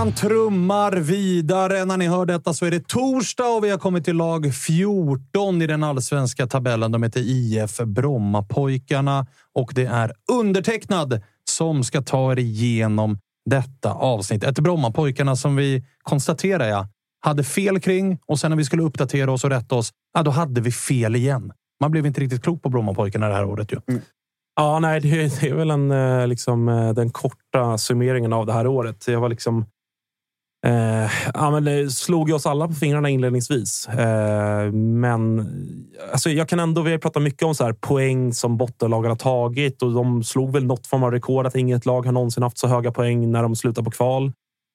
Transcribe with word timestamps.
Allsvenskan 0.00 0.28
trummar 0.28 0.92
vidare. 0.92 1.84
När 1.84 1.96
ni 1.96 2.08
hör 2.08 2.26
detta 2.26 2.54
så 2.54 2.66
är 2.66 2.70
det 2.70 2.88
torsdag 2.88 3.46
och 3.48 3.64
vi 3.64 3.70
har 3.70 3.78
kommit 3.78 4.04
till 4.04 4.16
lag 4.16 4.54
14 4.54 5.62
i 5.62 5.66
den 5.66 5.82
allsvenska 5.82 6.46
tabellen. 6.46 6.92
De 6.92 7.02
heter 7.02 7.20
IF 7.20 7.78
Brommapojkarna 7.78 9.26
och 9.54 9.72
det 9.74 9.84
är 9.84 10.12
undertecknad 10.32 11.20
som 11.44 11.84
ska 11.84 12.02
ta 12.02 12.32
er 12.32 12.38
igenom 12.38 13.18
detta 13.44 13.92
avsnitt. 13.92 14.44
Ett 14.44 14.58
Brommapojkarna 14.58 15.36
som 15.36 15.56
vi 15.56 15.84
konstaterar 16.02 16.68
ja, 16.68 16.88
hade 17.20 17.44
fel 17.44 17.80
kring 17.80 18.18
och 18.26 18.38
sen 18.38 18.50
när 18.50 18.56
vi 18.56 18.64
skulle 18.64 18.82
uppdatera 18.82 19.32
oss 19.32 19.44
och 19.44 19.50
rätta 19.50 19.74
oss, 19.74 19.90
ja, 20.14 20.22
då 20.22 20.30
hade 20.30 20.60
vi 20.60 20.72
fel 20.72 21.16
igen. 21.16 21.52
Man 21.80 21.90
blev 21.90 22.06
inte 22.06 22.20
riktigt 22.20 22.42
klok 22.42 22.62
på 22.62 22.68
Brommapojkarna 22.68 23.28
det 23.28 23.34
här 23.34 23.44
året. 23.44 23.72
Ju. 23.72 23.80
Mm. 23.88 24.00
Ja, 24.56 24.78
nej, 24.78 25.00
det, 25.00 25.08
är 25.42 25.54
väl 25.54 25.70
en, 25.70 25.90
eh, 25.90 26.26
liksom, 26.26 26.68
eh, 26.68 26.92
den 26.92 27.10
korta 27.10 27.78
summeringen 27.78 28.32
av 28.32 28.46
det 28.46 28.52
här 28.52 28.66
året. 28.66 29.08
Jag 29.08 29.20
var 29.20 29.28
liksom... 29.28 29.66
Eh, 30.66 31.10
ja, 31.34 31.50
men 31.50 31.64
det 31.64 31.90
slog 31.90 32.30
oss 32.30 32.46
alla 32.46 32.68
på 32.68 32.74
fingrarna 32.74 33.08
inledningsvis. 33.08 33.88
Eh, 33.88 34.72
men 34.72 35.48
alltså, 36.12 36.30
jag 36.30 36.48
kan 36.48 36.60
ändå... 36.60 36.82
Vi 36.82 36.90
har 36.90 36.98
pratat 36.98 37.22
mycket 37.22 37.42
om 37.42 37.54
så 37.54 37.64
här, 37.64 37.72
poäng 37.72 38.34
som 38.34 38.56
bottenlagen 38.56 39.10
har 39.10 39.16
tagit 39.16 39.82
och 39.82 39.92
de 39.92 40.24
slog 40.24 40.52
väl 40.52 40.66
något 40.66 40.86
form 40.86 41.02
av 41.02 41.10
rekord 41.10 41.46
att 41.46 41.56
inget 41.56 41.86
lag 41.86 42.06
har 42.06 42.12
någonsin 42.12 42.42
haft 42.42 42.58
så 42.58 42.66
höga 42.66 42.92
poäng 42.92 43.32
när 43.32 43.42
de 43.42 43.56
slutar 43.56 43.82
på 43.82 43.90
kval. 43.90 44.32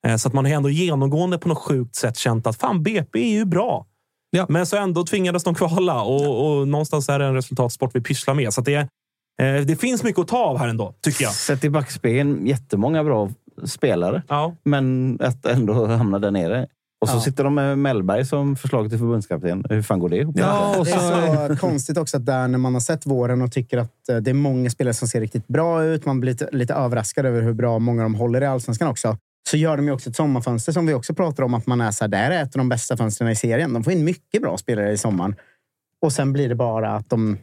Eh, 0.07 0.15
så 0.15 0.27
att 0.27 0.33
man 0.33 0.45
har 0.45 0.51
ändå 0.51 0.69
genomgående 0.69 1.37
på 1.37 1.47
något 1.47 1.57
sjukt 1.57 1.95
sätt 1.95 2.17
känt 2.17 2.47
att 2.47 2.57
fan, 2.57 2.83
BP 2.83 3.19
är 3.19 3.37
ju 3.37 3.45
bra. 3.45 3.85
Ja. 4.29 4.45
Men 4.49 4.65
så 4.65 4.77
ändå 4.77 5.03
tvingades 5.03 5.43
de 5.43 5.55
kvala 5.55 6.01
och, 6.01 6.59
och 6.59 6.67
någonstans 6.67 7.09
är 7.09 7.19
det 7.19 7.25
en 7.25 7.33
resultatsport 7.33 7.91
vi 7.93 8.01
pysslar 8.01 8.33
med. 8.33 8.53
Så 8.53 8.61
det, 8.61 8.87
Eh, 9.41 9.61
det 9.61 9.75
finns 9.75 10.03
mycket 10.03 10.21
att 10.21 10.27
ta 10.27 10.37
av 10.37 10.57
här 10.57 10.67
ändå, 10.67 10.93
tycker 11.01 11.23
jag. 11.23 11.33
Sett 11.33 11.63
i 11.63 11.69
backspegeln, 11.69 12.47
jättemånga 12.47 13.03
bra 13.03 13.29
spelare. 13.63 14.23
Ja. 14.27 14.55
Men 14.63 15.17
att 15.21 15.45
ändå 15.45 15.85
hamna 15.85 16.19
där 16.19 16.31
nere. 16.31 16.67
Och 17.01 17.09
så 17.09 17.17
ja. 17.17 17.21
sitter 17.21 17.43
de 17.43 17.55
med 17.55 17.77
Mellberg 17.77 18.25
som 18.25 18.55
förslag 18.55 18.89
till 18.89 18.99
förbundskapten. 18.99 19.65
Hur 19.69 19.81
fan 19.81 19.99
går 19.99 20.09
det 20.09 20.17
ihop? 20.17 20.35
Ja, 20.37 20.75
och 20.79 20.87
så... 20.87 20.95
Det 20.95 21.01
är 21.01 21.47
så 21.47 21.55
konstigt 21.59 21.97
också 21.97 22.17
att 22.17 22.25
där 22.25 22.47
när 22.47 22.57
man 22.57 22.73
har 22.73 22.81
sett 22.81 23.05
våren 23.05 23.41
och 23.41 23.51
tycker 23.51 23.77
att 23.77 24.09
eh, 24.09 24.17
det 24.17 24.29
är 24.29 24.33
många 24.33 24.69
spelare 24.69 24.93
som 24.93 25.07
ser 25.07 25.21
riktigt 25.21 25.47
bra 25.47 25.83
ut. 25.83 26.05
Man 26.05 26.19
blir 26.19 26.31
lite, 26.31 26.49
lite 26.51 26.73
överraskad 26.73 27.25
över 27.25 27.41
hur 27.41 27.53
bra 27.53 27.79
många 27.79 28.03
de 28.03 28.15
håller 28.15 28.41
i 28.41 28.45
allsvenskan 28.45 28.87
också. 28.87 29.17
Så 29.49 29.57
gör 29.57 29.77
de 29.77 29.85
ju 29.85 29.91
också 29.91 30.09
ett 30.09 30.15
sommarfönster 30.15 30.71
som 30.71 30.85
vi 30.85 30.93
också 30.93 31.13
pratar 31.13 31.43
om 31.43 31.53
att 31.53 31.67
man 31.67 31.81
är 31.81 31.91
så 31.91 32.03
här, 32.03 32.09
det 32.09 32.17
här 32.17 32.31
är 32.31 32.43
ett 32.43 32.55
av 32.55 32.59
de 32.59 32.69
bästa 32.69 32.97
fönstren 32.97 33.29
i 33.29 33.35
serien. 33.35 33.73
De 33.73 33.83
får 33.83 33.93
in 33.93 34.03
mycket 34.03 34.41
bra 34.41 34.57
spelare 34.57 34.91
i 34.91 34.97
sommaren. 34.97 35.35
Och 36.01 36.13
sen 36.13 36.33
blir 36.33 36.49
det 36.49 36.55
bara 36.55 36.91
att 36.95 37.09
de 37.09 37.37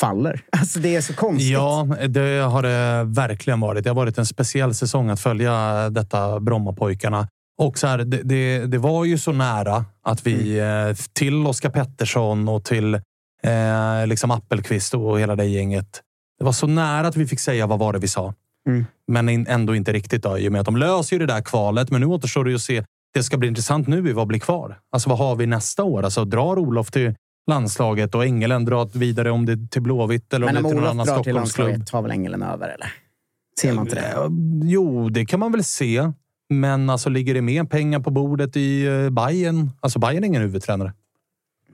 faller. 0.00 0.40
Alltså 0.60 0.78
det 0.78 0.96
är 0.96 1.00
så 1.00 1.14
konstigt. 1.14 1.52
Ja, 1.52 1.88
det 2.08 2.38
har 2.38 2.62
det 2.62 3.04
verkligen 3.04 3.60
varit. 3.60 3.84
Det 3.84 3.90
har 3.90 3.94
varit 3.94 4.18
en 4.18 4.26
speciell 4.26 4.74
säsong 4.74 5.10
att 5.10 5.20
följa 5.20 5.90
detta 5.90 6.40
Brommapojkarna. 6.40 7.28
Och 7.58 7.78
så 7.78 7.86
här, 7.86 7.98
det, 7.98 8.22
det, 8.22 8.66
det, 8.66 8.78
var 8.78 9.04
ju 9.04 9.18
så 9.18 9.32
nära 9.32 9.84
att 10.02 10.26
vi 10.26 10.58
mm. 10.58 10.88
Eh, 10.88 10.96
till 11.12 11.46
Oskar 11.46 11.70
Pettersson 11.70 12.48
och 12.48 12.64
till 12.64 12.94
eh, 13.42 14.06
liksom 14.06 14.30
Appelqvist 14.30 14.94
och 14.94 15.20
hela 15.20 15.36
det 15.36 15.44
gänget. 15.44 16.00
Det 16.38 16.44
var 16.44 16.52
så 16.52 16.66
nära 16.66 17.08
att 17.08 17.16
vi 17.16 17.26
fick 17.26 17.40
säga 17.40 17.66
vad 17.66 17.78
var 17.78 17.92
det 17.92 17.98
vi 17.98 18.08
sa. 18.08 18.34
Mm. 18.68 18.86
Men 19.08 19.46
ändå 19.46 19.74
inte 19.74 19.92
riktigt 19.92 20.22
då, 20.22 20.38
i 20.38 20.48
och 20.48 20.52
med 20.52 20.60
att 20.60 20.66
de 20.66 20.76
löser 20.76 21.16
ju 21.16 21.26
det 21.26 21.34
där 21.34 21.40
kvalet. 21.40 21.90
Men 21.90 22.00
nu 22.00 22.06
återstår 22.06 22.44
det 22.44 22.50
ju 22.50 22.56
att 22.56 22.62
se. 22.62 22.84
Det 23.14 23.22
ska 23.22 23.36
bli 23.36 23.48
intressant 23.48 23.88
nu 23.88 24.10
i 24.10 24.12
vad 24.12 24.26
blir 24.26 24.38
kvar. 24.38 24.78
Alltså 24.92 25.08
vad 25.08 25.18
har 25.18 25.36
vi 25.36 25.46
nästa 25.46 25.84
år? 25.84 26.02
Alltså 26.02 26.24
drar 26.24 26.58
Olof 26.58 26.90
till 26.90 27.14
landslaget 27.46 28.14
och 28.14 28.24
Engelen 28.24 28.64
drar 28.64 28.98
vidare 28.98 29.30
om 29.30 29.46
det 29.46 29.70
till 29.70 29.82
Blåvitt 29.82 30.34
eller 30.34 30.46
om 30.46 30.54
det 30.54 30.68
till 30.68 30.76
någon 30.76 30.86
annan 30.86 31.06
Stockholmsklubb. 31.06 31.68
Men 31.68 31.80
om 31.80 31.84
tar 31.84 32.02
väl 32.02 32.10
Engelen 32.10 32.42
över, 32.42 32.68
eller? 32.68 32.92
Ser 33.60 33.72
man 33.72 33.86
inte 33.86 33.96
det? 33.96 34.14
Jo, 34.64 35.08
det 35.08 35.26
kan 35.26 35.40
man 35.40 35.52
väl 35.52 35.64
se. 35.64 36.12
Men 36.50 36.90
alltså, 36.90 37.08
ligger 37.08 37.34
det 37.34 37.42
mer 37.42 37.64
pengar 37.64 38.00
på 38.00 38.10
bordet 38.10 38.56
i 38.56 38.88
uh, 38.88 39.10
Bayern? 39.10 39.70
Alltså, 39.80 39.98
Bayern 39.98 40.24
är 40.24 40.28
ingen 40.28 40.42
huvudtränare. 40.42 40.92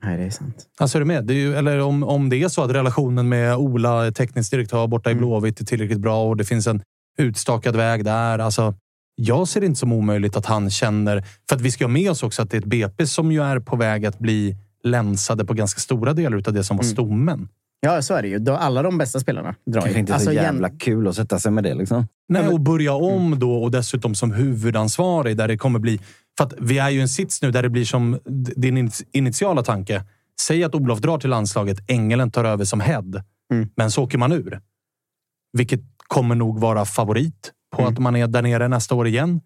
Nej, 0.03 0.16
det 0.16 0.25
är 0.25 0.31
sant. 0.31 0.66
Alltså, 0.78 0.99
är 0.99 1.00
du 1.00 1.04
med? 1.04 1.25
Det 1.25 1.34
är 1.34 1.37
ju, 1.37 1.54
eller 1.54 1.81
om, 1.81 2.04
om 2.04 2.28
det 2.28 2.43
är 2.43 2.48
så 2.48 2.62
att 2.62 2.71
relationen 2.71 3.28
med 3.28 3.56
Ola, 3.56 4.10
teknisk 4.10 4.50
direktör 4.50 4.87
borta 4.87 5.10
i 5.10 5.12
mm. 5.12 5.21
Blåvitt, 5.21 5.60
är 5.60 5.65
tillräckligt 5.65 6.00
bra 6.00 6.28
och 6.28 6.37
det 6.37 6.44
finns 6.44 6.66
en 6.66 6.83
utstakad 7.19 7.77
väg 7.77 8.04
där. 8.04 8.38
Alltså, 8.38 8.75
jag 9.15 9.48
ser 9.48 9.60
det 9.60 9.66
inte 9.66 9.78
som 9.78 9.93
omöjligt 9.93 10.37
att 10.37 10.47
han 10.47 10.71
känner... 10.71 11.25
För 11.48 11.56
att 11.56 11.62
vi 11.62 11.71
ska 11.71 11.84
ha 11.84 11.88
med 11.91 12.10
oss 12.10 12.22
också 12.22 12.43
att 12.43 12.50
det 12.50 12.56
är 12.56 12.60
ett 12.60 12.66
BP 12.66 13.06
som 13.06 13.33
ju 13.33 13.43
är 13.43 13.60
på 13.60 13.77
väg 13.77 14.06
att 14.06 14.19
bli 14.19 14.56
länsade 14.86 15.44
på 15.44 15.54
ganska 15.54 15.80
stora 15.80 16.12
delar 16.12 16.42
av 16.47 16.52
det 16.52 16.64
som 16.64 16.76
var 16.76 16.84
mm. 16.84 16.92
stommen. 16.92 17.48
Ja, 17.80 18.02
så 18.02 18.14
är 18.14 18.22
det 18.22 18.28
ju. 18.28 18.50
Alla 18.50 18.82
de 18.82 18.98
bästa 18.98 19.21
spelarna 19.21 19.54
drar 19.66 19.86
ju. 19.86 19.92
Det 19.92 19.98
är 19.98 20.00
inte 20.00 20.15
alltså, 20.15 20.30
så 20.30 20.33
jävla 20.33 20.68
jäm... 20.68 20.78
kul 20.78 21.09
att 21.09 21.16
sätta 21.16 21.38
sig 21.38 21.53
med 21.53 21.65
det. 21.65 21.74
Liksom. 21.74 22.06
Nej, 22.28 22.48
och 22.48 22.60
börja 22.60 22.92
om 22.92 23.27
mm. 23.27 23.38
då 23.38 23.62
och 23.62 23.71
dessutom 23.71 24.15
som 24.15 24.33
huvudansvarig 24.33 25.36
där 25.36 25.48
det 25.48 25.59
kommer 25.59 25.78
bli... 25.78 26.00
För 26.38 26.44
att 26.44 26.54
vi 26.59 26.78
är 26.78 26.91
ju 26.91 27.00
en 27.00 27.09
sits 27.09 27.42
nu 27.42 27.50
där 27.50 27.62
det 27.62 27.68
blir 27.68 27.84
som 27.84 28.18
din 28.56 28.91
initiala 29.12 29.62
tanke. 29.62 30.04
Säg 30.41 30.65
att 30.65 30.74
Olof 30.74 30.98
drar 30.98 31.18
till 31.18 31.30
landslaget, 31.30 31.78
Engelen 31.88 32.30
tar 32.30 32.44
över 32.44 32.65
som 32.65 32.80
head, 32.80 33.22
mm. 33.53 33.68
men 33.77 33.91
så 33.91 34.03
åker 34.03 34.18
man 34.18 34.33
ur. 34.33 34.60
Vilket 35.53 35.80
kommer 36.06 36.34
nog 36.34 36.60
vara 36.60 36.84
favorit 36.84 37.53
på 37.77 37.83
mm. 37.83 37.92
att 37.92 37.98
man 37.98 38.16
är 38.16 38.27
där 38.27 38.42
nere 38.42 38.68
nästa 38.68 38.94
år 38.94 39.06
igen. 39.06 39.41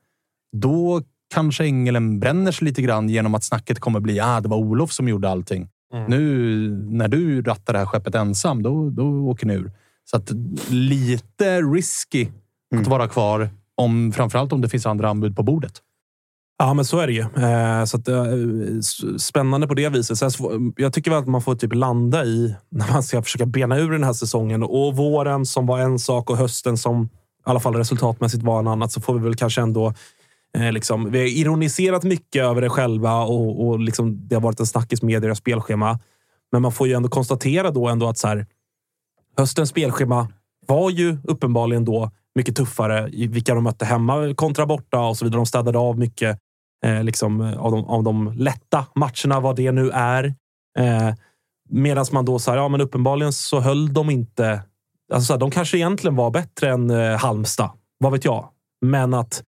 Då 0.56 1.02
kanske 1.30 1.64
Engelen 1.64 2.20
bränner 2.20 2.52
sig 2.52 2.64
lite 2.64 2.82
grann 2.82 3.08
genom 3.08 3.34
att 3.34 3.44
snacket 3.44 3.80
kommer 3.80 4.00
bli 4.00 4.20
att 4.20 4.26
ah, 4.26 4.40
det 4.40 4.48
var 4.48 4.56
Olof 4.56 4.92
som 4.92 5.08
gjorde 5.08 5.28
allting. 5.28 5.68
Mm. 5.94 6.10
Nu 6.10 6.68
när 6.90 7.08
du 7.08 7.42
rattar 7.42 7.72
det 7.72 7.78
här 7.78 7.86
skeppet 7.86 8.14
ensam, 8.14 8.62
då, 8.62 8.90
då 8.90 9.04
åker 9.04 9.46
ni 9.46 9.54
ur. 9.54 9.72
Så 10.10 10.16
att 10.16 10.30
lite 10.68 11.62
risky 11.62 12.28
mm. 12.72 12.82
att 12.82 12.88
vara 12.88 13.08
kvar, 13.08 13.50
om, 13.74 14.12
framförallt 14.12 14.52
om 14.52 14.60
det 14.60 14.68
finns 14.68 14.86
andra 14.86 15.08
anbud 15.08 15.36
på 15.36 15.42
bordet. 15.42 15.72
Ja, 16.58 16.74
men 16.74 16.84
så 16.84 16.98
är 16.98 17.06
det 17.06 17.12
ju. 17.12 17.20
Eh, 17.20 17.84
så 17.84 17.96
att, 17.96 18.08
eh, 18.08 18.24
spännande 19.16 19.66
på 19.66 19.74
det 19.74 19.88
viset. 19.88 20.18
Sen, 20.18 20.30
jag 20.76 20.92
tycker 20.92 21.10
väl 21.10 21.20
att 21.20 21.28
man 21.28 21.42
får 21.42 21.54
typ 21.54 21.74
landa 21.74 22.24
i, 22.24 22.54
när 22.68 22.92
man 22.92 23.02
ska 23.02 23.22
försöka 23.22 23.46
bena 23.46 23.78
ur 23.78 23.90
den 23.90 24.04
här 24.04 24.12
säsongen 24.12 24.62
och 24.62 24.96
våren 24.96 25.46
som 25.46 25.66
var 25.66 25.78
en 25.78 25.98
sak 25.98 26.30
och 26.30 26.36
hösten 26.36 26.76
som 26.76 27.04
i 27.04 27.50
alla 27.50 27.60
fall 27.60 27.74
resultatmässigt 27.74 28.42
var 28.42 28.58
en 28.58 28.66
annan, 28.66 28.90
så 28.90 29.00
får 29.00 29.14
vi 29.14 29.20
väl 29.20 29.34
kanske 29.34 29.60
ändå 29.60 29.94
eh, 30.58 30.73
Liksom, 30.73 31.11
vi 31.11 31.19
har 31.19 31.26
ironiserat 31.26 32.05
mycket 32.05 32.44
över 32.44 32.61
det 32.61 32.69
själva 32.69 33.23
och, 33.23 33.67
och 33.67 33.81
liksom, 33.81 34.29
det 34.29 34.35
har 34.35 34.43
varit 34.43 34.61
en 34.61 34.67
snackis 34.67 35.02
med 35.02 35.23
deras 35.23 35.38
spelschema. 35.38 35.99
Men 36.52 36.62
man 36.62 36.73
får 36.73 36.88
ju 36.88 36.94
ändå 36.94 37.08
konstatera 37.08 37.70
då 37.70 37.88
ändå 37.88 38.08
att 38.08 38.19
så 38.19 38.29
här, 38.29 38.47
höstens 39.37 39.70
spelschema 39.70 40.29
var 40.67 40.91
ju 40.91 41.19
uppenbarligen 41.25 41.85
då 41.85 42.11
mycket 42.35 42.56
tuffare 42.56 43.08
i 43.12 43.26
vilka 43.26 43.55
de 43.55 43.64
mötte 43.64 43.85
hemma 43.85 44.35
kontra 44.35 44.67
borta 44.67 45.00
och 45.00 45.17
så 45.17 45.25
vidare. 45.25 45.38
De 45.38 45.47
städade 45.47 45.79
av 45.79 45.99
mycket 45.99 46.38
eh, 46.85 47.05
liksom, 47.05 47.41
eh, 47.41 47.61
av, 47.61 47.73
de, 47.73 47.85
av 47.85 48.02
de 48.02 48.32
lätta 48.37 48.87
matcherna, 48.94 49.41
vad 49.41 49.56
det 49.56 49.73
nu 49.73 49.91
är. 49.91 50.35
Eh, 50.79 51.14
Medan 51.73 52.06
man 52.12 52.25
då 52.25 52.38
sa, 52.38 52.56
ja 52.56 52.69
men 52.69 52.81
uppenbarligen 52.81 53.32
så 53.32 53.61
höll 53.61 53.93
de 53.93 54.11
inte... 54.11 54.62
Alltså, 55.12 55.26
så 55.26 55.32
här, 55.32 55.41
de 55.41 55.50
kanske 55.50 55.76
egentligen 55.76 56.17
var 56.17 56.31
bättre 56.31 56.70
än 56.70 56.91
eh, 56.91 57.19
Halmstad, 57.19 57.70
vad 57.99 58.12
vet 58.12 58.25
jag? 58.25 58.49
Men 58.81 59.14
att 59.14 59.43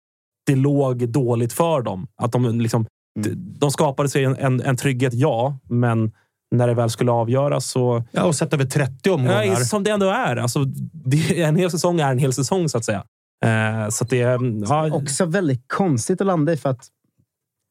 det 0.50 0.56
låg 0.56 1.10
dåligt 1.10 1.54
för 1.54 1.82
dem. 1.82 2.08
Att 2.22 2.32
de, 2.32 2.60
liksom, 2.60 2.86
mm. 3.26 3.38
de 3.60 3.72
skapade 3.72 4.10
sig 4.10 4.24
en, 4.24 4.36
en, 4.36 4.62
en 4.62 4.78
trygghet, 4.78 5.14
ja, 5.14 5.60
men 5.70 6.12
när 6.56 6.68
det 6.68 6.74
väl 6.74 6.90
skulle 6.90 7.12
avgöras. 7.12 7.66
Så... 7.66 8.04
Ja, 8.12 8.24
och 8.24 8.36
sett 8.36 8.54
över 8.54 8.66
30 8.66 9.10
omgångar. 9.10 9.44
Ja, 9.44 9.56
som 9.56 9.84
det 9.84 9.92
ändå 9.92 10.10
är. 10.10 10.36
Alltså, 10.36 10.64
det, 11.06 11.42
en 11.42 11.56
hel 11.56 11.72
säsong 11.72 12.00
är 12.00 12.12
en 12.12 12.18
hel 12.18 12.34
säsong, 12.34 12.70
så 12.70 12.78
att 12.78 12.86
säga. 12.86 13.04
Eh, 13.46 13.90
så 13.90 14.04
att 14.04 14.10
det, 14.10 14.18
ja. 14.18 14.92
Också 14.92 15.26
väldigt 15.26 15.68
konstigt 15.68 16.22
att 16.22 16.28
landa 16.28 16.54
i, 16.54 16.58
för 16.58 16.70
att 16.70 16.88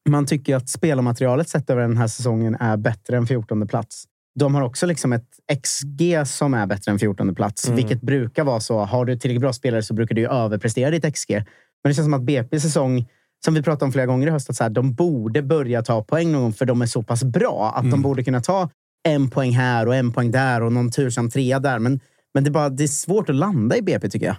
man 0.09 0.27
tycker 0.27 0.57
att 0.57 0.69
spelarmaterialet 0.69 1.49
sett 1.49 1.71
över 1.71 1.83
den 1.83 1.97
här 1.97 2.07
säsongen 2.07 2.55
är 2.55 2.77
bättre 2.77 3.17
än 3.17 3.27
14 3.27 3.69
plats. 3.69 4.05
De 4.39 4.55
har 4.55 4.63
också 4.63 4.87
liksom 4.87 5.13
ett 5.13 5.29
XG 5.63 6.27
som 6.27 6.55
är 6.55 6.67
bättre 6.67 6.93
än 6.93 6.99
14 6.99 7.35
plats, 7.35 7.67
mm. 7.67 7.77
vilket 7.77 8.01
brukar 8.01 8.45
vara 8.45 8.61
så. 8.61 8.79
Har 8.79 9.05
du 9.05 9.17
tillräckligt 9.17 9.41
bra 9.41 9.53
spelare 9.53 9.83
så 9.83 9.95
brukar 9.95 10.15
du 10.15 10.21
ju 10.21 10.29
överprestera 10.29 10.91
ditt 10.91 11.15
XG. 11.15 11.45
Men 11.85 11.91
det 11.91 11.95
känns 11.95 12.07
som 12.07 12.15
att 12.15 12.23
BP 12.23 12.61
säsong 12.61 13.09
som 13.45 13.55
vi 13.55 13.63
pratade 13.63 13.85
om 13.85 13.93
flera 13.93 14.07
gånger 14.07 14.27
i 14.27 14.31
höst, 14.31 14.51
att 14.51 14.57
så 14.57 14.65
här, 14.65 14.71
de 14.71 14.95
borde 14.95 15.43
börja 15.43 15.83
ta 15.83 16.03
poäng 16.03 16.33
någon 16.33 16.43
gång 16.43 16.53
för 16.53 16.67
de 16.67 16.83
är 16.83 16.87
så 16.87 17.03
pass 17.03 17.25
bra 17.25 17.73
att 17.75 17.81
mm. 17.81 17.91
de 17.91 18.03
borde 18.03 18.25
kunna 18.25 18.41
ta 18.41 18.71
en 19.09 19.31
poäng 19.31 19.53
här 19.53 19.89
och 19.89 19.95
en 19.95 20.13
poäng 20.13 20.31
där 20.31 20.63
och 20.63 20.73
någon 20.73 20.91
tursam 20.91 21.31
trea 21.31 21.61
där. 21.61 21.79
Men, 21.79 22.01
men 22.35 22.45
det, 22.45 22.49
är 22.49 22.53
bara, 22.53 22.69
det 22.69 22.85
är 22.85 22.89
svårt 22.89 23.29
att 23.29 23.37
landa 23.37 23.77
i 23.77 23.83
BP 23.83 24.09
tycker 24.09 24.27
jag. 24.27 24.37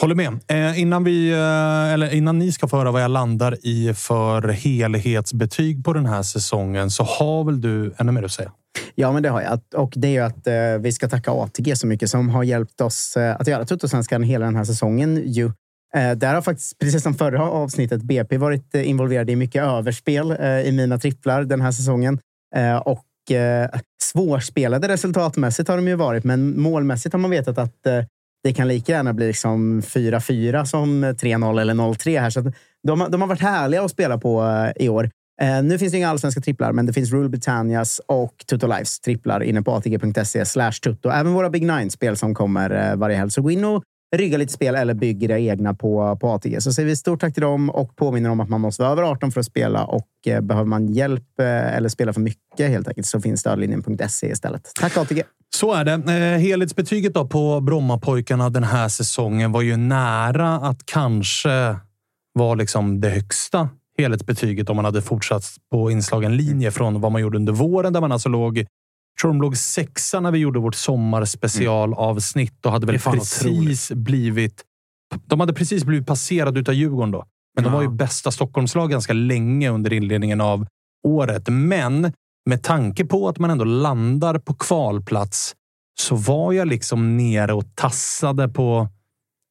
Håller 0.00 0.14
med. 0.14 0.40
Eh, 0.48 0.80
innan, 0.80 1.04
vi, 1.04 1.30
eh, 1.30 1.92
eller 1.92 2.14
innan 2.14 2.38
ni 2.38 2.52
ska 2.52 2.68
få 2.68 2.76
höra 2.76 2.90
vad 2.90 3.02
jag 3.02 3.10
landar 3.10 3.56
i 3.62 3.94
för 3.94 4.48
helhetsbetyg 4.48 5.84
på 5.84 5.92
den 5.92 6.06
här 6.06 6.22
säsongen 6.22 6.90
så 6.90 7.04
har 7.04 7.44
väl 7.44 7.60
du 7.60 7.94
ännu 7.96 8.12
mer 8.12 8.22
att 8.22 8.32
säga? 8.32 8.52
Ja, 8.94 9.12
men 9.12 9.22
det 9.22 9.28
har 9.28 9.42
jag. 9.42 9.60
Och 9.82 9.92
det 9.96 10.08
är 10.08 10.12
ju 10.12 10.20
att 10.20 10.46
eh, 10.46 10.54
vi 10.80 10.92
ska 10.92 11.08
tacka 11.08 11.30
ATG 11.30 11.76
så 11.76 11.86
mycket 11.86 12.10
som 12.10 12.28
har 12.28 12.44
hjälpt 12.44 12.80
oss 12.80 13.16
eh, 13.16 13.36
att 13.40 13.46
göra 13.46 13.64
Tuttosvenskan 13.64 14.22
hela 14.22 14.44
den 14.44 14.56
här 14.56 14.64
säsongen. 14.64 15.22
Ju. 15.26 15.52
Eh, 15.96 16.12
där 16.12 16.34
har 16.34 16.42
faktiskt, 16.42 16.78
precis 16.78 17.02
som 17.02 17.14
förra 17.14 17.42
avsnittet, 17.42 18.02
BP 18.02 18.36
varit 18.36 18.74
involverade 18.74 18.88
involverad 18.88 19.30
i 19.30 19.36
mycket 19.36 19.62
överspel 19.62 20.30
eh, 20.30 20.60
i 20.60 20.72
mina 20.72 20.98
tripplar 20.98 21.44
den 21.44 21.60
här 21.60 21.72
säsongen. 21.72 22.18
och 22.84 23.06
svårspelade 24.02 24.88
resultatmässigt 24.88 25.68
har 25.68 25.76
de 25.76 25.88
ju 25.88 25.94
varit, 25.94 26.24
men 26.24 26.60
målmässigt 26.60 27.12
har 27.12 27.20
man 27.20 27.30
vetat 27.30 27.58
att 27.58 27.76
det 28.42 28.52
kan 28.52 28.68
lika 28.68 28.92
gärna 28.92 29.12
bli 29.12 29.26
liksom 29.26 29.82
4-4 29.82 30.64
som 30.64 31.04
3-0 31.04 31.60
eller 31.60 31.74
0-3 31.74 32.20
här. 32.20 32.30
Så 32.30 32.40
de, 32.40 32.52
de, 32.82 33.20
har 33.20 33.28
varit 33.28 33.40
härliga 33.40 33.82
att 33.82 33.90
spela 33.90 34.18
på 34.18 34.66
i 34.76 34.88
år. 34.88 35.10
nu 35.62 35.78
finns 35.78 35.92
det 35.92 35.98
inga 35.98 36.08
allsvenska 36.08 36.40
tripplar, 36.40 36.72
men 36.72 36.86
det 36.86 36.92
finns 36.92 37.12
Rule 37.12 37.28
Britannias 37.28 38.00
och 38.06 38.44
Tutto 38.46 38.66
Lives 38.66 39.00
tripplar 39.00 39.42
inne 39.42 39.62
på 39.62 39.74
atg.se 39.74 40.46
slash 40.46 40.72
tutto. 40.82 41.08
Även 41.08 41.32
våra 41.32 41.50
Big 41.50 41.62
Nine-spel 41.62 42.16
som 42.16 42.34
kommer 42.34 42.96
varje 42.96 43.16
helg. 43.16 43.30
Så 43.30 43.42
gå 43.42 43.50
in 43.50 43.64
och 43.64 43.84
rygga 44.16 44.38
lite 44.38 44.52
spel 44.52 44.74
eller 44.74 44.94
bygger 44.94 45.28
det 45.28 45.40
egna 45.40 45.74
på, 45.74 46.18
på 46.20 46.28
ATG. 46.28 46.60
Så 46.60 46.72
säger 46.72 46.88
vi 46.88 46.96
stort 46.96 47.20
tack 47.20 47.34
till 47.34 47.42
dem 47.42 47.70
och 47.70 47.96
påminner 47.96 48.30
om 48.30 48.40
att 48.40 48.48
man 48.48 48.60
måste 48.60 48.82
vara 48.82 48.92
över 48.92 49.02
18 49.02 49.32
för 49.32 49.40
att 49.40 49.46
spela 49.46 49.84
och 49.84 50.08
eh, 50.26 50.40
behöver 50.40 50.68
man 50.68 50.86
hjälp 50.86 51.40
eh, 51.40 51.76
eller 51.76 51.88
spela 51.88 52.12
för 52.12 52.20
mycket 52.20 52.68
helt 52.68 52.88
enkelt 52.88 53.06
så 53.06 53.20
finns 53.20 53.40
stödlinjen.se 53.40 54.26
istället. 54.26 54.72
Tack 54.80 54.96
ATG! 54.96 55.22
Så 55.54 55.74
är 55.74 55.84
det. 55.84 55.92
Eh, 55.92 56.38
helhetsbetyget 56.38 57.14
då 57.14 57.26
på 57.26 57.60
Brommapojkarna 57.60 58.50
den 58.50 58.64
här 58.64 58.88
säsongen 58.88 59.52
var 59.52 59.62
ju 59.62 59.76
nära 59.76 60.54
att 60.54 60.86
kanske 60.86 61.76
vara 62.32 62.54
liksom 62.54 63.00
det 63.00 63.08
högsta 63.08 63.68
helhetsbetyget 63.98 64.70
om 64.70 64.76
man 64.76 64.84
hade 64.84 65.02
fortsatt 65.02 65.44
på 65.70 65.90
inslagen 65.90 66.36
linje 66.36 66.70
från 66.70 67.00
vad 67.00 67.12
man 67.12 67.22
gjorde 67.22 67.36
under 67.36 67.52
våren 67.52 67.92
där 67.92 68.00
man 68.00 68.12
alltså 68.12 68.28
låg 68.28 68.66
tror 69.20 69.32
de 69.32 69.42
låg 69.42 69.56
sexa 69.56 70.20
när 70.20 70.30
vi 70.30 70.38
gjorde 70.38 70.58
vårt 70.58 70.74
sommarspecialavsnitt 70.74 72.66
och 72.66 72.72
hade 72.72 72.86
väl 72.86 72.98
precis 72.98 73.90
otroligt. 73.90 74.04
blivit... 74.04 74.64
De 75.26 75.40
hade 75.40 75.52
precis 75.52 75.84
blivit 75.84 76.06
passerade 76.06 76.60
utav 76.60 76.74
Djurgården 76.74 77.10
då. 77.10 77.24
Men 77.54 77.64
ja. 77.64 77.70
de 77.70 77.76
var 77.76 77.82
ju 77.82 77.88
bästa 77.88 78.30
Stockholmslag 78.30 78.90
ganska 78.90 79.12
länge 79.12 79.70
under 79.70 79.92
inledningen 79.92 80.40
av 80.40 80.66
året. 81.06 81.48
Men 81.48 82.12
med 82.46 82.62
tanke 82.62 83.04
på 83.04 83.28
att 83.28 83.38
man 83.38 83.50
ändå 83.50 83.64
landar 83.64 84.38
på 84.38 84.54
kvalplats 84.54 85.54
så 86.00 86.16
var 86.16 86.52
jag 86.52 86.68
liksom 86.68 87.16
nere 87.16 87.52
och 87.52 87.74
tassade 87.74 88.48
på 88.48 88.88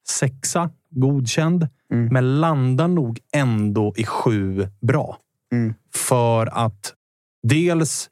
sexa, 0.09 0.69
godkänd. 0.89 1.67
Mm. 1.93 2.13
Men 2.13 2.39
landar 2.39 2.87
nog 2.87 3.19
ändå 3.33 3.93
i 3.97 4.05
sju 4.05 4.67
bra. 4.81 5.17
Mm. 5.53 5.73
För 5.93 6.45
att 6.45 6.93
dels 7.47 8.09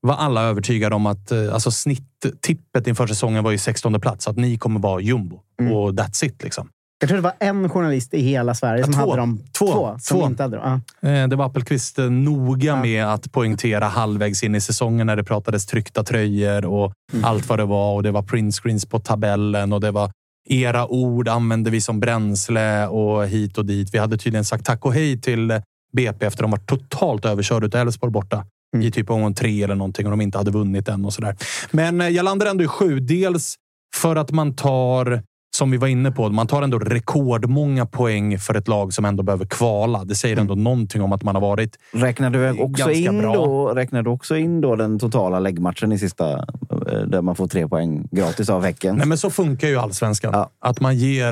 var 0.00 0.14
alla 0.14 0.42
övertygade 0.42 0.94
om 0.94 1.06
att 1.06 1.32
eh, 1.32 1.54
alltså 1.54 1.70
snitttippet 1.70 2.86
inför 2.86 3.06
säsongen 3.06 3.44
var 3.44 3.50
ju 3.50 3.58
16 3.58 4.00
plats. 4.00 4.28
Att 4.28 4.36
ni 4.36 4.58
kommer 4.58 4.80
vara 4.80 5.00
jumbo. 5.00 5.40
Mm. 5.60 5.72
Och 5.72 5.92
that's 5.92 6.24
it. 6.24 6.42
Liksom. 6.42 6.68
Jag 7.00 7.08
tror 7.08 7.16
det 7.16 7.22
var 7.22 7.32
en 7.38 7.68
journalist 7.68 8.14
i 8.14 8.22
hela 8.22 8.54
Sverige 8.54 8.84
som 8.84 8.92
två. 8.92 9.00
hade 9.00 9.16
dem. 9.16 9.42
Två. 9.58 9.66
två 9.66 9.96
som 10.00 10.18
två. 10.18 10.26
inte 10.26 10.42
hade 10.42 10.56
dem. 10.56 10.82
Ja. 11.00 11.08
Eh, 11.08 11.28
det 11.28 11.36
var 11.36 11.46
Appelqvist 11.46 11.98
eh, 11.98 12.10
noga 12.10 12.66
ja. 12.66 12.82
med 12.82 13.04
att 13.04 13.32
poängtera 13.32 13.88
halvvägs 13.88 14.42
in 14.42 14.54
i 14.54 14.60
säsongen 14.60 15.06
när 15.06 15.16
det 15.16 15.24
pratades 15.24 15.66
tryckta 15.66 16.02
tröjor 16.02 16.64
och 16.64 16.92
mm. 17.12 17.24
allt 17.24 17.48
vad 17.48 17.58
det 17.58 17.64
var. 17.64 17.94
Och 17.94 18.02
Det 18.02 18.10
var 18.10 18.22
printscreens 18.22 18.86
på 18.86 18.98
tabellen 18.98 19.72
och 19.72 19.80
det 19.80 19.90
var 19.90 20.10
era 20.48 20.86
ord 20.86 21.28
använde 21.28 21.70
vi 21.70 21.80
som 21.80 22.00
bränsle 22.00 22.86
och 22.86 23.26
hit 23.26 23.58
och 23.58 23.66
dit. 23.66 23.94
Vi 23.94 23.98
hade 23.98 24.16
tydligen 24.16 24.44
sagt 24.44 24.64
tack 24.64 24.84
och 24.84 24.94
hej 24.94 25.20
till 25.20 25.60
BP 25.92 26.26
efter 26.26 26.44
att 26.44 26.44
de 26.44 26.50
var 26.50 26.58
totalt 26.58 27.24
överkörda 27.24 27.66
av 27.66 27.86
Elfsborg 27.86 28.12
borta 28.12 28.44
mm. 28.74 28.86
i 28.86 28.90
typ 28.90 29.10
omgång 29.10 29.34
tre 29.34 29.62
eller 29.62 29.74
någonting 29.74 30.06
och 30.06 30.10
de 30.10 30.20
inte 30.20 30.38
hade 30.38 30.50
vunnit 30.50 30.88
än 30.88 31.04
och 31.04 31.12
sådär. 31.12 31.36
Men 31.70 32.00
eh, 32.00 32.08
jag 32.08 32.24
landar 32.24 32.46
ändå 32.46 32.64
i 32.64 32.68
sju. 32.68 33.00
Dels 33.00 33.54
för 33.96 34.16
att 34.16 34.30
man 34.30 34.56
tar 34.56 35.22
som 35.56 35.70
vi 35.70 35.76
var 35.76 35.88
inne 35.88 36.10
på, 36.10 36.28
man 36.28 36.46
tar 36.46 36.62
ändå 36.62 36.78
rekordmånga 36.78 37.86
poäng 37.86 38.38
för 38.38 38.54
ett 38.54 38.68
lag 38.68 38.92
som 38.92 39.04
ändå 39.04 39.22
behöver 39.22 39.44
kvala. 39.44 40.04
Det 40.04 40.14
säger 40.14 40.36
ändå 40.36 40.52
mm. 40.52 40.64
någonting 40.64 41.02
om 41.02 41.12
att 41.12 41.22
man 41.22 41.34
har 41.34 41.42
varit 41.42 41.78
räknar 41.92 42.30
du 42.30 42.50
också 42.50 42.90
in 42.90 43.18
bra. 43.18 43.34
Då, 43.34 43.68
räknar 43.68 44.02
du 44.02 44.10
också 44.10 44.36
in 44.36 44.60
då 44.60 44.76
den 44.76 44.98
totala 44.98 45.38
läggmatchen 45.38 45.92
i 45.92 45.98
sista, 45.98 46.32
eh, 46.32 46.98
där 47.06 47.22
man 47.22 47.36
får 47.36 47.48
tre 47.48 47.68
poäng 47.68 48.08
gratis 48.10 48.50
av 48.50 48.64
Häcken? 48.64 48.96
Nej, 48.96 49.06
men 49.06 49.18
så 49.18 49.30
funkar 49.30 49.68
ju 49.68 49.76
allsvenskan. 49.76 50.30
Ja. 50.34 50.50
Att 50.60 50.80
man 50.80 50.96
ger... 50.96 51.30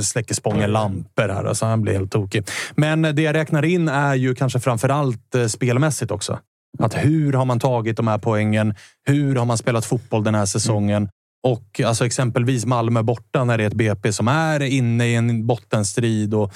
Släcker 0.00 0.34
Spången 0.34 0.72
lampor 0.72 1.28
här, 1.28 1.44
alltså 1.44 1.66
han 1.66 1.82
blir 1.82 1.92
helt 1.92 2.12
tokig. 2.12 2.44
Men 2.76 3.02
det 3.02 3.22
jag 3.22 3.34
räknar 3.34 3.64
in 3.64 3.88
är 3.88 4.14
ju 4.14 4.34
kanske 4.34 4.60
framför 4.60 4.88
allt 4.88 5.34
eh, 5.34 5.46
spelmässigt 5.46 6.10
också. 6.10 6.38
Att 6.78 6.94
hur 6.94 7.32
har 7.32 7.44
man 7.44 7.60
tagit 7.60 7.96
de 7.96 8.08
här 8.08 8.18
poängen? 8.18 8.74
Hur 9.06 9.36
har 9.36 9.44
man 9.44 9.58
spelat 9.58 9.84
fotboll 9.84 10.24
den 10.24 10.34
här 10.34 10.46
säsongen? 10.46 11.02
Mm. 11.02 11.08
Och 11.44 11.80
alltså 11.80 12.06
exempelvis 12.06 12.66
Malmö 12.66 13.02
borta 13.02 13.44
när 13.44 13.58
det 13.58 13.64
är 13.64 13.68
ett 13.68 13.74
BP 13.74 14.12
som 14.12 14.28
är 14.28 14.60
inne 14.62 15.06
i 15.06 15.14
en 15.14 15.46
bottenstrid 15.46 16.34
och 16.34 16.52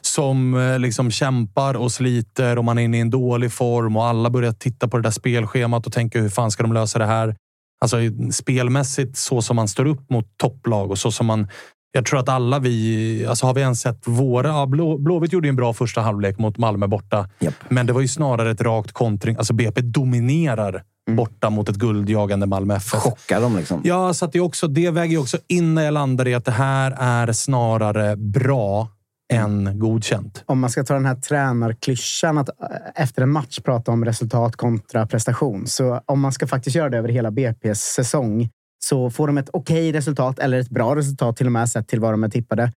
som 0.00 0.54
eh, 0.54 0.78
liksom 0.78 1.10
kämpar 1.10 1.74
och 1.74 1.92
sliter 1.92 2.58
och 2.58 2.64
man 2.64 2.78
är 2.78 2.82
inne 2.82 2.96
i 2.96 3.00
en 3.00 3.10
dålig 3.10 3.52
form 3.52 3.96
och 3.96 4.04
alla 4.04 4.30
börjar 4.30 4.52
titta 4.52 4.88
på 4.88 4.96
det 4.96 5.02
där 5.02 5.10
spelschemat 5.10 5.86
och 5.86 5.92
tänka 5.92 6.20
hur 6.20 6.28
fan 6.28 6.50
ska 6.50 6.62
de 6.62 6.72
lösa 6.72 6.98
det 6.98 7.06
här? 7.06 7.36
Alltså 7.80 7.96
spelmässigt 8.32 9.16
så 9.16 9.42
som 9.42 9.56
man 9.56 9.68
står 9.68 9.86
upp 9.86 10.10
mot 10.10 10.26
topplag 10.36 10.90
och 10.90 10.98
så 10.98 11.12
som 11.12 11.26
man 11.26 11.48
jag 11.92 12.06
tror 12.06 12.20
att 12.20 12.28
alla 12.28 12.58
vi, 12.58 13.26
alltså 13.28 13.46
har 13.46 13.54
vi 13.54 13.60
ens 13.60 13.80
sett 13.80 14.06
våra... 14.06 14.48
Ja, 14.48 14.66
Blå, 14.66 14.98
Blåvitt 14.98 15.32
gjorde 15.32 15.48
en 15.48 15.56
bra 15.56 15.72
första 15.72 16.00
halvlek 16.00 16.38
mot 16.38 16.58
Malmö 16.58 16.86
borta. 16.86 17.28
Yep. 17.40 17.54
Men 17.68 17.86
det 17.86 17.92
var 17.92 18.00
ju 18.00 18.08
snarare 18.08 18.50
ett 18.50 18.60
rakt 18.60 18.92
kontring. 18.92 19.36
Alltså 19.36 19.52
BP 19.52 19.80
dominerar 19.80 20.82
mm. 21.08 21.16
borta 21.16 21.50
mot 21.50 21.68
ett 21.68 21.76
guldjagande 21.76 22.46
Malmö 22.46 22.74
FF. 22.74 23.00
Chockar 23.00 23.40
dem 23.40 23.56
liksom. 23.56 23.80
Ja, 23.84 24.14
så 24.14 24.24
att 24.24 24.32
det, 24.32 24.40
också, 24.40 24.68
det 24.68 24.90
väger 24.90 25.12
ju 25.12 25.18
också 25.18 25.38
in 25.48 25.74
när 25.74 25.82
jag 25.82 25.94
landar 25.94 26.28
i 26.28 26.34
att 26.34 26.44
det 26.44 26.50
här 26.50 26.96
är 26.98 27.32
snarare 27.32 28.16
bra 28.16 28.88
än 29.32 29.78
godkänt. 29.78 30.44
Om 30.46 30.60
man 30.60 30.70
ska 30.70 30.84
ta 30.84 30.94
den 30.94 31.06
här 31.06 31.14
tränarklyschan 31.14 32.38
att 32.38 32.48
eh, 32.48 32.54
efter 32.94 33.22
en 33.22 33.30
match 33.30 33.60
prata 33.60 33.92
om 33.92 34.04
resultat 34.04 34.56
kontra 34.56 35.06
prestation. 35.06 35.66
Så 35.66 36.00
om 36.06 36.20
man 36.20 36.32
ska 36.32 36.46
faktiskt 36.46 36.76
göra 36.76 36.88
det 36.88 36.98
över 36.98 37.08
hela 37.08 37.30
BP's 37.30 37.74
säsong 37.74 38.48
så 38.84 39.10
får 39.10 39.26
de 39.26 39.38
ett 39.38 39.48
okej 39.52 39.88
okay 39.88 39.98
resultat 39.98 40.38
eller 40.38 40.58
ett 40.58 40.70
bra 40.70 40.96
resultat 40.96 41.36
till 41.36 41.46
och 41.46 41.52
med 41.52 41.68
sett 41.68 41.88
till 41.88 42.00
vad 42.00 42.12
de 42.12 42.24
är 42.24 42.28
tippade. 42.28 42.72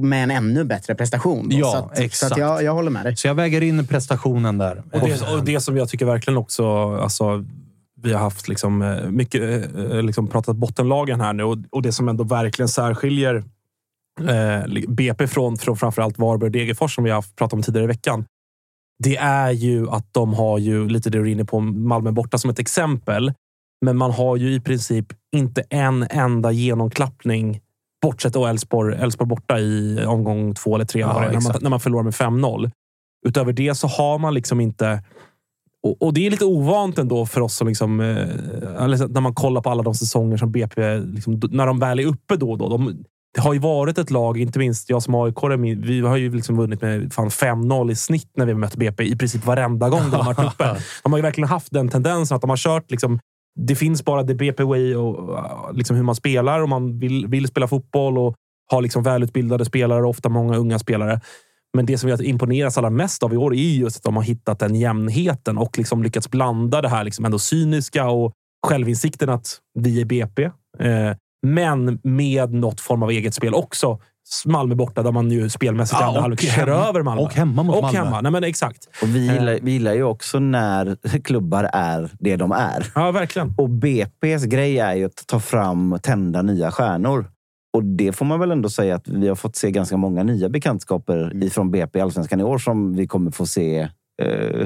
med 0.00 0.22
en 0.22 0.30
ännu 0.30 0.64
bättre 0.64 0.94
prestation. 0.94 1.48
Då. 1.48 1.56
Ja, 1.56 1.72
så 1.72 1.76
att, 1.78 1.98
exakt. 1.98 2.28
Så 2.28 2.34
att 2.34 2.40
jag, 2.40 2.62
jag 2.62 2.74
håller 2.74 2.90
med 2.90 3.06
dig. 3.06 3.16
Så 3.16 3.26
jag 3.26 3.34
väger 3.34 3.60
in 3.60 3.86
prestationen 3.86 4.58
där. 4.58 4.82
Och 4.92 5.08
det, 5.08 5.34
och 5.34 5.44
det 5.44 5.60
som 5.60 5.76
jag 5.76 5.88
tycker 5.88 6.06
verkligen 6.06 6.38
också... 6.38 6.96
Alltså, 6.96 7.44
vi 8.02 8.12
har 8.12 8.20
haft 8.20 8.48
liksom, 8.48 8.82
eh, 8.82 9.10
mycket 9.10 9.74
eh, 9.76 10.02
liksom 10.02 10.26
pratat 10.26 10.56
bottenlagen 10.56 11.20
här 11.20 11.32
nu 11.32 11.42
och, 11.42 11.58
och 11.70 11.82
det 11.82 11.92
som 11.92 12.08
ändå 12.08 12.24
verkligen 12.24 12.68
särskiljer 12.68 13.44
eh, 14.20 14.84
BP 14.88 15.26
från, 15.26 15.56
från 15.56 15.76
framförallt 15.76 16.18
Varberg 16.18 16.46
och 16.46 16.52
Degerfors 16.52 16.94
som 16.94 17.04
vi 17.04 17.10
har 17.10 17.22
pratat 17.22 17.52
om 17.52 17.62
tidigare 17.62 17.84
i 17.84 17.88
veckan. 17.88 18.24
Det 19.04 19.16
är 19.16 19.50
ju 19.50 19.90
att 19.90 20.14
de 20.14 20.34
har 20.34 20.58
ju 20.58 20.88
lite 20.88 21.10
det 21.10 21.18
du 21.18 21.24
är 21.28 21.32
inne 21.32 21.44
på, 21.44 21.60
Malmö 21.60 22.10
borta 22.10 22.38
som 22.38 22.50
ett 22.50 22.58
exempel. 22.58 23.32
Men 23.80 23.96
man 23.96 24.10
har 24.10 24.36
ju 24.36 24.54
i 24.54 24.60
princip 24.60 25.06
inte 25.36 25.62
en 25.70 26.06
enda 26.10 26.52
genomklappning 26.52 27.60
bortsett 28.02 28.32
då 28.32 28.46
Elfsborg, 28.46 28.96
Elfsborg 28.96 29.28
borta 29.28 29.58
i 29.58 30.04
omgång 30.06 30.54
två 30.54 30.74
eller 30.74 30.84
tre, 30.84 31.00
Ja, 31.00 31.20
när, 31.20 31.40
man, 31.40 31.54
när 31.60 31.70
man 31.70 31.80
förlorar 31.80 32.02
med 32.02 32.12
5-0. 32.12 32.70
Utöver 33.26 33.52
det 33.52 33.74
så 33.74 33.86
har 33.86 34.18
man 34.18 34.34
liksom 34.34 34.60
inte... 34.60 35.02
Och, 35.82 36.02
och 36.02 36.14
det 36.14 36.26
är 36.26 36.30
lite 36.30 36.44
ovant 36.44 36.98
ändå 36.98 37.26
för 37.26 37.40
oss 37.40 37.56
som 37.56 37.68
liksom, 37.68 38.00
eh, 38.00 38.06
när 39.08 39.20
man 39.20 39.34
kollar 39.34 39.60
på 39.60 39.70
alla 39.70 39.82
de 39.82 39.94
säsonger 39.94 40.36
som 40.36 40.52
BP, 40.52 40.98
liksom, 40.98 41.40
när 41.50 41.66
de 41.66 41.78
väl 41.78 41.98
är 41.98 42.06
uppe 42.06 42.36
då 42.36 42.50
och 42.50 42.58
då. 42.58 42.68
De, 42.68 43.04
det 43.34 43.40
har 43.40 43.52
ju 43.52 43.58
varit 43.58 43.98
ett 43.98 44.10
lag, 44.10 44.38
inte 44.38 44.58
minst 44.58 44.90
jag 44.90 45.02
som 45.02 45.14
aik 45.14 45.34
vi 45.76 46.00
har 46.00 46.16
ju 46.16 46.32
liksom 46.32 46.56
vunnit 46.56 46.82
med 46.82 47.12
fan 47.12 47.28
5-0 47.28 47.90
i 47.90 47.94
snitt 47.96 48.30
när 48.36 48.46
vi 48.46 48.54
mött 48.54 48.76
BP 48.76 49.04
i 49.04 49.16
princip 49.16 49.46
varenda 49.46 49.88
gång 49.88 50.10
de 50.10 50.16
har 50.16 50.34
varit 50.34 50.52
uppe. 50.52 50.76
De 51.02 51.12
har 51.12 51.18
ju 51.18 51.22
verkligen 51.22 51.48
haft 51.48 51.72
den 51.72 51.88
tendensen 51.88 52.34
att 52.34 52.40
de 52.40 52.50
har 52.50 52.56
kört 52.56 52.90
liksom, 52.90 53.18
det 53.56 53.74
finns 53.74 54.04
bara 54.04 54.24
the 54.24 54.34
BP 54.34 54.64
way 54.64 54.94
och 54.94 55.76
liksom 55.76 55.96
hur 55.96 56.02
man 56.02 56.14
spelar 56.14 56.60
och 56.60 56.68
man 56.68 56.98
vill, 56.98 57.26
vill 57.26 57.46
spela 57.46 57.68
fotboll 57.68 58.18
och 58.18 58.34
har 58.70 58.82
liksom 58.82 59.02
välutbildade 59.02 59.64
spelare 59.64 60.02
och 60.02 60.10
ofta 60.10 60.28
många 60.28 60.56
unga 60.56 60.78
spelare. 60.78 61.20
Men 61.76 61.86
det 61.86 61.98
som 61.98 62.10
jag 62.10 62.22
imponeras 62.22 62.78
allra 62.78 62.90
mest 62.90 63.22
av 63.22 63.34
i 63.34 63.36
år 63.36 63.54
är 63.54 63.58
just 63.58 63.96
att 63.96 64.02
de 64.02 64.16
har 64.16 64.22
hittat 64.22 64.58
den 64.58 64.74
jämnheten 64.74 65.58
och 65.58 65.78
liksom 65.78 66.02
lyckats 66.02 66.30
blanda 66.30 66.82
det 66.82 66.88
här 66.88 67.04
liksom 67.04 67.24
ändå 67.24 67.38
cyniska 67.38 68.08
och 68.08 68.32
självinsikten 68.66 69.28
att 69.28 69.58
vi 69.78 70.00
är 70.00 70.04
BP. 70.04 70.44
Eh, 70.78 71.16
men 71.46 72.00
med 72.02 72.52
något 72.52 72.80
form 72.80 73.02
av 73.02 73.10
eget 73.10 73.34
spel 73.34 73.54
också. 73.54 74.00
Malmö 74.46 74.74
borta 74.74 75.02
där 75.02 75.12
man 75.12 75.30
ju 75.30 75.48
spelmässigt 75.50 76.00
Ja, 76.00 76.06
andra 76.06 76.18
och 76.18 76.22
halvlek 76.22 76.40
kör 76.40 76.68
över 76.88 77.02
Malmö. 77.02 77.22
och 77.22 77.34
hemma 77.34 77.62
mot 77.62 77.76
och 77.76 77.82
Malmö. 77.82 77.98
Hemma. 77.98 78.20
Nej, 78.20 78.32
men 78.32 78.44
exakt. 78.44 78.88
Och 79.02 79.08
vi 79.08 79.28
Eh. 79.28 79.34
gillar, 79.34 79.58
vi 79.62 79.70
gillar 79.70 79.94
ju 79.94 80.02
också 80.02 80.38
när 80.38 80.96
klubbar 81.24 81.70
är 81.72 82.10
det 82.18 82.36
de 82.36 82.52
är. 82.52 82.86
Ja, 82.94 83.10
verkligen. 83.10 83.54
Och 83.58 83.68
BP's 83.68 84.46
grej 84.46 84.78
är 84.78 84.94
ju 84.94 85.04
att 85.04 85.26
ta 85.26 85.40
fram 85.40 85.98
tända 86.02 86.42
nya 86.42 86.70
stjärnor. 86.70 87.30
Och 87.76 87.84
det 87.84 88.12
får 88.12 88.24
man 88.24 88.40
väl 88.40 88.50
ändå 88.50 88.68
säga 88.70 88.94
att 88.94 89.08
vi 89.08 89.28
har 89.28 89.34
fått 89.34 89.56
se 89.56 89.70
ganska 89.70 89.96
många 89.96 90.22
nya 90.22 90.48
bekantskaper 90.48 91.44
ifrån 91.44 91.70
BP 91.70 92.00
Allsvenskan 92.00 92.40
i 92.40 92.44
år 92.44 92.58
som 92.58 92.96
vi 92.96 93.06
kommer 93.06 93.30
få 93.30 93.46
se 93.46 93.78
eh, 93.80 93.88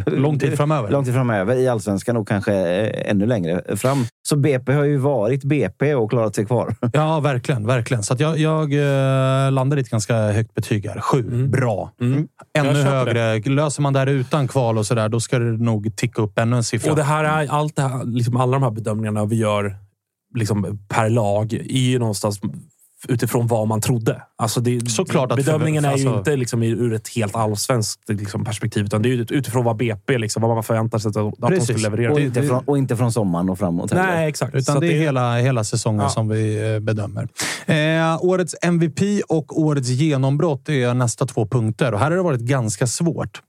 Lång 0.07 0.39
tid 0.39 0.57
framöver. 0.57 0.91
lång 0.91 1.05
tid 1.05 1.15
framöver 1.15 1.57
i 1.57 1.69
Allsvenskan 1.69 2.17
och 2.17 2.29
kanske 2.29 2.55
eh, 2.55 3.11
ännu 3.11 3.27
längre 3.27 3.77
fram. 3.77 4.07
Så 4.29 4.37
BP 4.37 4.73
har 4.73 4.85
ju 4.85 4.97
varit 4.97 5.45
BP 5.45 5.95
och 5.95 6.11
klarat 6.11 6.35
sig 6.35 6.47
kvar. 6.47 6.75
Ja, 6.93 7.21
verkligen. 7.21 7.67
verkligen. 7.67 8.03
Så 8.03 8.15
att 8.15 8.21
jag, 8.21 8.39
jag 8.39 8.73
eh, 8.73 9.53
landar 9.53 9.77
i 9.77 9.81
ett 9.81 9.91
ganska 9.91 10.17
högt 10.17 10.55
betyg 10.55 10.87
här. 10.87 11.01
Sju. 11.01 11.19
Mm. 11.19 11.51
Bra. 11.51 11.93
Mm. 12.01 12.29
Ännu 12.59 12.69
Jag 12.69 12.77
köper 12.77 13.15
högre. 13.15 13.55
Löser 13.55 13.83
man 13.83 13.93
där 13.93 14.07
utan 14.07 14.49
kval 14.49 14.79
och 14.79 14.87
sådär, 14.87 15.09
då 15.09 15.21
ska 15.21 15.39
det 15.39 15.65
nog 15.65 15.97
ticka 15.97 16.23
upp 16.23 16.39
ännu 16.39 16.57
en 16.57 16.65
siffra. 16.65 16.91
Och 16.91 16.97
det 16.97 17.03
här 17.03 17.25
är, 17.25 17.49
allt 17.51 17.77
det 17.77 17.83
här, 17.83 18.05
liksom 18.05 18.37
alla 18.37 18.53
de 18.53 18.63
här 18.63 18.71
bedömningarna 18.71 19.25
vi 19.25 19.37
gör 19.37 19.77
liksom 20.35 20.79
per 20.89 21.11
lag 21.11 21.53
är 21.53 21.91
ju 21.91 21.99
någonstans 21.99 22.41
utifrån 23.09 23.47
vad 23.47 23.69
man 23.69 23.81
trodde. 23.81 24.23
Alltså 24.39 24.61
det, 24.61 24.91
Såklart 24.91 25.31
att 25.33 25.37
bedömningen 25.37 25.83
för- 25.83 25.91
är 25.91 25.97
ju 25.97 26.07
alltså- 26.07 26.19
inte 26.19 26.37
liksom 26.37 26.63
ur 26.63 26.93
ett 26.93 27.09
helt 27.09 27.37
allsvenskt 27.37 28.09
liksom 28.09 28.45
perspektiv, 28.45 28.85
utan 28.85 29.03
det 29.03 29.09
är 29.13 29.33
utifrån 29.33 29.65
vad 29.65 29.77
BP, 29.77 30.19
liksom, 30.19 30.43
vad 30.43 30.55
man 30.55 30.63
förväntar 30.63 30.99
sig 30.99 31.09
att, 31.09 31.17
att 31.17 31.35
de 31.39 31.49
Precis. 31.49 31.65
skulle 31.65 31.79
leverera. 31.83 32.13
Och 32.13 32.19
Det- 32.19 32.25
inte, 32.25 32.41
det- 32.41 32.47
från, 32.47 32.65
och 32.67 32.79
inte 32.79 32.97
från 32.97 33.13
sommaren 33.13 33.51
och 33.51 33.59
framåt 33.59 33.91
heller. 33.93 34.07
Nej, 34.07 34.29
exakt. 34.29 34.55
Utan 34.55 34.75
Så 34.75 34.81
det 34.81 34.87
är 34.87 34.91
att 34.99 35.03
hela, 35.07 35.37
hela 35.39 35.65
säsongen 35.65 36.01
Ja. 36.03 36.09
som 36.09 36.29
vi 36.29 36.73
eh, 36.75 36.81
bedömer. 36.81 37.29
Eh, 37.67 38.25
årets 38.25 38.55
MVP 38.63 39.23
och 39.29 39.61
årets 39.61 39.89
genombrott 39.89 40.69
är 40.69 40.95
nästa 40.95 41.27
två 41.27 41.47
punkter. 41.47 41.93
Och 41.95 42.01
här 42.01 42.11
har 42.11 42.17
det 42.17 42.23
varit 42.23 42.41
ganska 42.41 42.87
svårt. 42.87 43.43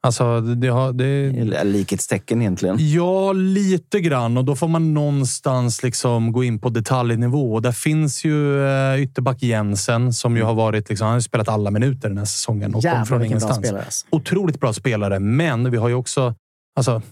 Alltså, 0.00 0.40
det 0.40 0.68
har... 0.68 0.92
Det, 0.92 1.64
Likhetstecken 1.64 2.40
egentligen. 2.42 2.76
Ja, 2.78 3.32
lite 3.32 4.00
grann. 4.00 4.36
Och 4.36 4.44
då 4.44 4.56
får 4.56 4.68
man 4.68 4.94
någonstans 4.94 5.82
liksom 5.82 6.32
gå 6.32 6.44
in 6.44 6.58
på 6.58 6.68
detaljnivå. 6.68 7.54
Och 7.54 7.62
där 7.62 7.72
finns 7.72 8.24
ju 8.24 8.66
eh, 8.66 9.02
ytterback 9.02 9.42
Jensen 9.42 10.12
som 10.12 10.36
ju 10.36 10.42
har 10.42 10.54
varit... 10.54 10.88
Liksom, 10.88 11.04
han 11.04 11.14
har 11.14 11.20
spelat 11.20 11.48
alla 11.48 11.70
minuter 11.70 12.08
den 12.08 12.18
här 12.18 12.24
säsongen 12.24 12.74
och 12.74 12.82
kom 12.82 12.88
Jävlar 12.90 13.04
från 13.04 13.20
vilken 13.20 13.38
bra 13.38 13.46
ingenstans. 13.46 13.66
spelare. 13.66 13.84
Alltså. 13.84 14.06
Otroligt 14.10 14.60
bra 14.60 14.72
spelare, 14.72 15.18
men 15.18 15.70
vi 15.70 15.76
har 15.76 15.88
ju 15.88 15.94
också... 15.94 16.34
Alltså, 16.76 17.02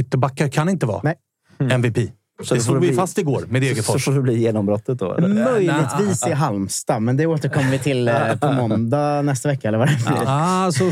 ytterbackar 0.00 0.48
kan 0.48 0.68
inte 0.68 0.86
vara 0.86 1.00
Nej. 1.04 1.16
MVP. 1.70 2.10
Så 2.42 2.54
det 2.54 2.60
slog 2.60 2.80
vi 2.80 2.86
bli- 2.88 2.96
fast 2.96 3.18
igår 3.18 3.44
med 3.48 3.62
Så 3.62 3.68
Degerfors. 3.68 4.04
får 4.04 4.12
det 4.12 4.22
bli 4.22 4.38
genombrottet 4.40 4.98
då. 4.98 5.14
eller? 5.14 5.28
Möjligtvis 5.28 6.26
i 6.26 6.32
Halmstad, 6.32 7.02
men 7.02 7.16
det 7.16 7.26
återkommer 7.26 7.70
vi 7.70 7.78
till 7.78 8.08
eh, 8.08 8.14
på 8.40 8.52
måndag 8.52 9.22
nästa 9.22 9.48
vecka. 9.48 9.68
Eller 9.68 9.78
vad 9.78 9.88
det 9.88 9.96
blir. 10.06 10.22
Ah, 10.26 10.64
alltså, 10.64 10.84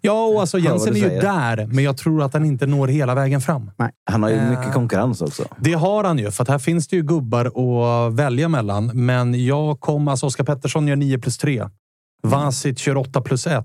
ja, 0.00 0.24
och 0.26 0.40
alltså 0.40 0.58
Jensen 0.58 0.96
är 0.96 1.00
ju 1.00 1.08
där, 1.20 1.66
men 1.66 1.84
jag 1.84 1.96
tror 1.96 2.22
att 2.22 2.32
han 2.32 2.44
inte 2.44 2.66
når 2.66 2.88
hela 2.88 3.14
vägen 3.14 3.40
fram. 3.40 3.70
Han 4.10 4.22
har 4.22 4.30
ju 4.30 4.36
Äh. 4.36 4.50
mycket 4.50 4.72
konkurrens 4.72 5.22
också. 5.22 5.44
Det 5.60 5.72
har 5.72 6.04
han 6.04 6.18
ju, 6.18 6.30
för 6.30 6.42
att 6.42 6.48
här 6.48 6.58
finns 6.58 6.88
det 6.88 6.96
ju 6.96 7.02
gubbar 7.02 7.44
att 7.46 8.14
välja 8.14 8.48
mellan. 8.48 8.86
Men 8.94 9.44
jag 9.46 9.80
kom... 9.80 10.08
Alltså 10.08 10.26
Oskar 10.26 10.44
Pettersson 10.44 10.88
gör 10.88 10.96
9 10.96 11.18
plus 11.18 11.38
3. 11.38 11.64
Vasic 12.22 12.78
kör 12.78 12.96
8 12.96 13.20
plus 13.20 13.46
1. 13.46 13.64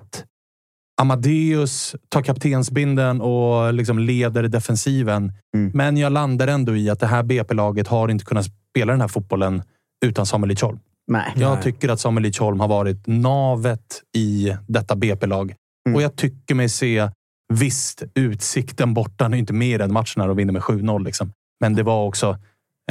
Amadeus 1.01 1.95
tar 2.09 2.21
kaptensbinden 2.21 3.21
och 3.21 3.73
liksom 3.73 3.99
leder 3.99 4.43
defensiven. 4.43 5.33
Mm. 5.55 5.71
Men 5.73 5.97
jag 5.97 6.11
landar 6.11 6.47
ändå 6.47 6.75
i 6.75 6.89
att 6.89 6.99
det 6.99 7.07
här 7.07 7.23
BP-laget 7.23 7.87
har 7.87 8.09
inte 8.09 8.25
kunnat 8.25 8.45
spela 8.45 8.91
den 8.91 9.01
här 9.01 9.07
fotbollen 9.07 9.63
utan 10.05 10.25
Samuel 10.25 10.49
Lidsholm. 10.49 10.79
Nej. 11.07 11.33
Jag 11.35 11.53
Nej. 11.53 11.63
tycker 11.63 11.89
att 11.89 11.99
Samuel 11.99 12.23
Lidsholm 12.23 12.59
har 12.59 12.67
varit 12.67 13.07
navet 13.07 14.01
i 14.15 14.55
detta 14.67 14.95
BP-lag. 14.95 15.55
Mm. 15.87 15.95
Och 15.95 16.01
jag 16.01 16.15
tycker 16.15 16.55
mig 16.55 16.69
se, 16.69 17.09
visst, 17.53 18.03
Utsikten 18.15 18.93
borta, 18.93 19.27
nu 19.27 19.37
är 19.37 19.39
inte 19.39 19.53
med 19.53 19.75
i 19.75 19.77
den 19.77 19.93
matchen 19.93 20.21
här 20.21 20.29
och 20.29 20.39
vinner 20.39 20.53
med 20.53 20.61
7-0. 20.61 21.05
Liksom. 21.05 21.31
Men 21.59 21.75
det 21.75 21.83
var 21.83 22.05
också 22.05 22.37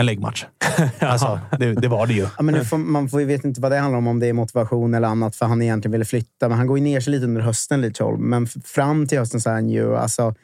en 0.00 0.06
läggmatch. 0.06 0.44
alltså, 0.98 1.40
det, 1.58 1.74
det 1.74 1.88
var 1.88 2.06
det 2.06 2.12
ju. 2.12 2.26
Ja, 2.36 2.42
men 2.42 2.54
nu 2.54 2.64
får, 2.64 2.78
man 2.78 3.08
får, 3.08 3.20
vet 3.20 3.44
inte 3.44 3.60
vad 3.60 3.72
det 3.72 3.78
handlar 3.78 3.98
om, 3.98 4.06
om 4.06 4.20
det 4.20 4.26
är 4.26 4.32
motivation 4.32 4.94
eller 4.94 5.08
annat, 5.08 5.36
för 5.36 5.46
han 5.46 5.62
egentligen 5.62 5.92
ville 5.92 6.04
flytta. 6.04 6.48
Men 6.48 6.58
han 6.58 6.66
går 6.66 6.78
ju 6.78 6.84
ner 6.84 7.00
sig 7.00 7.10
lite 7.10 7.24
under 7.24 7.40
hösten, 7.40 7.80
Lidsholm. 7.80 8.20
Men 8.30 8.46
fram 8.46 9.06
till 9.06 9.18
hösten 9.18 9.40
så 9.40 9.50
är 9.50 9.54
han 9.54 9.68
ju 9.70 9.96
alltså, 9.96 10.34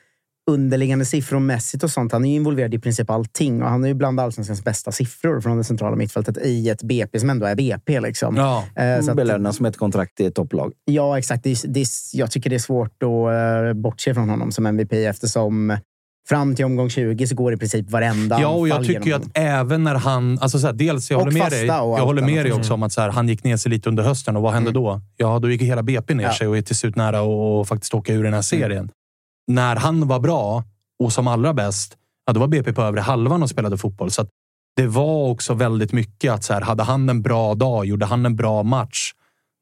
underliggande 0.50 1.04
siffror 1.04 1.38
mässigt 1.38 1.84
och 1.84 1.90
sånt. 1.90 2.12
Han 2.12 2.24
är 2.24 2.28
ju 2.28 2.34
involverad 2.34 2.74
i 2.74 2.78
princip 2.78 3.10
allting. 3.10 3.62
Och 3.62 3.68
han 3.68 3.84
är 3.84 3.88
ju 3.88 3.94
bland 3.94 4.20
allsvenskans 4.20 4.64
bästa 4.64 4.92
siffror 4.92 5.40
från 5.40 5.56
det 5.56 5.64
centrala 5.64 5.96
mittfältet 5.96 6.38
i 6.38 6.68
ett 6.68 6.82
BP 6.82 7.20
som 7.20 7.30
ändå 7.30 7.46
är 7.46 7.54
BP. 7.54 8.00
Liksom. 8.00 8.36
Ja. 8.36 8.64
Eh, 8.76 9.00
så 9.00 9.10
att, 9.10 9.16
Belönas 9.16 9.60
med 9.60 9.68
ett 9.70 9.76
kontrakt 9.76 10.20
i 10.20 10.26
ett 10.26 10.34
topplag. 10.34 10.72
ja, 10.84 11.18
exakt. 11.18 11.44
Det, 11.44 11.50
är- 11.50 11.68
det, 11.68 11.84
jag 12.12 12.30
tycker 12.30 12.50
det 12.50 12.56
är 12.56 12.60
svårt 12.60 13.02
att 13.02 13.66
uh, 13.66 13.82
bortse 13.82 14.14
från 14.14 14.28
honom 14.28 14.52
som 14.52 14.66
MVP 14.66 14.92
eftersom 14.92 15.76
fram 16.28 16.54
till 16.54 16.64
omgång 16.64 16.90
20 16.90 17.26
så 17.26 17.34
går 17.34 17.52
i 17.52 17.56
princip 17.56 17.90
varenda 17.90 18.40
Ja, 18.40 18.48
och 18.48 18.68
jag 18.68 18.84
tycker 18.84 19.04
ju 19.06 19.12
att 19.12 19.30
även 19.34 19.84
när 19.84 19.94
han... 19.94 20.38
Alltså 20.38 20.58
så 20.58 20.66
här, 20.66 20.74
dels, 20.74 21.10
jag 21.10 21.18
Och 21.18 21.24
håller 21.24 21.38
med 21.40 21.50
dig, 21.52 21.66
jag 21.66 22.06
håller 22.06 22.22
med 22.22 22.44
dig 22.44 22.52
också 22.52 22.74
om 22.74 22.82
att 22.82 22.92
så 22.92 23.00
här, 23.00 23.08
han 23.08 23.28
gick 23.28 23.44
ner 23.44 23.56
sig 23.56 23.70
lite 23.70 23.88
under 23.88 24.02
hösten. 24.02 24.36
Och 24.36 24.42
vad 24.42 24.52
hände 24.52 24.70
Mm. 24.70 24.82
då? 24.82 25.00
Ja, 25.16 25.38
då 25.38 25.50
gick 25.50 25.62
hela 25.62 25.82
BP 25.82 26.14
ner 26.14 26.24
Ja. 26.24 26.32
sig 26.34 26.48
och 26.48 26.56
är 26.56 26.62
till 26.62 26.76
slut 26.76 26.96
nära 26.96 27.20
att 27.60 27.68
faktiskt 27.68 27.94
åka 27.94 28.12
ur 28.14 28.24
den 28.24 28.34
här 28.34 28.42
serien. 28.42 28.90
När 29.46 29.76
han 29.76 30.08
var 30.08 30.20
bra 30.20 30.64
och 31.02 31.12
som 31.12 31.26
allra 31.28 31.54
bäst, 31.54 31.96
ja, 32.26 32.32
då 32.32 32.40
var 32.40 32.46
BP 32.48 32.72
på 32.72 32.82
övre 32.82 33.00
halvan 33.00 33.42
och 33.42 33.50
spelade 33.50 33.76
fotboll. 33.78 34.10
Så 34.10 34.26
det 34.76 34.86
var 34.86 35.28
också 35.30 35.54
väldigt 35.54 35.92
mycket 35.92 36.32
att 36.32 36.44
så 36.44 36.52
här, 36.54 36.60
hade 36.60 36.82
han 36.82 37.08
en 37.08 37.22
bra 37.22 37.54
dag, 37.54 37.86
gjorde 37.86 38.06
han 38.06 38.26
en 38.26 38.36
bra 38.36 38.62
match, 38.62 39.12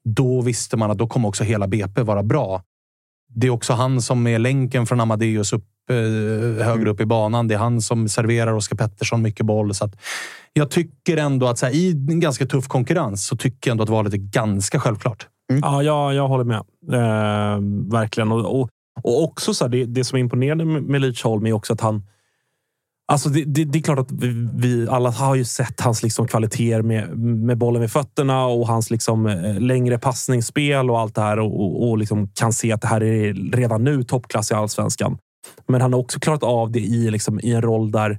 då 0.05 0.41
visste 0.41 0.77
man 0.77 0.91
att 0.91 0.99
då 0.99 1.07
kommer 1.07 1.29
också 1.29 1.45
hela 1.45 1.67
BP 1.67 2.03
vara 2.03 2.23
bra. 2.23 2.63
Det 3.37 3.47
är 3.47 3.51
också 3.51 3.73
han 3.73 4.03
som 4.03 4.27
är 4.27 4.39
länken 4.39 4.87
från 4.87 5.01
Amadeus 5.01 5.53
upp, 5.53 5.65
eh, 5.91 6.65
högre 6.67 6.91
upp 6.91 7.01
i 7.01 7.07
banan. 7.07 7.49
Det 7.49 7.55
är 7.55 7.59
han 7.59 7.81
som 7.81 8.09
serverar 8.09 8.53
Oskar 8.53 8.77
Pettersson 8.77 9.23
mycket 9.23 9.47
boll. 9.47 9.75
Så 9.75 9.85
att 9.85 9.97
jag 10.53 10.71
tycker 10.71 11.17
ändå 11.17 11.47
att 11.47 11.59
så 11.59 11.67
här, 11.67 11.73
i 11.73 11.91
en 11.91 12.21
ganska 12.21 12.47
tuff 12.47 12.69
konkurrens 12.69 13.27
så 13.27 13.37
tycker 13.37 13.71
jag 13.71 13.73
ändå 13.73 13.85
att 13.85 13.89
valet 13.91 14.13
är 14.13 14.19
ganska 14.19 14.81
självklart. 14.81 15.27
Ja, 15.63 15.83
jag, 15.83 16.15
jag 16.15 16.29
håller 16.29 16.45
med. 16.45 16.59
Eh, 16.93 17.61
verkligen. 17.93 18.33
Och, 18.33 18.61
och, 18.61 18.69
och 19.03 19.25
också 19.25 19.55
så 19.55 19.65
här, 19.65 19.71
det, 19.71 19.85
det 19.85 20.05
som 20.05 20.17
är 20.17 20.21
imponerande 20.21 20.65
med, 20.65 20.83
med 20.83 21.01
Lidsholm 21.01 21.47
är 21.47 21.53
också 21.53 21.73
att 21.73 21.81
han... 21.81 22.03
Alltså 23.09 23.29
det, 23.29 23.45
det, 23.45 23.65
det 23.65 23.79
är 23.79 23.83
klart 23.83 23.99
att 23.99 24.13
vi, 24.13 24.49
vi 24.55 24.89
alla 24.89 25.11
har 25.11 25.35
ju 25.35 25.45
sett 25.45 25.81
hans 25.81 26.03
liksom 26.03 26.29
kvaliteter 26.29 26.83
med, 26.83 27.19
med 27.19 27.59
bollen 27.59 27.81
vid 27.81 27.91
fötterna 27.91 28.47
och 28.47 28.69
hans 28.69 28.91
liksom 28.91 29.27
eh, 29.27 29.61
längre 29.61 29.99
passningsspel 29.99 30.91
och 30.91 31.01
allt 31.01 31.15
det 31.15 31.21
här 31.21 31.39
och, 31.39 31.61
och, 31.61 31.89
och 31.89 31.99
liksom 31.99 32.29
kan 32.29 32.53
se 32.53 32.73
att 32.73 32.81
det 32.81 32.89
här 32.89 33.03
är 33.03 33.35
redan 33.53 33.85
nu 33.85 34.03
toppklass 34.03 34.51
i 34.51 34.55
allsvenskan. 34.55 35.19
Men 35.69 35.81
han 35.81 35.93
har 35.93 36.01
också 36.01 36.21
klarat 36.21 36.43
av 36.43 36.73
det 36.73 36.81
i, 36.81 37.11
liksom, 37.11 37.41
i 37.41 37.53
en 37.53 37.63
roll 37.63 37.91
där... 37.91 38.19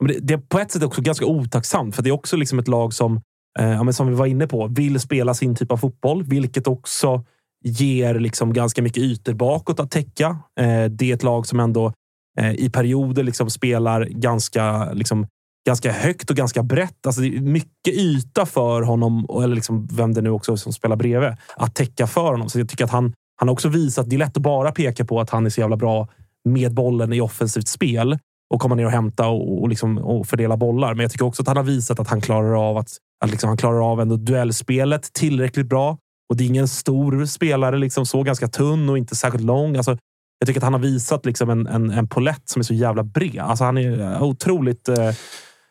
men 0.00 0.08
Det, 0.08 0.18
det 0.20 0.34
är 0.34 0.38
på 0.38 0.58
ett 0.58 0.70
sätt 0.70 0.82
också 0.82 1.02
ganska 1.02 1.26
otacksamt, 1.26 1.96
för 1.96 2.02
det 2.02 2.10
är 2.10 2.14
också 2.14 2.36
liksom 2.36 2.58
ett 2.58 2.68
lag 2.68 2.94
som 2.94 3.20
eh, 3.58 3.90
som 3.90 4.08
vi 4.08 4.14
var 4.14 4.26
inne 4.26 4.46
på, 4.46 4.66
vill 4.66 5.00
spela 5.00 5.34
sin 5.34 5.56
typ 5.56 5.72
av 5.72 5.76
fotboll, 5.76 6.22
vilket 6.22 6.66
också 6.66 7.24
ger 7.64 8.14
liksom 8.14 8.52
ganska 8.52 8.82
mycket 8.82 9.02
ytor 9.02 9.32
bakåt 9.32 9.80
att 9.80 9.90
täcka. 9.90 10.38
Eh, 10.60 10.84
det 10.84 11.10
är 11.10 11.14
ett 11.14 11.22
lag 11.22 11.46
som 11.46 11.60
ändå 11.60 11.92
Eh, 12.40 12.52
i 12.52 12.70
perioder 12.70 13.22
liksom 13.22 13.50
spelar 13.50 14.04
ganska, 14.04 14.92
liksom, 14.92 15.26
ganska 15.66 15.92
högt 15.92 16.30
och 16.30 16.36
ganska 16.36 16.62
brett. 16.62 17.06
Alltså 17.06 17.20
det 17.20 17.36
är 17.36 17.40
mycket 17.40 17.94
yta 17.94 18.46
för 18.46 18.82
honom, 18.82 19.26
eller 19.42 19.54
liksom 19.54 19.88
vem 19.92 20.14
det 20.14 20.20
nu 20.20 20.30
också 20.30 20.56
som 20.56 20.72
spelar 20.72 20.96
bredvid, 20.96 21.36
att 21.56 21.74
täcka 21.74 22.06
för 22.06 22.30
honom. 22.30 22.48
Så 22.48 22.58
jag 22.58 22.68
tycker 22.68 22.84
att 22.84 22.90
han, 22.90 23.12
han 23.36 23.48
har 23.48 23.52
också 23.52 23.68
visat, 23.68 24.10
det 24.10 24.16
är 24.16 24.18
lätt 24.18 24.36
att 24.36 24.42
bara 24.42 24.72
peka 24.72 25.04
på 25.04 25.20
att 25.20 25.30
han 25.30 25.46
är 25.46 25.50
så 25.50 25.60
jävla 25.60 25.76
bra 25.76 26.08
med 26.44 26.74
bollen 26.74 27.12
i 27.12 27.20
offensivt 27.20 27.68
spel 27.68 28.18
och 28.54 28.60
komma 28.60 28.74
ner 28.74 28.84
och 28.84 28.90
hämta 28.90 29.28
och, 29.28 29.62
och, 29.62 29.68
liksom, 29.68 29.98
och 29.98 30.26
fördela 30.26 30.56
bollar. 30.56 30.94
Men 30.94 31.02
jag 31.02 31.12
tycker 31.12 31.24
också 31.24 31.42
att 31.42 31.48
han 31.48 31.56
har 31.56 31.64
visat 31.64 32.00
att 32.00 32.08
han 32.08 32.20
klarar 32.20 32.68
av 32.70 32.76
att, 32.76 32.88
att 33.24 33.30
liksom, 33.30 33.48
han 33.48 33.56
klarar 33.56 33.92
av 33.92 34.00
ändå 34.00 34.16
duellspelet 34.16 35.12
tillräckligt 35.12 35.66
bra. 35.66 35.98
Och 36.28 36.36
det 36.36 36.44
är 36.44 36.46
ingen 36.48 36.68
stor 36.68 37.26
spelare, 37.26 37.78
liksom 37.78 38.06
så 38.06 38.22
ganska 38.22 38.48
tunn 38.48 38.88
och 38.88 38.98
inte 38.98 39.16
särskilt 39.16 39.44
lång. 39.44 39.76
Alltså, 39.76 39.96
jag 40.44 40.48
tycker 40.48 40.60
att 40.60 40.64
han 40.64 40.72
har 40.72 40.80
visat 40.80 41.26
liksom 41.26 41.50
en, 41.50 41.66
en, 41.66 41.90
en 41.90 42.08
polett 42.08 42.42
som 42.44 42.60
är 42.60 42.64
så 42.64 42.74
jävla 42.74 43.02
bred. 43.02 43.38
Alltså, 43.38 43.64
han 43.64 43.78
är 43.78 44.22
otroligt 44.22 44.88
eh, 44.88 45.08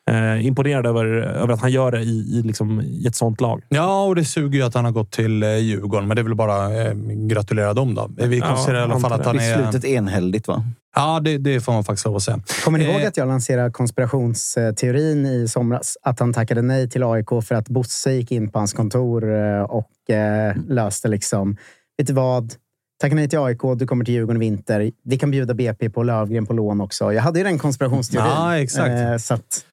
eh, 0.10 0.46
imponerad 0.46 0.86
över, 0.86 1.06
över 1.06 1.54
att 1.54 1.62
han 1.62 1.72
gör 1.72 1.92
det 1.92 2.02
i, 2.02 2.40
i, 2.40 2.42
liksom, 2.42 2.82
i 2.82 3.08
ett 3.08 3.16
sånt 3.16 3.42
lag. 3.42 3.64
Ja, 3.70 4.04
och 4.04 4.16
det 4.16 4.26
suger 4.26 4.60
ju 4.60 4.66
att 4.66 4.74
han 4.74 4.86
har 4.86 4.92
gått 4.92 5.12
till 5.12 5.44
eh, 5.44 5.58
Djurgården, 5.58 6.08
men 6.08 6.16
det 6.16 6.22
är 6.22 6.24
väl 6.24 6.36
bara 6.36 6.82
eh, 6.82 6.94
gratulera 7.28 7.74
dem 7.74 7.96
då. 7.96 8.10
Vi 8.18 8.42
konstaterar 8.42 8.80
ja, 8.80 8.88
i 8.88 8.92
alla 8.92 9.00
fall 9.00 9.14
att 9.14 9.26
han 9.26 9.40
är... 9.40 9.58
Beslutet 9.58 9.86
enhälligt, 9.86 10.48
va? 10.48 10.64
Ja, 10.96 11.20
det, 11.20 11.38
det 11.38 11.62
får 11.62 11.74
man 11.74 11.84
faktiskt 11.84 12.06
lov 12.06 12.16
att 12.16 12.24
säga. 12.24 12.42
Kommer 12.64 12.80
ni 12.80 12.86
ihåg 12.86 13.02
eh, 13.02 13.08
att 13.08 13.18
jag 13.18 13.28
lanserade 13.28 13.72
konspirationsteorin 13.72 15.26
i 15.26 15.48
somras? 15.48 15.98
Att 16.02 16.20
han 16.20 16.34
tackade 16.34 16.62
nej 16.62 16.90
till 16.90 17.04
AIK 17.04 17.30
för 17.44 17.56
att 17.56 17.70
Bosse 17.70 18.12
gick 18.12 18.32
in 18.32 18.52
på 18.52 18.60
hans 18.60 18.74
kontor 18.74 19.24
och 19.72 20.10
eh, 20.16 20.56
löste 20.68 21.08
liksom... 21.08 21.58
Vet 21.98 22.08
du 22.08 22.14
vad? 22.14 22.54
Tacka 23.02 23.16
nej 23.16 23.30
till 23.30 23.40
AIK, 23.40 23.60
du 23.78 23.88
kommer 23.88 24.06
till 24.06 24.14
Djurgården 24.14 24.42
i 24.42 24.46
vinter. 24.50 24.92
Vi 25.04 25.18
kan 25.18 25.32
bjuda 25.32 25.54
BP 25.54 25.90
på 25.90 26.04
Lövgren 26.04 26.46
på 26.46 26.54
lån 26.54 26.82
också. 26.82 27.14
Jag 27.14 27.22
hade 27.22 27.40
ju 27.40 27.44
den 27.46 27.60
konspirationsteorin. 27.60 28.30
Ja, 28.30 28.58
exakt. 28.58 28.90
Eh, 28.90 29.18
så 29.18 29.34
att, 29.34 29.66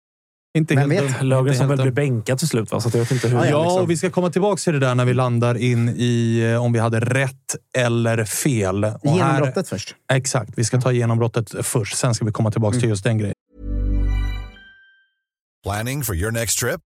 inte 0.58 0.74
Vem 0.74 0.90
helt 0.90 1.06
vet? 1.10 1.22
Löfgren 1.22 1.54
som 1.56 1.68
väl 1.68 1.82
blir 1.82 1.92
bänkad 1.92 2.38
till 2.38 2.48
slut, 2.48 2.72
va? 2.72 2.80
så 2.80 2.90
jag 2.92 3.00
vet 3.00 3.10
inte 3.10 3.28
hur. 3.28 3.36
Ja, 3.36 3.46
ja 3.46 3.62
liksom. 3.62 3.82
och 3.82 3.90
vi 3.90 3.96
ska 3.96 4.10
komma 4.10 4.30
tillbaka 4.30 4.56
till 4.60 4.72
det 4.72 4.78
där 4.78 4.94
när 4.94 5.04
vi 5.04 5.14
landar 5.14 5.54
in 5.54 5.88
i 5.88 6.40
eh, 6.52 6.64
om 6.64 6.72
vi 6.72 6.78
hade 6.78 7.00
rätt 7.00 7.56
eller 7.78 8.24
fel. 8.24 8.84
Och 8.84 9.00
genombrottet 9.04 9.56
här, 9.56 9.62
först. 9.62 9.94
Exakt. 10.12 10.50
Vi 10.56 10.64
ska 10.64 10.80
ta 10.80 10.92
genombrottet 10.92 11.66
först. 11.66 11.96
Sen 11.96 12.14
ska 12.14 12.24
vi 12.24 12.32
komma 12.32 12.50
tillbaka 12.50 12.74
Mm. 12.74 12.80
till 12.80 12.88
just 12.88 13.04
den 13.04 13.18
grejen. 13.18 13.34
Planning 15.64 16.02
for 16.02 16.16
your 16.16 16.30
next 16.32 16.58
trip? 16.58 16.80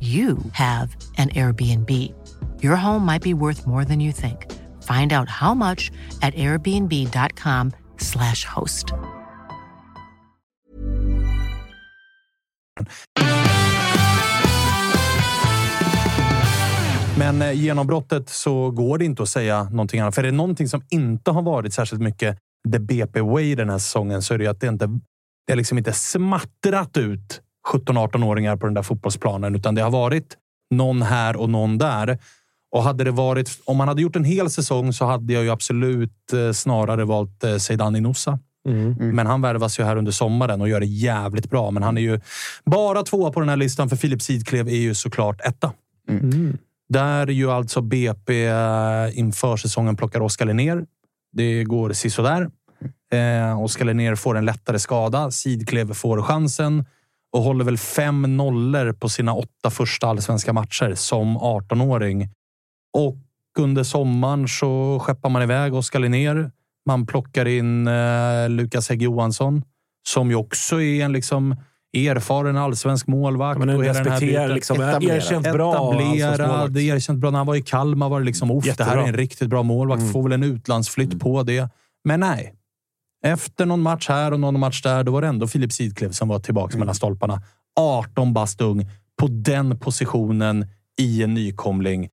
you 0.00 0.38
have 0.52 0.96
an 1.18 1.28
Airbnb. 1.28 1.90
Your 2.62 2.76
home 2.76 3.04
might 3.04 3.22
be 3.22 3.34
worth 3.34 3.66
more 3.66 3.84
than 3.84 4.00
you 4.00 4.12
think. 4.12 4.46
Find 4.82 5.12
out 5.12 5.28
how 5.28 5.54
much 5.54 5.90
at 6.22 6.34
airbnb.com/slash 6.34 8.44
host. 8.44 8.86
Men 17.18 17.42
eh, 17.42 17.52
genombrottet 17.52 18.28
så 18.28 18.70
går 18.70 18.98
det 18.98 19.04
inte 19.04 19.22
att 19.22 19.28
säga 19.28 19.62
någonting 19.62 20.00
annat. 20.00 20.14
För 20.14 20.22
är 20.22 20.26
det 20.26 20.36
någonting 20.36 20.68
som 20.68 20.82
inte 20.90 21.30
har 21.30 21.42
varit 21.42 21.74
särskilt 21.74 22.02
mycket 22.02 22.38
the 22.72 22.78
BP 22.78 23.20
way 23.20 23.54
den 23.54 23.70
här 23.70 23.78
säsongen 23.78 24.22
så 24.22 24.34
är 24.34 24.38
det 24.38 24.44
ju 24.44 24.50
att 24.50 24.60
det 24.60 24.66
inte 24.66 24.86
det 25.46 25.52
är 25.52 25.56
liksom 25.56 25.78
inte 25.78 25.92
smattrat 25.92 26.96
ut 26.96 27.42
17-18-åringar 27.68 28.56
på 28.56 28.66
den 28.66 28.74
där 28.74 28.82
fotbollsplanen, 28.82 29.54
utan 29.54 29.74
det 29.74 29.82
har 29.82 29.90
varit 29.90 30.36
någon 30.70 31.02
här 31.02 31.36
och 31.36 31.50
någon 31.50 31.78
där. 31.78 32.18
Och 32.72 32.82
hade 32.82 33.04
det 33.04 33.10
varit, 33.10 33.60
om 33.64 33.76
man 33.76 33.88
hade 33.88 34.02
gjort 34.02 34.16
en 34.16 34.24
hel 34.24 34.50
säsong 34.50 34.92
så 34.92 35.04
hade 35.04 35.32
jag 35.32 35.42
ju 35.42 35.50
absolut 35.50 36.32
eh, 36.32 36.52
snarare 36.52 37.04
valt 37.04 37.44
eh, 37.44 37.56
Zeidan 37.56 37.96
Inosa. 37.96 38.38
Mm. 38.68 39.16
Men 39.16 39.26
han 39.26 39.42
värvas 39.42 39.80
ju 39.80 39.84
här 39.84 39.96
under 39.96 40.12
sommaren 40.12 40.60
och 40.60 40.68
gör 40.68 40.80
det 40.80 40.86
jävligt 40.86 41.50
bra. 41.50 41.70
Men 41.70 41.82
han 41.82 41.96
är 41.96 42.02
ju 42.02 42.20
bara 42.64 43.02
tvåa 43.02 43.32
på 43.32 43.40
den 43.40 43.48
här 43.48 43.56
listan, 43.56 43.88
för 43.88 43.96
Filip 43.96 44.22
Sidklev 44.22 44.68
är 44.68 44.76
ju 44.76 44.94
såklart 44.94 45.40
etta. 45.40 45.72
Mm. 46.08 46.58
Där 46.88 47.26
ju 47.26 47.50
alltså 47.50 47.80
BP 47.80 48.46
eh, 48.46 49.18
inför 49.18 49.56
säsongen 49.56 49.96
plockar 49.96 50.20
Oskar 50.20 50.46
Linnér. 50.46 50.84
Det 51.32 51.64
går 51.64 51.92
sisådär. 51.92 52.50
Eh, 53.12 53.62
Oskar 53.62 53.84
Linnér 53.84 54.14
får 54.14 54.36
en 54.36 54.44
lättare 54.44 54.78
skada. 54.78 55.30
Sidklev 55.30 55.94
får 55.94 56.22
chansen 56.22 56.84
och 57.32 57.42
håller 57.42 57.64
väl 57.64 57.78
fem 57.78 58.36
nollor 58.36 58.92
på 58.92 59.08
sina 59.08 59.34
åtta 59.34 59.70
första 59.70 60.06
allsvenska 60.06 60.52
matcher 60.52 60.94
som 60.94 61.38
18-åring. 61.38 62.28
Och 62.92 63.16
under 63.58 63.82
sommaren 63.82 64.48
så 64.48 64.98
skeppar 65.02 65.30
man 65.30 65.42
iväg 65.42 65.74
Oskar 65.74 65.98
Linnér. 65.98 66.50
Man 66.86 67.06
plockar 67.06 67.48
in 67.48 67.88
eh, 67.88 68.48
Lukas 68.48 68.88
Hägg 68.88 69.02
Johansson 69.02 69.62
som 70.08 70.30
ju 70.30 70.36
också 70.36 70.80
är 70.80 71.04
en 71.04 71.12
liksom 71.12 71.56
erfaren 71.96 72.56
allsvensk 72.56 73.06
målvakt. 73.06 73.58
Men 73.58 73.68
en 73.68 73.76
och 73.76 73.84
hela 73.84 74.02
den 74.02 74.12
här 74.12 74.20
biten. 74.20 74.54
liksom, 74.54 74.80
Etablerad. 74.80 75.16
erkänt 75.16 75.52
bra. 75.52 75.74
allsvensk 75.74 76.14
Etablerad, 76.18 76.76
erkänt 76.76 77.18
bra. 77.18 77.30
När 77.30 77.38
han 77.38 77.46
var 77.46 77.56
i 77.56 77.62
Kalmar 77.62 78.08
var 78.08 78.20
det 78.20 78.26
liksom, 78.26 78.50
Off, 78.50 78.76
det 78.76 78.84
här. 78.84 78.92
Mm. 78.92 79.04
är 79.04 79.08
en 79.08 79.16
riktigt 79.16 79.48
bra 79.48 79.62
målvakt. 79.62 80.12
Får 80.12 80.22
väl 80.22 80.32
en 80.32 80.42
utlandsflytt 80.42 81.20
på 81.20 81.42
det. 81.42 81.68
Men 82.04 82.20
nej. 82.20 82.54
Efter 83.24 83.66
någon 83.66 83.80
match 83.82 84.08
här 84.08 84.32
och 84.32 84.40
någon 84.40 84.60
match 84.60 84.82
där, 84.82 85.04
då 85.04 85.12
var 85.12 85.20
det 85.22 85.28
ändå 85.28 85.46
Filip 85.46 85.72
Sidklev 85.72 86.10
som 86.12 86.28
var 86.28 86.38
tillbaka 86.38 86.70
Mm. 86.72 86.78
mellan 86.80 86.94
stolparna. 86.94 87.42
18 87.80 88.32
bast 88.32 88.60
ung 88.60 88.86
på 89.20 89.26
den 89.30 89.78
positionen 89.78 90.66
i 91.00 91.22
en 91.22 91.34
nykomling. 91.34 92.08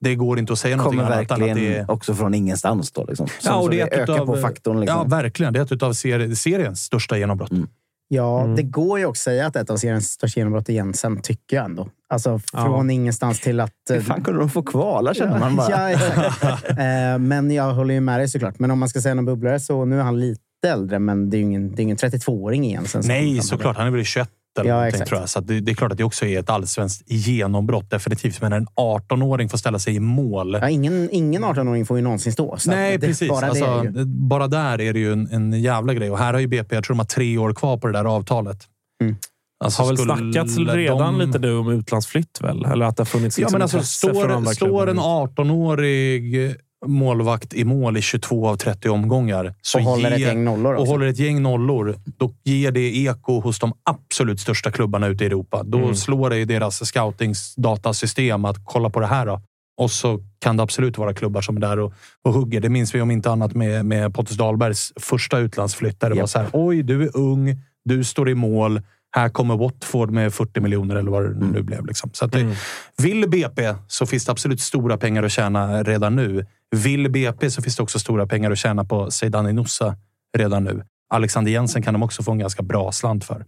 Det 0.00 0.14
går 0.14 0.38
inte 0.38 0.52
att 0.52 0.58
säga 0.58 0.76
någonting 0.76 1.00
Kommer 1.00 1.12
annat 1.16 1.30
att 1.32 1.38
verkligen 1.38 1.56
det 1.56 1.76
är... 1.76 1.90
också 1.90 2.14
från 2.14 2.34
ingenstans. 2.34 2.92
Då, 2.92 3.04
liksom. 3.08 3.26
Som, 3.26 3.34
Ja, 3.52 3.56
och 3.56 3.70
det 3.70 3.76
det 3.76 3.82
är 3.82 3.86
ett 3.86 3.92
ökar 3.92 4.14
utav- 4.14 4.26
på 4.26 4.36
faktorn. 4.36 4.80
Liksom. 4.80 4.98
Ja, 4.98 5.04
verkligen. 5.16 5.52
Det 5.52 5.58
är 5.58 5.74
ett 5.74 5.82
av 5.82 5.92
seri- 5.92 6.34
seriens 6.36 6.80
största 6.82 7.18
genombrott. 7.18 7.50
Mm. 7.50 7.68
Ja, 8.08 8.40
Mm. 8.42 8.56
det 8.56 8.62
går 8.62 8.98
ju 8.98 9.04
också 9.06 9.20
att 9.20 9.24
säga 9.24 9.46
att 9.46 9.56
ett 9.56 9.70
av 9.70 9.76
seriens 9.76 10.10
största 10.10 10.40
genombrott 10.40 10.68
är 10.68 10.72
Jensen, 10.72 11.20
tycker 11.22 11.56
jag 11.56 11.64
ändå. 11.64 11.88
Alltså 12.08 12.38
från 12.38 12.90
ingenstans 12.90 13.40
till 13.40 13.60
att... 13.60 13.72
Hur 13.90 14.00
fan 14.00 14.22
kunde 14.24 14.40
de 14.40 14.50
få 14.50 14.62
kvala 14.62 15.14
känner 15.14 15.38
man 15.38 15.56
bara. 15.56 15.70
ja, 15.90 15.90
exakt. 15.90 16.70
Eh, 16.70 17.18
men 17.18 17.50
jag 17.50 17.74
håller 17.74 17.94
ju 17.94 18.00
med 18.00 18.20
dig 18.20 18.28
såklart. 18.28 18.58
Men 18.58 18.70
om 18.70 18.78
man 18.78 18.88
ska 18.88 19.00
säga 19.00 19.14
någon 19.14 19.24
bubblare 19.24 19.60
så 19.60 19.84
nu 19.84 19.98
är 19.98 20.02
han 20.02 20.20
lite 20.20 20.42
äldre, 20.68 20.98
men 20.98 21.30
det 21.30 21.36
är 21.36 21.38
ju 21.38 21.44
ingen, 21.44 21.74
det 21.74 21.80
är 21.80 21.84
ingen 21.84 21.96
32-åring 21.96 22.64
igen. 22.64 22.84
Sen 22.86 23.02
Nej, 23.04 23.42
såklart. 23.42 23.76
Han 23.76 23.86
är 23.86 23.90
väl 23.90 24.04
21 24.04 24.28
eller 24.60 24.70
Ja, 24.70 24.88
exakt. 24.88 25.08
tror 25.08 25.20
jag. 25.20 25.28
Så 25.28 25.40
det, 25.40 25.60
det 25.60 25.72
är 25.72 25.74
klart 25.74 25.92
att 25.92 25.98
det 25.98 26.04
också 26.04 26.26
är 26.26 26.38
ett 26.40 26.50
allsvenskt 26.50 27.10
genombrott. 27.10 27.90
Definitivt. 27.90 28.40
Men 28.40 28.52
en 28.52 28.66
18-åring 28.66 29.48
får 29.48 29.58
ställa 29.58 29.78
sig 29.78 29.94
i 29.94 30.00
mål. 30.00 30.58
Ja, 30.60 30.68
ingen, 30.68 31.08
ingen 31.12 31.44
18-åring 31.44 31.86
får 31.86 31.96
ju 31.96 32.02
någonsin 32.02 32.32
stå. 32.32 32.56
Så 32.56 32.70
Nej, 32.70 32.98
det, 32.98 33.06
precis. 33.06 33.28
Bara, 33.28 33.40
det 33.40 33.46
alltså, 33.46 33.84
ju. 33.84 34.04
bara 34.04 34.46
där 34.48 34.80
är 34.80 34.92
det 34.92 34.98
ju 34.98 35.12
en, 35.12 35.28
en 35.32 35.52
jävla 35.62 35.94
grej. 35.94 36.10
Och 36.10 36.18
här 36.18 36.32
har 36.32 36.40
ju 36.40 36.46
BP, 36.46 36.74
jag 36.74 36.84
tror 36.84 36.94
de 36.94 36.98
har 36.98 37.06
tre 37.06 37.38
år 37.38 37.54
kvar 37.54 37.76
på 37.76 37.86
det 37.86 37.92
där 37.92 38.04
avtalet. 38.04 38.58
Mm. 39.02 39.16
Alltså, 39.64 39.82
har 39.82 39.88
väl 39.88 39.96
snackats 39.98 40.58
redan 40.58 41.18
de- 41.18 41.26
lite 41.26 41.38
nu 41.38 41.56
om 41.56 41.68
utlandsflytt 41.72 42.38
väl? 42.40 42.64
Eller 42.64 42.86
att 42.86 42.96
det 42.96 43.00
har 43.00 43.04
funnits 43.06 43.38
Ja, 43.38 43.42
liksom 43.44 43.52
men 43.58 43.62
alltså, 43.62 43.82
står, 43.82 44.52
står 44.54 44.90
en 44.90 44.98
18-årig 45.00 46.54
målvakt 46.86 47.54
i 47.54 47.64
mål 47.64 47.96
i 47.96 48.02
22 48.02 48.48
av 48.48 48.56
30 48.56 48.88
omgångar 48.88 49.54
så 49.62 49.78
Och 49.78 49.84
håller 49.84 50.10
ett 50.10 50.18
ger- 50.20 50.26
gäng 50.28 50.44
nollor 50.44 50.74
och 50.74 50.80
också. 50.80 50.92
håller 50.92 51.06
ett 51.06 51.18
gäng 51.18 51.42
nollor, 51.42 51.96
då 52.18 52.34
ger 52.44 52.70
det 52.72 52.96
eko 52.96 53.40
hos 53.40 53.58
de 53.58 53.72
absolut 53.90 54.40
största 54.40 54.70
klubbarna 54.70 55.06
ute 55.06 55.24
i 55.24 55.26
Europa. 55.26 55.62
Då 55.62 55.78
Mm. 55.78 55.94
slår 55.94 56.30
det 56.30 56.36
i 56.38 56.44
deras 56.44 56.84
scoutingsdatasystem 56.86 58.44
att 58.44 58.56
kolla 58.64 58.90
på 58.90 59.00
det 59.00 59.06
här. 59.06 59.26
Då. 59.26 59.40
Och 59.76 59.90
så 59.90 60.20
kan 60.38 60.56
det 60.56 60.62
absolut 60.62 60.98
vara 60.98 61.14
klubbar 61.14 61.40
som 61.40 61.56
är 61.56 61.60
där 61.60 61.78
och, 61.78 61.92
och 62.24 62.32
hugger. 62.32 62.60
Det 62.60 62.68
minns 62.68 62.94
vi 62.94 63.00
om 63.00 63.10
inte 63.10 63.30
annat 63.30 63.54
med, 63.54 63.84
med 63.86 64.14
Pontus 64.14 64.36
Dahlbergs 64.36 64.92
första 65.00 65.38
utlandsflytt. 65.38 66.00
Där 66.00 66.08
det 66.08 66.14
var 66.14 66.20
Japp. 66.22 66.30
så 66.30 66.38
här, 66.38 66.48
oj, 66.52 66.82
du 66.82 67.02
är 67.02 67.16
ung, 67.16 67.56
du 67.84 68.04
står 68.04 68.28
i 68.28 68.34
mål. 68.34 68.80
Här 69.16 69.28
kommer 69.28 69.56
Watford 69.56 70.10
med 70.10 70.34
40 70.34 70.60
miljoner 70.60 70.96
eller 70.96 71.10
vad 71.10 71.24
det 71.24 71.46
nu 71.46 71.62
blev. 71.62 71.86
Liksom. 71.86 72.10
Så 72.12 72.24
att 72.24 72.32
det, 72.32 72.40
Mm. 72.40 72.54
vill 73.02 73.28
BP 73.30 73.74
så 73.88 74.06
finns 74.06 74.24
det 74.24 74.32
absolut 74.32 74.60
stora 74.60 74.96
pengar 74.96 75.22
att 75.22 75.32
tjäna 75.32 75.82
redan 75.82 76.16
nu. 76.16 76.46
Vill 76.76 77.10
BP 77.10 77.50
så 77.50 77.62
finns 77.62 77.76
det 77.76 77.82
också 77.82 77.98
stora 77.98 78.26
pengar 78.26 78.50
att 78.50 78.58
tjäna 78.58 78.84
på 78.84 79.10
Zeidan 79.10 79.48
Inossa 79.48 79.96
redan 80.38 80.64
nu. 80.64 80.82
Alexander 81.14 81.52
Jensen 81.52 81.82
kan 81.82 81.94
de 81.94 82.02
också 82.02 82.22
få 82.22 82.32
en 82.32 82.38
ganska 82.38 82.62
bra 82.62 82.92
slant 82.92 83.24
för. 83.24 83.44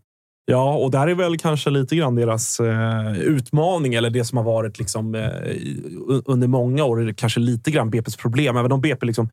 Ja, 0.47 0.75
och 0.75 0.91
där 0.91 1.07
är 1.07 1.15
väl 1.15 1.39
kanske 1.39 1.71
lite 1.71 1.97
grann 1.97 2.15
deras 2.15 2.61
eh, 2.61 3.19
utmaning 3.19 3.95
eller 3.95 4.11
det 4.11 4.25
som 4.25 4.39
har 4.39 4.45
varit 4.45 4.79
liksom, 4.79 5.15
eh, 5.15 5.31
under 6.25 6.49
många 6.49 6.85
år. 6.85 7.15
Kanske 7.17 7.41
lite 7.41 7.71
grann 7.71 7.91
BPs 7.91 8.17
problem. 8.17 8.57
Även 8.57 8.73
om 8.73 8.81
BP 8.81 9.07
liksom, 9.07 9.29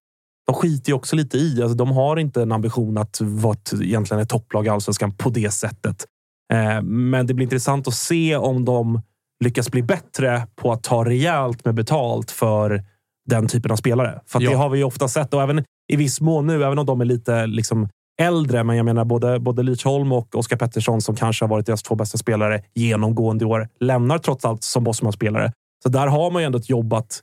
de 0.48 0.56
skiter 0.56 0.90
ju 0.90 0.96
också 0.96 1.16
lite 1.16 1.38
i. 1.38 1.62
Alltså, 1.62 1.76
de 1.76 1.92
har 1.92 2.18
inte 2.18 2.42
en 2.42 2.52
ambition 2.52 2.98
att 2.98 3.22
vara 3.22 3.54
ett, 3.54 3.74
egentligen 3.82 4.24
ett 4.24 4.30
topplag 4.30 4.66
i 4.66 4.70
allsvenskan 4.70 5.12
på 5.14 5.30
det 5.30 5.52
sättet. 5.52 6.06
Eh, 6.52 6.82
men 6.82 7.28
det 7.28 7.34
blir 7.34 7.44
intressant 7.44 7.88
att 7.88 7.94
se 7.94 8.36
om 8.36 8.66
de 8.66 9.02
lyckas 9.44 9.72
bli 9.72 9.84
bättre 9.84 10.48
på 10.56 10.72
att 10.72 10.84
ta 10.84 11.06
rejält 11.06 11.66
med 11.66 11.76
betalt 11.76 12.32
för 12.32 12.84
den 13.30 13.48
typen 13.48 13.72
av 13.72 13.76
spelare. 13.76 14.22
För 14.26 14.42
Ja. 14.42 14.50
det 14.50 14.56
har 14.56 14.70
vi 14.70 14.78
ju 14.78 14.84
ofta 14.84 15.08
sett 15.08 15.34
och 15.34 15.42
även 15.42 15.64
i 15.94 15.96
viss 15.96 16.22
mån 16.22 16.48
nu, 16.48 16.64
även 16.64 16.80
om 16.80 16.86
de 16.86 17.02
är 17.02 17.06
lite 17.06 17.48
liksom 17.48 17.90
äldre. 18.22 18.64
Men 18.64 18.78
jag 18.78 18.86
menar 18.86 19.06
både, 19.06 19.40
både 19.40 19.64
Lidsholm 19.64 20.12
och 20.12 20.36
Oskar 20.36 20.58
Pettersson 20.58 21.02
som 21.02 21.16
kanske 21.16 21.46
har 21.46 21.50
varit 21.50 21.66
deras 21.66 21.84
två 21.84 21.96
bästa 21.96 22.18
spelare 22.18 22.62
genomgående 22.76 23.46
i 23.46 23.48
år 23.48 23.70
lämnar 23.80 24.18
trots 24.18 24.46
allt 24.46 24.64
som 24.64 24.84
Bosman-spelare. 24.84 25.52
Så 25.84 25.90
där 25.90 26.08
har 26.08 26.32
man 26.32 26.42
ju 26.42 26.46
ändå 26.46 26.58
ett 26.58 26.70
jobb 26.70 26.94
att, 26.94 27.22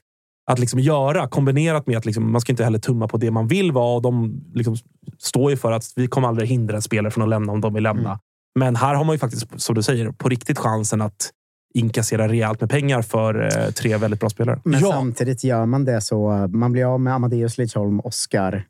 att 0.50 0.58
liksom 0.58 0.80
göra 0.80 1.28
kombinerat 1.28 1.86
med 1.86 1.98
att 1.98 2.06
liksom, 2.06 2.32
man 2.32 2.40
ska 2.40 2.52
inte 2.52 2.64
heller 2.64 2.78
tumma 2.78 3.08
på 3.08 3.16
det 3.16 3.30
man 3.30 3.48
vill 3.48 3.72
vara. 3.72 3.96
Och 3.96 4.02
de 4.02 4.40
liksom 4.54 4.76
står 5.18 5.50
ju 5.50 5.56
för 5.56 5.72
att 5.72 5.84
vi 5.96 6.06
kommer 6.06 6.28
aldrig 6.28 6.48
hindra 6.48 6.76
en 6.76 6.82
spelare 6.82 7.10
från 7.10 7.22
att 7.22 7.30
lämna 7.30 7.52
om 7.52 7.60
de 7.60 7.74
vill 7.74 7.82
lämna. 7.82 8.20
Men 8.58 8.76
här 8.76 8.94
har 8.94 9.04
man 9.04 9.14
ju 9.14 9.18
faktiskt, 9.18 9.46
som 9.56 9.74
du 9.74 9.82
säger, 9.82 10.10
på 10.10 10.28
riktigt 10.28 10.58
chansen 10.58 11.00
att 11.02 11.30
inkassera 11.74 12.28
rejält 12.28 12.60
med 12.60 12.70
pengar 12.70 13.02
för 13.02 13.44
eh, 13.66 13.70
tre 13.70 13.96
väldigt 13.96 14.20
bra 14.20 14.30
spelare. 14.30 14.60
Men 14.64 14.80
Ja. 14.80 14.92
samtidigt 14.92 15.44
gör 15.44 15.66
man 15.66 15.84
det 15.84 16.00
så. 16.00 16.32
uh, 16.32 16.46
Man 16.46 16.72
blir 16.72 16.84
av 16.94 17.00
med 17.00 17.14
Amadeus 17.14 17.58
Lidsholm, 17.58 18.00
Oscar. 18.00 18.64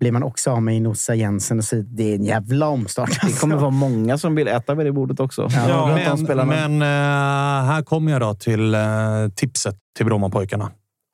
Blir 0.00 0.12
man 0.12 0.22
också 0.22 0.50
av 0.50 0.62
med 0.62 0.76
Inossa 0.76 1.14
Jensen 1.14 1.58
och 1.58 1.64
så 1.64 1.76
det 1.76 2.10
är 2.10 2.14
en 2.14 2.24
jävla 2.24 2.68
omstart. 2.68 3.20
Det 3.22 3.40
kommer 3.40 3.56
vara 3.56 3.70
många 3.70 4.18
som 4.18 4.34
vill 4.34 4.48
äta 4.48 4.74
vid 4.74 4.86
det 4.86 4.92
bordet 4.92 5.20
också. 5.20 5.48
Ja, 5.68 6.12
om 6.12 6.22
men 6.22 6.48
men 6.48 6.82
eh, 6.82 7.66
här 7.66 7.82
kommer 7.82 8.12
jag 8.12 8.20
då 8.20 8.34
till 8.34 8.74
eh, 8.74 8.80
tipset 9.36 9.76
till 9.96 10.06
Brommapojkarna. 10.06 10.70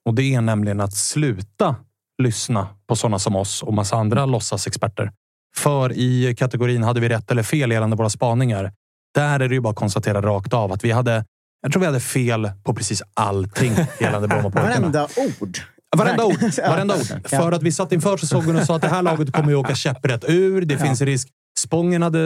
Och 0.07 0.15
det 0.15 0.35
är 0.35 0.41
nämligen 0.41 0.81
att 0.81 0.95
sluta 0.95 1.77
lyssna 2.23 2.67
på 2.89 2.97
sådana 2.97 3.19
som 3.19 3.37
oss 3.37 3.63
och 3.63 3.75
massa 3.75 3.97
andra 3.97 4.27
låtsasexperter. 4.27 5.13
För 5.57 5.93
i 5.93 6.35
kategorin 6.39 6.83
hade 6.83 7.01
vi 7.01 7.09
rätt 7.09 7.31
eller 7.31 7.43
fel 7.43 7.71
gällande 7.71 7.97
våra 7.97 8.11
spaningar. 8.11 8.73
Där 9.15 9.41
är 9.41 9.49
det 9.49 9.55
ju 9.55 9.61
bara 9.61 9.71
att 9.71 9.77
konstatera 9.77 10.23
rakt 10.23 10.53
av 10.53 10.73
att 10.73 10.85
vi 10.85 10.91
hade 10.91 11.25
jag 11.63 11.73
tror 11.73 11.81
vi 11.81 11.87
hade 11.87 12.01
fel 12.01 12.51
på 12.65 12.75
precis 12.75 13.03
allting 13.15 13.73
gällande 14.01 14.29
Brommapojkarna. 14.29 14.75
Varenda 14.75 15.09
ord. 15.41 15.59
Varenda 15.97 16.25
ord. 16.25 16.59
Varenda 16.69 16.95
ord. 16.95 17.29
För 17.29 17.53
att 17.53 17.63
vi 17.63 17.73
satt 17.73 17.93
inför 17.93 18.17
säsongen 18.17 18.57
och 18.57 18.63
sa 18.63 18.77
att 18.77 18.83
det 18.83 18.89
här 18.89 19.03
laget 19.03 19.33
kommer 19.33 19.51
ju 19.51 19.57
åka 19.57 19.75
käpprätt 19.75 20.25
ur. 20.29 20.65
Det 20.65 20.79
finns 20.79 21.01
risk. 21.01 21.29
Spången 21.59 22.03
hade 22.03 22.21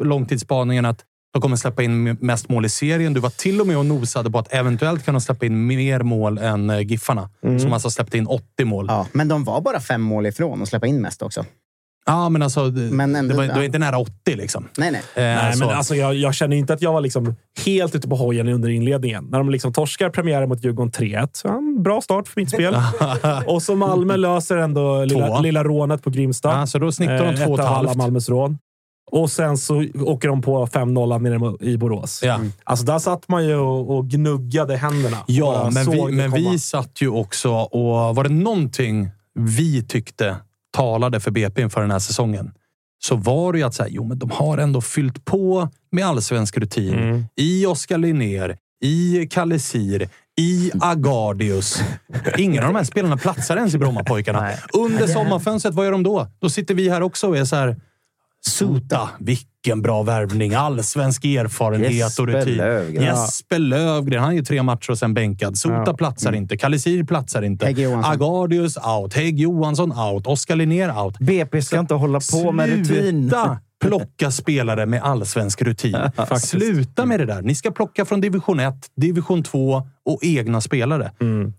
eh, 0.00 0.06
långtidsspaningen 0.06 0.84
att 0.84 1.04
de 1.32 1.42
kommer 1.42 1.56
släppa 1.56 1.82
in 1.82 2.16
mest 2.20 2.48
mål 2.48 2.64
i 2.64 2.68
serien. 2.68 3.14
Du 3.14 3.20
var 3.20 3.30
till 3.30 3.60
och 3.60 3.66
med 3.66 3.78
och 3.78 3.86
nosade 3.86 4.30
på 4.30 4.38
att 4.38 4.52
eventuellt 4.52 5.04
kan 5.04 5.14
de 5.14 5.20
släppa 5.20 5.46
in 5.46 5.66
mer 5.66 6.00
mål 6.00 6.38
än 6.38 6.70
eh, 6.70 6.80
Giffarna. 6.80 7.30
Som 7.60 7.72
alltså 7.72 7.90
släppte 7.90 8.18
in 8.18 8.26
80 8.26 8.64
mål. 8.64 8.86
Ja, 8.88 9.06
men 9.12 9.28
de 9.28 9.44
var 9.44 9.60
bara 9.60 9.80
fem 9.80 10.02
mål 10.02 10.26
ifrån 10.26 10.62
att 10.62 10.68
släppa 10.68 10.86
in 10.86 11.00
mest 11.00 11.22
också. 11.22 11.44
Men 12.28 12.42
alltså... 12.42 12.64
Men 12.90 13.16
ändå- 13.16 13.32
det, 13.32 13.36
var, 13.36 13.42
det 13.46 13.52
var 13.52 13.58
ja. 13.58 13.64
inte 13.64 13.78
nära 13.78 13.98
80 13.98 14.12
liksom. 14.36 14.68
Nej, 14.78 14.90
nej. 14.90 15.00
Eh, 15.14 15.22
Nej, 15.22 15.52
så- 15.52 15.58
men 15.58 15.76
alltså, 15.76 15.94
jag, 15.94 16.14
jag 16.14 16.34
känner 16.34 16.56
inte 16.56 16.74
att 16.74 16.82
jag 16.82 16.92
var 16.92 17.00
liksom 17.00 17.34
helt 17.66 17.94
ute 17.94 18.08
på 18.08 18.16
hojen 18.16 18.48
under 18.48 18.68
inledningen. 18.68 19.24
När 19.30 19.38
de 19.38 19.50
liksom 19.50 19.72
torskar 19.72 20.10
premiären 20.10 20.48
mot 20.48 20.64
Djurgården 20.64 20.92
3-1. 20.92 21.28
Så, 21.32 21.48
ja, 21.48 21.60
bra 21.82 22.00
start 22.00 22.28
för 22.28 22.40
mitt 22.40 22.50
spel. 22.50 22.76
och 23.46 23.62
så 23.62 23.76
Malmö 23.76 24.16
löser 24.16 24.56
ändå 24.56 25.04
lilla, 25.04 25.26
Två. 25.26 25.40
lilla 25.40 25.64
rånet 25.64 26.02
på 26.02 26.10
Grimsta. 26.10 26.48
Ja, 26.58 26.66
så 26.66 26.78
då 26.78 26.92
snittar 26.92 27.18
de 27.18 27.28
Eh, 27.28 27.46
två 27.46 27.52
och 27.52 27.58
ett 27.58 27.64
halvt. 27.66 27.94
Malmös 27.94 28.28
rån. 28.28 28.58
Och 29.10 29.30
sen 29.30 29.58
så 29.58 29.84
åker 30.04 30.28
de 30.28 30.42
på 30.42 30.66
5-0 30.66 31.18
nere 31.18 31.70
i 31.70 31.76
Borås. 31.76 32.20
Ja. 32.24 32.40
Alltså 32.64 32.84
där 32.84 32.98
satt 32.98 33.28
man 33.28 33.46
ju 33.46 33.54
och, 33.56 33.96
och 33.96 34.06
gnuggade 34.08 34.76
händerna. 34.76 35.16
Ja, 35.26 35.70
men, 35.74 35.90
vi, 35.90 36.12
men 36.12 36.32
vi 36.32 36.58
satt 36.58 37.02
ju 37.02 37.08
också 37.08 37.50
och 37.52 38.16
var 38.16 38.24
det 38.24 38.30
någonting 38.30 39.10
vi 39.34 39.82
tyckte 39.84 40.36
talade 40.78 41.20
för 41.20 41.30
BP 41.30 41.62
inför 41.62 41.80
den 41.80 41.90
här 41.90 41.98
säsongen 41.98 42.50
så 43.04 43.16
var 43.16 43.52
det 43.52 43.58
ju 43.58 43.64
att 43.64 43.74
säga, 43.74 43.88
jo, 43.90 44.04
men 44.04 44.18
de 44.18 44.30
har 44.30 44.58
ändå 44.58 44.80
fyllt 44.80 45.24
på 45.24 45.68
med 45.92 46.06
allsvensk 46.06 46.56
rutin 46.58 46.94
Mm. 46.94 47.24
i 47.36 47.66
Oskar 47.66 47.98
Linnér, 47.98 48.56
i 48.84 49.26
Kalle 49.30 49.58
Sir, 49.58 50.08
i 50.40 50.70
Agardius. 50.80 51.82
Ingen 52.36 52.64
av 52.64 52.72
de 52.72 52.76
här 52.78 52.84
spelarna 52.84 53.16
platsar 53.16 53.56
ens 53.56 53.74
i 53.74 53.78
Brommapojkarna. 53.78 54.50
Under 54.72 55.06
sommarfönstret, 55.06 55.74
vad 55.74 55.84
gör 55.84 55.92
de 55.92 56.02
då? 56.02 56.26
Då 56.40 56.50
sitter 56.50 56.74
vi 56.74 56.88
här 56.88 57.02
också 57.02 57.28
och 57.28 57.36
är 57.36 57.44
så 57.44 57.56
här... 57.56 57.76
Sota, 58.46 59.08
vilken 59.18 59.82
bra 59.82 60.02
värvning. 60.02 60.54
Allsvensk 60.54 61.24
erfarenhet 61.24 61.92
Jesper 61.92 62.22
och 62.22 62.28
rutin. 62.28 62.56
Löfgren. 62.56 63.04
Jesper 63.04 63.58
Lövgren. 63.58 64.22
Han 64.22 64.32
är 64.32 64.36
ju 64.36 64.44
tre 64.44 64.62
matcher 64.62 64.90
och 64.90 64.98
sen 64.98 65.14
bänkad. 65.14 65.58
Sota 65.58 65.82
Ja. 65.86 65.94
platsar 65.94 66.32
inte. 66.32 66.56
Kalisir 66.56 67.04
platsar 67.04 67.42
inte. 67.42 67.66
Agardius 68.04 68.76
out. 68.76 69.14
Hägg 69.14 69.40
Johansson 69.40 69.92
out. 69.92 70.26
Oskar 70.26 70.56
Linnér 70.56 70.98
out. 71.04 71.18
BP 71.18 71.62
ska 71.62 71.78
inte 71.78 71.94
hålla 71.94 72.20
på 72.32 72.52
med 72.52 72.68
rutin. 72.70 72.84
Sluta 72.86 73.58
plocka 73.80 74.30
spelare 74.30 74.86
med 74.86 75.02
allsvensk 75.02 75.62
rutin. 75.62 75.96
Sluta 76.40 77.04
med 77.06 77.20
det 77.20 77.26
där. 77.26 77.42
Ni 77.42 77.54
ska 77.54 77.70
plocka 77.70 78.04
från 78.04 78.20
division 78.20 78.60
1, 78.60 78.74
division 78.96 79.42
2 79.42 79.82
och 80.08 80.18
egna 80.24 80.60
spelare. 80.60 81.10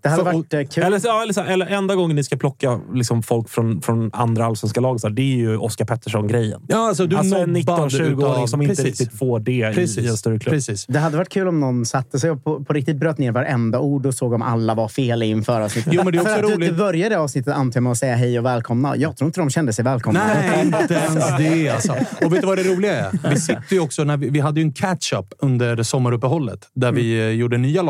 Det 0.02 0.10
hade 0.10 0.24
varit 0.24 0.54
eh, 0.54 0.64
kul. 0.64 0.84
Eller, 0.84 1.02
ja, 1.04 1.22
eller, 1.24 1.34
så, 1.34 1.42
eller 1.42 1.66
enda 1.66 1.96
gången 1.96 2.16
ni 2.16 2.24
ska 2.24 2.38
plocka 2.38 2.80
liksom, 2.94 3.24
folk 3.24 3.50
från, 3.50 3.82
från 3.82 4.10
andra 4.14 4.46
allsvenska 4.46 4.82
lag, 4.82 5.00
så 5.02 5.08
här, 5.08 5.16
det 5.16 5.22
är 5.22 5.36
ju 5.38 5.58
Oskar 5.58 5.86
Pettersson-grejen. 5.86 6.62
Ja, 6.68 6.88
alltså, 6.88 7.06
du 7.06 7.16
Alltså 7.18 7.36
en 7.36 7.54
nobbad 7.54 7.80
19-20-åring 7.92 8.18
utav- 8.18 8.48
som 8.48 8.62
inte 8.62 8.76
Precis. 8.76 8.86
riktigt 9.00 9.20
får 9.20 9.40
det 9.40 9.52
i, 9.52 9.56
i 10.02 10.08
en 10.08 10.18
större 10.18 10.40
klubb. 10.40 10.54
Precis. 10.54 10.86
Det 10.86 11.00
hade 11.00 11.18
varit 11.18 11.30
kul 11.30 11.48
om 11.48 11.60
någon 11.60 11.86
satte 11.86 12.20
sig 12.20 12.32
och 12.32 12.44
på, 12.44 12.64
på 12.64 12.74
riktigt 12.74 12.98
bröt 12.98 13.18
ner 13.18 13.32
varenda 13.32 13.80
ord 13.80 14.06
och 14.06 14.14
såg 14.14 14.34
om 14.34 14.42
alla 14.42 14.76
var 14.76 14.88
fel 14.88 15.24
inför 15.24 15.62
avsnittet. 15.62 15.94
Jo, 15.94 16.02
men 16.04 16.14
det 16.14 16.18
är 16.18 16.22
också 16.22 16.34
För 16.34 16.44
att 16.44 16.52
roligt. 16.52 16.70
du 16.70 16.76
började 16.76 17.20
avsnittet 17.20 17.54
antar 17.54 17.82
med 17.82 17.92
att 17.92 17.98
säga 17.98 18.16
hej 18.16 18.40
och 18.40 18.46
välkomna. 18.46 18.96
Jag 18.98 19.18
tror 19.18 19.26
inte 19.28 19.40
de 19.40 19.50
kände 19.50 19.74
sig 19.74 19.86
välkomna. 19.86 20.22
Nej, 20.28 20.66
inte 20.82 20.94
ens 20.94 21.38
det. 21.38 21.70
Alltså. 21.70 21.94
Och 22.26 22.34
vet 22.34 22.42
du 22.42 22.48
vad 22.48 22.58
det 22.58 22.64
roliga 22.64 22.96
är? 22.96 23.30
Vi 23.30 23.36
sitter 23.40 23.74
ju 23.74 23.80
också... 23.80 24.04
När 24.04 24.18
vi, 24.18 24.30
vi 24.30 24.40
hade 24.40 24.60
ju 24.60 24.64
en 24.66 24.74
catch-up 24.74 25.34
under 25.40 25.84
sommaruppehållet 25.84 26.60
där 26.76 26.92
vi 26.92 27.20
eh, 27.20 27.26
gjorde 27.30 27.58
nya 27.58 27.82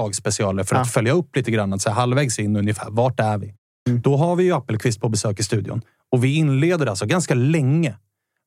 lagspecialer 0.51 0.63
för 0.63 0.75
att 0.75 0.87
Ja. 0.87 0.91
följa 0.91 1.13
upp 1.13 1.35
lite 1.35 1.51
grann. 1.51 1.73
Att 1.73 1.81
säga, 1.81 1.93
halvvägs 1.93 2.39
in 2.39 2.55
ungefär. 2.55 2.87
Vart 2.89 3.19
är 3.19 3.37
vi? 3.37 3.53
Då 4.03 4.17
har 4.17 4.35
vi 4.35 4.43
ju 4.43 4.53
Appelqvist 4.53 5.01
på 5.01 5.09
besök 5.09 5.39
i 5.39 5.43
studion. 5.43 5.81
Och 6.11 6.23
vi 6.23 6.35
inleder 6.35 6.85
alltså 6.85 7.05
ganska 7.05 7.33
länge 7.35 7.95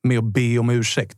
med 0.05 0.19
att 0.19 0.25
be 0.25 0.59
om 0.59 0.71
ursäkt. 0.71 1.17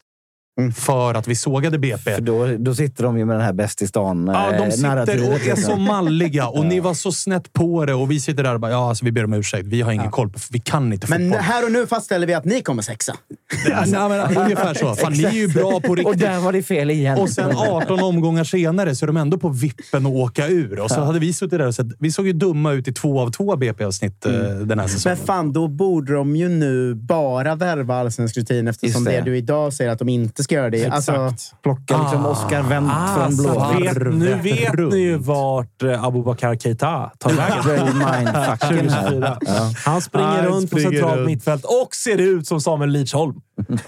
För 0.75 1.15
att 1.15 1.29
vi 1.29 1.37
sågade 1.37 1.79
BP. 1.79 2.15
För 2.15 2.21
då, 2.21 2.47
då 2.59 2.75
sitter 2.75 3.05
de 3.05 3.19
ju 3.19 3.25
med 3.25 3.37
den 3.37 3.45
här 3.45 3.53
bäst 3.53 3.83
i 3.83 3.87
stan 3.87 4.31
Ja, 4.35 4.51
de 4.59 4.65
eh, 4.65 4.71
sitter 4.71 5.29
och 5.29 5.35
är 5.35 5.45
liksom. 5.45 5.57
så 5.57 5.77
malliga 5.77 6.49
och 6.49 6.67
ni 6.67 6.81
var 6.81 6.95
så 6.95 7.13
snett 7.13 7.53
på 7.53 7.85
det 7.85 7.95
och 7.95 8.11
vi 8.11 8.21
sitter 8.21 8.43
där 8.43 8.55
och 8.55 8.61
bara 8.61 8.71
ja, 8.71 8.89
alltså, 8.89 9.05
vi 9.05 9.13
ber 9.13 9.25
om 9.25 9.33
ursäkt. 9.35 9.67
Vi 9.67 9.81
har 9.83 9.93
ingen 9.93 10.11
koll 10.11 10.31
på... 10.31 10.39
Vi 10.51 10.59
kan 10.59 10.93
inte 10.93 11.07
Men 11.11 11.21
fotboll. 11.23 11.41
här 11.41 11.65
och 11.65 11.73
nu 11.73 11.87
fastställer 11.87 12.27
vi 12.27 12.35
att 12.35 12.45
ni 12.45 12.63
kommer 12.63 12.83
sexa. 12.83 13.15
Ja, 13.69 13.85
nej, 13.87 14.09
men, 14.09 14.37
ungefär 14.37 14.75
så. 14.75 14.95
Fan, 14.95 15.13
ni 15.13 15.25
är 15.25 15.31
ju 15.31 15.49
bra 15.49 15.81
på 15.81 15.89
Och 15.89 15.97
riktigt. 15.97 16.21
där 16.21 16.41
var 16.41 16.53
det 16.53 16.63
fel 16.63 16.91
igen. 16.91 17.19
Och 17.19 17.31
sen 17.31 17.57
18 17.57 18.01
omgångar 18.03 18.45
senare 18.45 18.95
så 18.97 19.05
är 19.05 19.07
de 19.07 19.17
ändå 19.17 19.39
på 19.39 19.49
vippen 19.49 20.07
att 20.07 20.13
åka 20.13 20.49
ur. 20.49 20.81
Och 20.81 20.91
så 20.91 21.01
hade 21.01 21.19
vi 21.19 21.33
suttit 21.33 21.59
där 21.59 21.67
och 21.67 21.75
sett... 21.75 21.87
Vi 21.99 22.13
såg 22.13 22.27
ju 22.27 22.33
dumma 22.33 22.73
ut 22.73 22.89
i 22.89 22.93
två 22.93 23.21
av 23.21 23.31
två 23.31 23.57
BP-avsnitt 23.57 24.27
eh, 24.27 24.33
den 24.33 24.69
här 24.71 24.77
Men 24.77 24.89
säsongen. 24.89 25.19
fan, 25.19 25.53
då 25.53 25.69
borde 25.69 26.13
de 26.15 26.37
ju 26.37 26.49
nu 26.49 26.95
bara 26.95 27.55
värva 27.55 27.95
allsvensk 27.97 28.37
rutin 28.37 28.69
eftersom 28.69 29.03
Just 29.03 29.05
det. 29.13 29.17
det. 29.17 29.31
du 29.31 29.37
idag 29.39 29.73
säger 29.73 29.91
att 29.91 29.99
de 29.99 30.09
inte 30.09 30.44
ska 30.45 30.55
göra 30.55 30.71
det. 30.71 30.87
Alltså, 30.87 31.13
Exakt. 31.13 31.63
Plocka 31.63 31.99
liksom 32.03 32.27
Ah. 32.27 32.31
Oscar 32.31 32.63
Wendt 32.63 32.93
Ah, 32.95 33.15
från 33.17 33.37
blå. 33.37 33.77
vet, 33.81 33.97
nu 34.15 34.35
vet 34.43 34.75
runt. 34.75 34.93
ni 34.95 35.01
ju 35.01 35.17
vart 35.17 35.83
eh, 35.83 36.05
Abubakar 36.05 36.57
Keita 36.57 37.11
tar 37.19 37.31
vägen. 37.33 37.63
Dre 37.65 37.85
mindfucken 37.85 38.35
här. 38.35 38.57
2024. 38.57 39.39
Ja. 39.41 39.71
Han 39.85 40.01
springer 40.03 40.27
Han 40.29 40.45
runt 40.45 40.71
på 40.71 40.77
springer 40.79 40.91
centralt 40.91 41.17
runt. 41.17 41.27
mittfält 41.27 41.65
och 41.65 41.95
ser 41.95 42.19
ut 42.19 42.47
som 42.47 42.61
Samuel 42.61 42.91
Lidsholm 42.91 43.41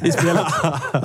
i 0.02 0.12
spelet. 0.12 0.44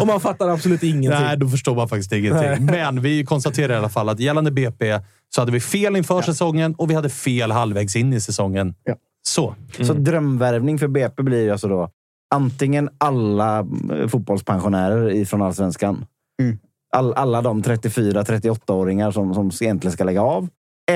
och 0.02 0.08
man 0.08 0.20
fattar 0.20 0.50
absolut 0.50 0.84
ingenting. 0.84 1.10
Nej, 1.10 1.38
då 1.38 1.48
förstår 1.50 1.76
man 1.76 1.88
faktiskt 1.90 2.12
ingenting. 2.12 2.66
Men 2.66 3.02
vi 3.02 3.26
konstaterar 3.26 3.74
i 3.74 3.78
alla 3.78 3.90
fall 3.90 4.10
att 4.10 4.20
gällande 4.20 4.52
BP 4.52 5.00
så 5.36 5.42
hade 5.42 5.52
vi 5.52 5.60
fel 5.60 5.96
inför 5.96 6.22
säsongen 6.22 6.76
och 6.76 6.90
vi 6.90 6.96
hade 6.96 7.10
fel 7.10 7.52
halvvägs 7.52 7.96
in 7.96 8.14
i 8.14 8.22
säsongen. 8.22 8.76
Ja. 8.84 8.96
Så. 9.24 9.56
Så 9.82 9.94
drömvärvning 9.94 10.80
för 10.80 10.88
BP 10.88 11.24
blir 11.24 11.52
alltså 11.52 11.68
då 11.68 11.90
antingen 12.32 12.90
alla 12.98 13.60
eh, 13.60 14.08
fotbollspensionärer 14.08 15.12
ifrån 15.12 15.42
allsvenskan. 15.42 16.06
Mm. 16.42 16.60
All, 16.96 17.14
alla 17.14 17.42
de 17.42 17.64
34-38-åringar 17.64 19.12
som, 19.12 19.34
som 19.34 19.52
egentligen 19.62 19.92
ska 19.92 20.04
lägga 20.04 20.22
av. 20.22 20.48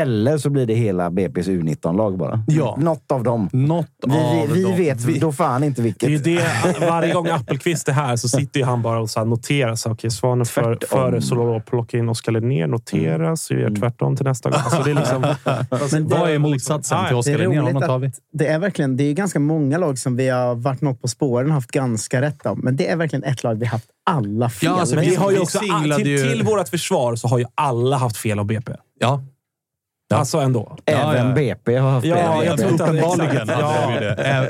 Eller 0.02 0.38
så 0.38 0.50
blir 0.50 0.66
det 0.66 0.74
hela 0.74 1.10
BP's 1.10 1.50
U19-lag 1.50 2.18
bara. 2.18 2.44
Ja. 2.48 2.78
Något 2.82 3.12
av 3.12 3.24
dem. 3.24 3.50
Något 3.54 3.88
Vi, 4.08 4.14
av 4.18 4.48
vi, 4.48 4.54
vi 4.54 4.64
dem. 4.64 4.78
vet 4.78 5.22
då 5.22 5.32
fan 5.32 5.64
inte 5.64 5.82
Det 5.82 6.04
är 6.04 6.10
ju 6.10 6.18
vilket. 6.18 6.80
det, 6.80 6.86
varje 6.90 7.14
gång 7.14 7.28
Appelqvist 7.28 7.88
är 7.90 7.94
här 7.94 8.16
så 8.16 8.30
sitter 8.30 8.60
ju 8.60 8.66
han 8.66 8.82
bara 8.82 9.00
och 9.00 9.10
så 9.10 9.20
här 9.20 9.26
noterar. 9.26 9.76
Så, 9.76 9.92
okay, 9.92 10.10
Svanen 10.10 10.46
för, 10.46 10.78
före 10.90 11.22
så 11.22 11.62
plocka 11.66 11.98
in 11.98 12.10
Oskar 12.10 12.32
Linnér, 12.32 12.68
notera, 12.68 13.36
så 13.36 13.54
gör 13.54 13.76
tvärtom 13.76 14.16
till 14.16 14.26
nästa 14.26 14.50
gång. 14.50 14.60
Alltså, 14.64 14.84
det 14.84 14.92
är 14.92 14.96
liksom, 14.96 15.22
Men 15.92 16.08
det- 16.08 16.16
Vad 16.20 16.30
är 16.32 16.40
motsatsen 16.40 17.06
till 17.08 17.16
Oskar 17.16 17.38
Linnér? 17.38 17.98
vi. 18.00 18.12
det 18.34 18.48
är 18.48 18.60
verkligen 18.60 18.98
det 18.98 19.04
är 19.04 19.14
ganska 19.14 19.40
många 19.40 19.78
lag 19.78 20.00
som 20.00 20.16
vi 20.16 20.30
har 20.30 20.56
varit 20.56 20.82
något 20.82 21.02
på 21.02 21.08
spåren 21.08 21.48
och 21.48 21.54
haft 21.54 21.72
ganska 21.72 22.22
rätt 22.22 22.46
om. 22.46 22.60
Men 22.64 22.76
det 22.76 22.88
är 22.90 22.96
verkligen 22.96 23.24
ett 23.24 23.44
lag 23.44 23.56
vi 23.56 23.66
haft 23.66 23.86
alla 24.10 24.50
fel. 24.50 24.70
Ja, 24.70 24.80
alltså, 24.80 24.96
men 24.96 25.04
vi- 25.04 25.10
vi 25.10 25.16
har 25.16 25.32
ju 25.32 25.38
vi 25.38 25.44
också, 25.44 25.60
till, 25.60 26.08
ju- 26.08 26.18
till 26.18 26.44
vårt 26.44 26.70
försvar 26.70 27.16
så 27.16 27.28
har 27.28 27.40
ju 27.40 27.46
alla 27.56 27.98
haft 27.98 28.18
fel 28.18 28.40
av 28.40 28.46
BP. 28.46 28.72
Ja. 29.00 29.24
Ja. 30.08 30.18
Alltså 30.18 30.38
ändå. 30.38 30.78
Även 30.86 31.28
ja. 31.28 31.34
BP 31.34 31.76
har 31.78 31.90
haft 31.92 32.08
Ja, 32.08 32.16
det. 32.40 32.46
jag 32.46 32.58
tror 32.60 32.74
Uppenbarligen 32.74 33.48
Ja. 33.48 33.92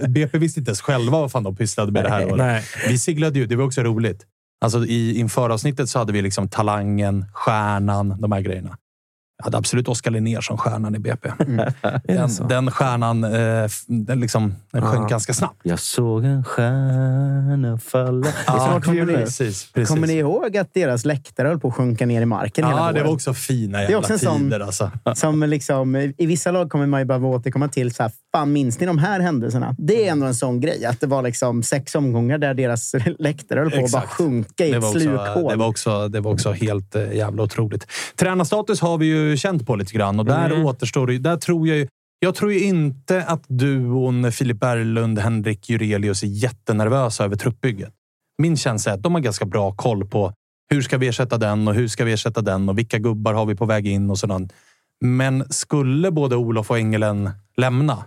det. 0.01 0.07
BP 0.09 0.37
visste 0.37 0.59
inte 0.59 0.69
ens 0.69 0.81
själva 0.81 1.19
vad 1.19 1.31
fan 1.31 1.43
de 1.43 1.55
pysslade 1.55 1.91
med 1.91 2.03
det 2.03 2.09
här 2.09 2.25
året. 2.25 2.37
Nej. 2.37 2.63
Vi 2.87 2.97
siglade 2.97 3.39
ju. 3.39 3.45
Det 3.45 3.55
var 3.55 3.63
också 3.65 3.81
roligt. 3.81 4.23
Alltså, 4.61 4.85
I 4.85 5.19
inför 5.19 5.49
avsnittet 5.49 5.89
så 5.89 5.99
hade 5.99 6.13
vi 6.13 6.21
liksom 6.21 6.49
talangen, 6.49 7.25
stjärnan, 7.33 8.21
de 8.21 8.31
här 8.31 8.41
grejerna. 8.41 8.77
Jag 9.37 9.43
hade 9.45 9.57
absolut 9.57 9.87
Oskar 9.87 10.11
Linnér 10.11 10.41
som 10.41 10.57
stjärnan 10.57 10.95
i 10.95 10.99
BP. 10.99 11.29
Den, 12.03 12.29
så? 12.29 12.43
den 12.43 12.71
stjärnan 12.71 13.23
eh, 13.23 13.69
den 13.87 14.19
liksom, 14.19 14.55
den 14.71 14.81
sjönk 14.81 15.03
Ja. 15.03 15.07
ganska 15.07 15.33
snabbt. 15.33 15.59
Jag 15.63 15.79
såg 15.79 16.23
en 16.25 16.43
stjärna 16.43 17.77
falla. 17.77 18.21
Det 18.21 18.51
är 18.51 18.57
snart 18.59 18.87
jul 18.87 19.07
nu. 19.07 19.13
precis, 19.17 19.71
precis. 19.73 19.89
Kommer 19.89 20.07
ni 20.07 20.13
ihåg 20.13 20.57
att 20.57 20.73
deras 20.73 21.05
läktare 21.05 21.47
höll 21.47 21.59
på 21.59 21.67
att 21.67 21.73
sjunka 21.73 22.05
ner 22.05 22.21
i 22.21 22.25
marken 22.25 22.65
hela 22.65 22.77
Ja, 22.79 22.91
det 22.91 23.03
var 23.03 23.11
också 23.13 23.33
fina 23.33 23.77
är 23.77 23.81
jävla 23.81 23.97
också 23.97 24.13
en 24.13 24.19
sån- 24.19 24.37
tider. 24.39 24.59
Alltså. 24.59 24.91
Som 25.15 25.43
liksom, 25.43 25.95
I 25.95 26.25
vissa 26.25 26.51
lag 26.51 26.69
kommer 26.69 26.85
man 26.87 26.99
ju 27.01 27.05
behöva 27.05 27.27
återkomma 27.27 27.67
till 27.67 27.93
så 27.93 28.03
här, 28.03 28.11
fan 28.35 28.53
minns 28.53 28.79
ni 28.79 28.85
de 28.85 28.97
här 28.97 29.19
händelserna? 29.19 29.75
Det 29.77 30.07
är 30.07 30.11
ändå 30.11 30.25
en 30.25 30.35
sån 30.35 30.59
grej. 30.59 30.85
Att 30.85 30.99
det 30.99 31.07
var 31.07 31.21
liksom 31.21 31.63
sex 31.63 31.95
omgångar 31.95 32.37
där 32.37 32.53
deras 32.53 32.93
läktare 33.19 33.59
höll 33.59 33.71
på 33.71 33.85
att 33.85 33.91
bara 33.91 34.01
sjunka 34.07 34.65
i 34.65 34.71
Det 34.71 34.77
ett 34.77 34.83
var, 34.83 34.89
också, 34.89 34.99
slukhål. 34.99 35.51
det, 35.51 35.55
var 35.57 35.67
också, 35.67 36.07
det 36.07 36.19
var 36.21 36.31
också 36.31 36.51
helt 36.51 36.95
eh, 36.95 37.13
jävla 37.13 37.43
otroligt. 37.43 37.87
Tränarstatus 38.15 38.81
har 38.81 38.97
vi 38.97 39.05
ju 39.05 39.24
känt 39.35 39.65
på 39.67 39.75
lite 39.75 39.93
grann 39.93 40.19
och 40.19 40.25
där 40.25 40.49
Mm. 40.49 40.65
återstår 40.65 41.07
det 41.07 41.13
ju- 41.13 41.19
Där 41.19 41.37
tror 41.37 41.67
jag, 41.67 41.77
ju- 41.77 41.87
jag 42.19 42.35
tror 42.35 42.53
ju 42.53 42.59
inte 42.63 43.23
att 43.23 43.43
duon 43.47 44.31
Filip 44.31 44.59
Berglund, 44.59 45.19
Henrik 45.19 45.69
Jurelius 45.69 46.23
är 46.23 46.27
jättenervösa 46.27 47.25
över 47.25 47.35
truppbygget. 47.35 47.93
Min 48.37 48.57
känsla 48.57 48.91
är 48.91 48.95
att 48.95 49.03
de 49.03 49.13
har 49.13 49.21
ganska 49.21 49.45
bra 49.45 49.71
koll 49.71 50.05
på 50.07 50.33
hur 50.69 50.81
ska 50.81 50.97
vi 50.97 51.07
ersätta 51.07 51.37
den 51.37 51.67
och 51.67 51.73
hur 51.73 51.87
ska 51.87 52.05
vi 52.05 52.11
ersätta 52.13 52.41
den 52.41 52.69
och 52.69 52.77
vilka 52.77 52.97
gubbar 52.97 53.33
har 53.33 53.45
vi 53.45 53.55
på 53.55 53.65
väg 53.65 53.87
in 53.87 54.09
och 54.09 54.17
sådant. 54.19 54.53
Men 55.01 55.45
skulle 55.49 56.11
både 56.11 56.35
Olof 56.35 56.71
och 56.71 56.77
Engelen 56.77 57.29
lämna, 57.57 58.05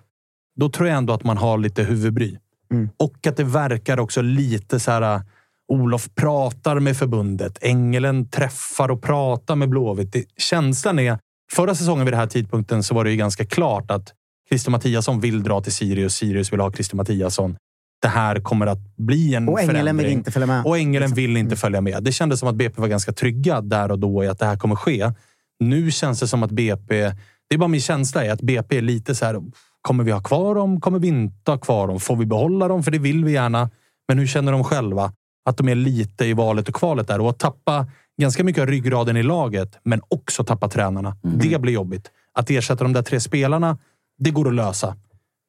då 0.60 0.68
tror 0.68 0.88
jag 0.88 0.96
ändå 0.98 1.12
att 1.12 1.24
man 1.24 1.36
har 1.38 1.58
lite 1.58 1.82
huvudbry. 1.82 2.36
Mm. 2.72 2.88
Och 2.96 3.26
att 3.26 3.36
det 3.36 3.44
verkar 3.44 3.98
också 4.00 4.22
lite 4.22 4.80
så 4.80 4.90
här... 4.90 5.22
Olof 5.68 6.08
pratar 6.14 6.80
med 6.80 6.96
förbundet. 6.96 7.58
Engelen 7.62 8.30
träffar 8.30 8.90
och 8.90 9.02
pratar 9.02 9.56
med 9.56 9.68
Blåvitt. 9.68 10.12
Det, 10.12 10.24
känslan 10.36 10.98
är... 10.98 11.18
Förra 11.52 11.74
säsongen 11.74 12.04
vid 12.04 12.12
den 12.12 12.20
här 12.20 12.26
tidpunkten 12.26 12.82
så 12.82 12.94
var 12.94 13.04
det 13.04 13.10
ju 13.10 13.16
ganska 13.16 13.46
klart 13.46 13.90
att 13.90 14.12
Christer 14.48 14.70
Mattiasson 14.70 15.20
vill 15.20 15.42
dra 15.42 15.60
till 15.60 15.72
Sirius. 15.72 16.14
Sirius 16.14 16.52
vill 16.52 16.60
ha 16.60 16.72
Christer 16.72 16.96
Mattiasson. 16.96 17.56
Det 18.02 18.08
här 18.08 18.40
kommer 18.40 18.66
att 18.66 18.96
bli 18.96 19.34
en 19.34 19.48
och 19.48 19.60
Engelen 19.60 19.96
vill 19.96 20.04
förändring. 20.04 20.12
inte 20.12 20.30
följa 20.30 20.46
med. 20.46 20.66
Och 20.66 20.78
Engelen 20.78 21.14
vill 21.14 21.36
inte 21.36 21.56
följa 21.56 21.80
med. 21.80 22.02
Det 22.02 22.12
kändes 22.12 22.40
som 22.40 22.48
att 22.48 22.54
BP 22.54 22.80
var 22.80 22.88
ganska 22.88 23.12
trygga 23.12 23.60
där 23.60 23.90
och 23.90 23.98
då 23.98 24.24
i 24.24 24.28
att 24.28 24.38
det 24.38 24.46
här 24.46 24.56
kommer 24.56 24.76
ske. 24.76 25.12
Nu 25.60 25.90
känns 25.90 26.20
det 26.20 26.28
som 26.28 26.42
att 26.42 26.50
BP... 26.50 27.12
Det 27.48 27.54
är 27.54 27.58
bara 27.58 27.68
min 27.68 27.80
känsla 27.80 28.24
är 28.24 28.32
att 28.32 28.40
BP 28.40 28.78
är 28.78 28.82
lite 28.82 29.14
så 29.14 29.24
här. 29.24 29.42
Kommer 29.82 30.04
vi 30.04 30.10
ha 30.10 30.20
kvar 30.20 30.54
dem? 30.54 30.80
Kommer 30.80 30.98
vi 30.98 31.08
inte 31.08 31.50
ha 31.50 31.58
kvar 31.58 31.88
dem? 31.88 32.00
Får 32.00 32.16
vi 32.16 32.26
behålla 32.26 32.68
dem? 32.68 32.82
För 32.82 32.90
det 32.90 32.98
vill 32.98 33.24
vi 33.24 33.32
gärna. 33.32 33.70
Men 34.08 34.18
hur 34.18 34.26
känner 34.26 34.52
de 34.52 34.64
själva? 34.64 35.12
Att 35.48 35.56
de 35.56 35.68
är 35.68 35.74
lite 35.74 36.24
i 36.26 36.32
valet 36.32 36.68
och 36.68 36.74
kvalet 36.74 37.08
där. 37.08 37.20
Och 37.20 37.30
att 37.30 37.38
tappa 37.38 37.86
ganska 38.20 38.44
mycket 38.44 38.60
av 38.62 38.66
ryggraden 38.66 39.16
i 39.16 39.22
laget, 39.22 39.78
men 39.84 40.00
också 40.08 40.44
tappa 40.44 40.68
tränarna. 40.68 41.16
Det 41.22 41.60
blir 41.60 41.72
jobbigt. 41.72 42.10
Att 42.34 42.50
ersätta 42.50 42.84
de 42.84 42.92
där 42.92 43.02
tre 43.02 43.20
spelarna, 43.20 43.78
det 44.18 44.30
går 44.30 44.48
att 44.48 44.54
lösa. 44.54 44.96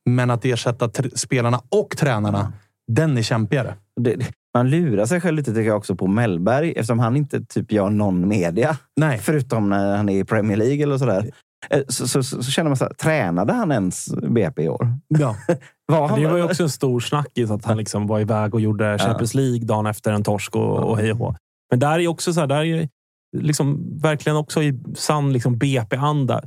Men 0.09 0.29
att 0.31 0.45
ersätta 0.45 0.89
spelarna 1.15 1.61
och 1.69 1.97
tränarna, 1.97 2.53
den 2.87 3.17
är 3.17 3.21
kämpigare. 3.21 3.73
Det- 4.01 4.17
man 4.53 4.69
lurar 4.69 5.05
sig 5.05 5.21
själv 5.21 5.37
lite 5.37 5.51
tycker 5.51 5.67
jag 5.67 5.77
också 5.77 5.95
på 5.95 6.07
Mellberg 6.07 6.69
eftersom 6.71 6.99
han 6.99 7.15
inte 7.15 7.45
typ 7.45 7.71
gör 7.71 7.89
någon 7.89 8.27
media. 8.27 8.77
Nej. 8.97 9.17
Förutom 9.19 9.69
när 9.69 9.97
han 9.97 10.09
är 10.09 10.19
i 10.19 10.23
Premier 10.23 10.57
League 10.57 10.83
eller 10.83 10.97
sådär. 10.97 11.31
Eh, 11.69 11.81
Så, 11.87 12.07
så, 12.07 12.23
så, 12.23 12.43
så 12.43 12.51
känner 12.51 12.69
man 12.69 12.77
så 12.77 12.85
här, 12.85 12.93
tränade 12.93 13.53
han 13.53 13.71
ens 13.71 14.15
BP 14.15 14.63
i 14.63 14.69
år? 14.69 14.93
Ja. 15.07 15.35
Var 15.87 16.07
han, 16.07 16.21
Det 16.21 16.27
var 16.27 16.37
ju 16.37 16.43
också 16.43 16.63
en 16.63 16.69
stor 16.69 16.99
snackis 16.99 17.51
att 17.51 17.65
han 17.65 17.77
liksom 17.77 18.07
var 18.07 18.19
iväg 18.19 18.53
och 18.53 18.61
gjorde 18.61 18.99
Champions 18.99 19.33
League 19.33 19.65
dagen 19.65 19.85
efter 19.85 20.11
en 20.11 20.23
torsk 20.23 20.55
och, 20.55 20.77
och 20.77 20.97
hej 20.97 21.11
och. 21.11 21.35
Men 21.69 21.79
där 21.79 21.99
är 21.99 22.07
också 22.07 22.33
så 22.33 22.39
här, 22.39 22.47
där 22.47 22.63
är 22.65 22.89
liksom 23.37 23.97
verkligen 24.01 24.37
också 24.37 24.63
i 24.63 24.79
sann 24.95 25.33
liksom 25.33 25.57
BP-anda. 25.57 26.41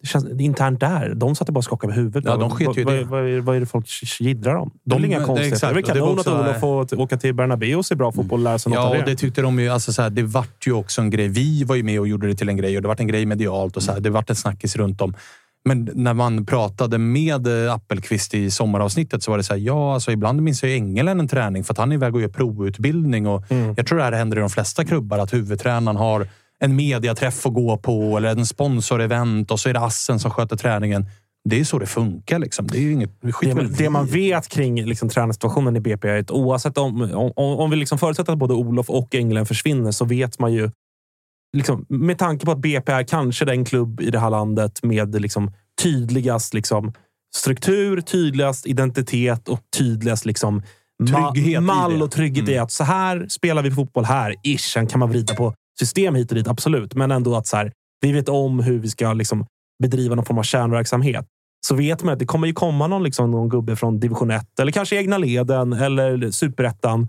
Det 0.00 0.06
känns 0.08 0.40
internt 0.40 0.80
där. 0.80 1.14
De 1.14 1.34
satt 1.36 1.48
bara 1.50 1.58
och 1.58 1.64
skakade 1.64 1.88
med 1.88 1.96
huvudet. 1.96 2.24
Ja, 2.26 2.36
de 2.36 2.50
sket 2.50 2.76
ju 2.76 2.84
vad, 2.84 2.94
det. 2.94 3.00
vad, 3.04 3.08
vad, 3.22 3.30
är- 3.30 3.40
vad 3.40 3.56
är 3.56 3.60
det 3.60 3.66
folk 3.66 3.86
jiddrar 4.20 4.54
om? 4.54 4.68
Är 4.68 4.90
De- 4.90 4.94
väl 4.94 5.04
inga 5.04 5.24
konstigheter. 5.24 5.66
Det 5.66 5.70
är 5.70 5.74
väl 5.74 5.82
kanon 5.82 6.18
att 6.18 6.26
Olof 6.26 6.60
får 6.60 7.00
åka 7.00 7.16
till 7.16 7.34
Bernabéu 7.34 7.74
och 7.76 7.86
se 7.86 7.94
bra 7.94 8.12
fotboll 8.12 8.38
och 8.40 8.44
lära 8.44 8.58
sig 8.58 8.70
något 8.70 8.76
Ja, 8.76 8.82
av 8.86 8.90
och 8.90 8.96
det. 8.96 9.04
det 9.10 9.16
tyckte 9.16 9.42
de 9.42 9.58
ju. 9.60 9.68
Alltså 9.68 9.92
så 9.92 10.02
här, 10.02 10.10
det 10.10 10.22
vart 10.22 10.66
ju 10.66 10.72
också 10.72 11.00
en 11.00 11.10
grej. 11.10 11.28
Vi 11.28 11.64
var 11.64 11.76
ju 11.76 11.82
med 11.82 12.00
och 12.00 12.08
gjorde 12.08 12.26
det 12.26 12.34
till 12.34 12.48
en 12.48 12.56
grej 12.56 12.76
och 12.76 12.82
det 12.82 12.88
vart 12.88 13.00
en 13.00 13.06
grej 13.08 13.26
medialt 13.26 13.76
och 13.76 13.82
så 13.82 13.92
här, 13.92 14.00
det 14.00 14.10
vart 14.10 14.30
en 14.30 14.36
snackis 14.36 14.76
runt 14.76 15.00
om. 15.00 15.14
Men 15.64 15.90
när 15.94 16.14
man 16.14 16.46
pratade 16.46 16.98
med 16.98 17.66
eh, 17.66 17.72
Appelqvist 17.74 18.34
i 18.34 18.50
sommaravsnittet 18.50 19.22
så 19.22 19.30
var 19.30 19.38
det 19.38 19.44
så 19.44 19.54
här, 19.54 19.60
ja, 19.60 19.94
alltså 19.94 20.12
ibland 20.12 20.42
missar 20.42 20.68
ju 20.68 20.74
Engelen 20.74 21.20
en 21.20 21.28
träning 21.28 21.64
för 21.64 21.74
att 21.74 21.78
han 21.78 21.92
är 21.92 21.96
iväg 21.96 22.14
och 22.14 22.20
gör 22.20 22.28
provutbildning. 22.28 23.26
Och 23.26 23.44
Jag 23.76 23.86
tror 23.86 23.98
det 23.98 24.04
här 24.04 24.12
händer 24.12 24.36
i 24.36 24.40
de 24.40 24.50
flesta 24.50 24.84
klubbar, 24.84 25.18
att 25.18 25.32
huvudtränaren 25.32 25.96
har 25.96 26.28
en 26.64 26.76
mediaträff 26.76 27.46
att 27.46 27.54
gå 27.54 27.76
på 27.76 28.16
eller 28.16 28.28
en 28.28 28.46
sponsorevent 28.46 29.50
och 29.50 29.60
så 29.60 29.68
är 29.68 29.72
det 29.72 29.80
assen 29.80 30.18
som 30.20 30.30
sköter 30.30 30.56
träningen. 30.56 31.06
Det 31.48 31.60
är 31.60 31.64
så 31.64 31.78
det 31.78 31.86
funkar. 31.86 32.38
Liksom. 32.38 32.66
Det 32.66 32.78
är 32.78 32.82
ju 32.82 32.92
inget... 32.92 33.10
skit 33.32 33.48
Det, 33.50 33.54
man- 33.54 33.72
det 33.78 33.90
man 33.90 34.06
vet 34.06 34.48
kring 34.48 34.84
liksom, 34.84 35.08
tränarsituationen 35.08 35.76
i 35.76 35.80
BP 35.80 36.08
är 36.08 36.18
att 36.20 36.30
oavsett 36.30 36.78
om, 36.78 37.02
om, 37.14 37.32
om 37.36 37.70
vi 37.70 37.76
liksom 37.76 37.98
förutsätter 37.98 38.32
att 38.32 38.38
både 38.38 38.54
Olof 38.54 38.90
och 38.90 39.14
England 39.14 39.46
försvinner 39.46 39.92
så 39.92 40.04
vet 40.04 40.38
man 40.38 40.52
ju 40.52 40.70
liksom, 41.56 41.86
med 41.88 42.18
tanke 42.18 42.46
på 42.46 42.52
att 42.52 42.58
BP 42.58 42.92
är 42.92 43.02
kanske 43.02 43.44
den 43.44 43.64
klubb 43.64 44.00
i 44.00 44.10
det 44.10 44.18
här 44.18 44.30
landet 44.30 44.82
med 44.82 45.20
liksom, 45.20 45.52
tydligast 45.82 46.54
liksom, 46.54 46.92
struktur, 47.36 48.00
tydligast 48.00 48.66
identitet 48.66 49.48
och 49.48 49.60
tydligast 49.78 50.24
liksom, 50.26 50.62
ma- 51.02 51.36
i 51.38 51.60
mall 51.60 52.02
och 52.02 52.10
trygghet 52.10 52.48
i 52.48 52.52
Mm. 52.52 52.64
att 52.64 52.72
så 52.72 52.84
här 52.84 53.26
spelar 53.28 53.62
vi 53.62 53.70
fotboll 53.70 54.04
här. 54.04 54.34
Ish, 54.42 54.60
sen 54.72 54.86
kan 54.86 55.00
man 55.00 55.10
vrida 55.10 55.34
på 55.34 55.54
system 55.80 56.14
hit 56.14 56.30
och 56.30 56.36
dit, 56.36 56.48
absolut. 56.48 56.94
Men 56.94 57.10
ändå 57.10 57.36
att 57.36 57.46
så 57.46 57.56
här, 57.56 57.72
vi 58.00 58.12
vet 58.12 58.28
om 58.28 58.60
hur 58.60 58.78
vi 58.78 58.88
ska 58.88 59.12
liksom, 59.12 59.46
bedriva 59.82 60.14
någon 60.14 60.24
form 60.24 60.38
av 60.38 60.42
kärnverksamhet 60.42 61.26
så 61.66 61.74
vet 61.74 62.02
man 62.02 62.12
att 62.12 62.18
det 62.18 62.26
kommer 62.26 62.46
ju 62.46 62.52
komma 62.52 62.86
någon, 62.86 63.02
liksom, 63.02 63.30
någon 63.30 63.48
gubbe 63.48 63.76
från 63.76 64.00
division 64.00 64.30
1 64.30 64.60
eller 64.60 64.72
kanske 64.72 64.96
egna 64.96 65.18
leden 65.18 65.72
eller 65.72 66.30
superettan 66.30 67.08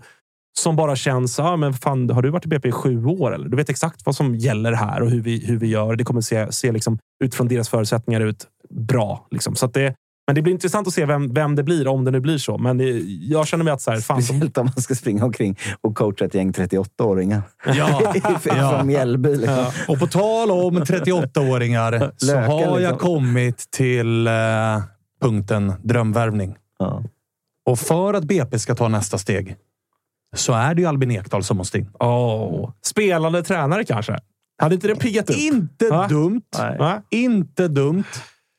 som 0.58 0.76
bara 0.76 0.96
känns, 0.96 1.38
ah, 1.38 1.56
men 1.56 1.74
fan, 1.74 2.10
har 2.10 2.22
du 2.22 2.30
varit 2.30 2.44
i 2.44 2.48
BP 2.48 2.68
i 2.68 2.72
sju 2.72 3.04
år? 3.04 3.34
Eller? 3.34 3.48
Du 3.48 3.56
vet 3.56 3.70
exakt 3.70 4.06
vad 4.06 4.16
som 4.16 4.34
gäller 4.34 4.72
här 4.72 5.02
och 5.02 5.10
hur 5.10 5.20
vi, 5.20 5.46
hur 5.46 5.58
vi 5.58 5.66
gör. 5.66 5.96
Det 5.96 6.04
kommer 6.04 6.20
se, 6.20 6.52
se 6.52 6.72
liksom, 6.72 6.98
utifrån 7.24 7.48
deras 7.48 7.68
förutsättningar 7.68 8.20
ut 8.20 8.46
bra. 8.70 9.26
Liksom. 9.30 9.54
Så 9.54 9.66
att 9.66 9.74
det, 9.74 9.94
men 10.26 10.34
det 10.34 10.42
blir 10.42 10.52
intressant 10.52 10.86
att 10.86 10.94
se 10.94 11.04
vem, 11.06 11.34
vem 11.34 11.56
det 11.56 11.62
blir, 11.62 11.88
om 11.88 12.04
det 12.04 12.10
nu 12.10 12.20
blir 12.20 12.38
så. 12.38 12.58
Men 12.58 12.78
det, 12.78 12.84
jag 13.22 13.46
känner 13.46 13.64
mig 13.64 13.72
att 13.72 13.80
så 13.80 13.90
här, 13.90 14.00
fan, 14.00 14.22
Speciellt 14.22 14.58
om 14.58 14.66
man 14.66 14.82
ska 14.82 14.94
springa 14.94 15.24
omkring 15.24 15.58
och 15.80 15.94
coacha 15.96 16.24
ett 16.24 16.34
gäng 16.34 16.52
38-åringar. 16.52 17.42
Ja. 17.66 18.14
Från 18.40 18.86
Mjällby. 18.86 19.36
Liksom. 19.36 19.66
Och 19.88 19.98
på 19.98 20.06
tal 20.06 20.50
om 20.50 20.78
38-åringar 20.78 22.12
så 22.16 22.26
Lökar, 22.26 22.46
har 22.48 22.66
jag 22.66 22.80
liksom. 22.80 22.98
kommit 22.98 23.70
till 23.70 24.26
eh, 24.26 24.32
punkten 25.22 25.72
drömvärvning. 25.82 26.56
Ja. 26.78 27.02
Och 27.66 27.78
för 27.78 28.14
att 28.14 28.24
BP 28.24 28.58
ska 28.58 28.74
ta 28.74 28.88
nästa 28.88 29.18
steg 29.18 29.56
så 30.36 30.52
är 30.52 30.74
det 30.74 30.82
ju 30.82 30.88
Albin 30.88 31.10
Ekdal 31.10 31.44
som 31.44 31.56
måste 31.56 31.78
in. 31.78 31.90
åh, 32.00 32.70
spelande 32.82 33.42
tränare 33.42 33.84
kanske? 33.84 34.18
Hade 34.58 34.74
inte 34.74 34.88
det 34.88 34.96
piggat 34.96 35.30
upp? 35.30 35.36
Inte 35.36 35.88
Va? 35.88 36.08
dumt. 36.08 36.42
Va? 36.78 37.02
Inte 37.10 37.68
dumt. 37.68 38.04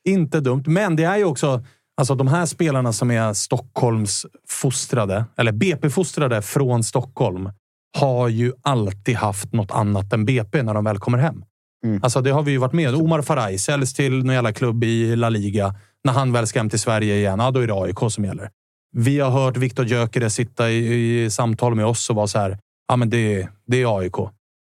Inte 0.08 0.40
dumt. 0.40 0.64
Men 0.66 0.96
det 0.96 1.04
är 1.04 1.16
ju 1.16 1.24
också... 1.24 1.64
Alltså 1.96 2.14
de 2.14 2.28
här 2.28 2.46
spelarna 2.46 2.92
som 2.92 3.10
är 3.10 3.32
Stockholms 3.32 4.26
fostrade, 4.48 5.24
eller 5.36 5.52
BP-fostrade 5.52 6.42
från 6.42 6.84
Stockholm, 6.84 7.50
har 7.98 8.28
ju 8.28 8.52
alltid 8.62 9.16
haft 9.16 9.52
något 9.52 9.70
annat 9.70 10.12
än 10.12 10.24
BP 10.24 10.62
när 10.62 10.74
de 10.74 10.84
väl 10.84 10.98
kommer 10.98 11.18
hem. 11.18 11.44
Mm. 11.84 12.00
Alltså 12.02 12.20
det 12.20 12.30
har 12.30 12.42
vi 12.42 12.50
ju 12.52 12.58
varit 12.58 12.72
med 12.72 12.94
Omar 12.94 13.22
Faraj 13.22 13.58
säljs 13.58 13.94
till 13.94 14.24
någon 14.24 14.34
jävla 14.34 14.52
klubb 14.52 14.84
i 14.84 15.16
La 15.16 15.28
Liga. 15.28 15.74
När 16.04 16.12
han 16.12 16.32
väl 16.32 16.46
ska 16.46 16.58
hem 16.58 16.70
till 16.70 16.78
Sverige 16.78 17.16
igen, 17.16 17.38
ja, 17.38 17.50
då 17.50 17.60
är 17.60 17.66
det 17.66 17.74
AIK 17.74 18.12
som 18.12 18.24
gäller. 18.24 18.50
Vi 18.96 19.20
har 19.20 19.30
hört 19.30 19.56
Viktor 19.56 19.86
Gyökeres 19.86 20.34
sitta 20.34 20.70
i, 20.70 21.24
i 21.24 21.30
samtal 21.30 21.74
med 21.74 21.86
oss 21.86 22.10
och 22.10 22.16
vara 22.16 22.26
så 22.26 22.38
här. 22.38 22.58
Ja, 22.88 22.96
men 22.96 23.10
det, 23.10 23.48
det 23.66 23.82
är 23.82 23.98
AIK. 23.98 24.18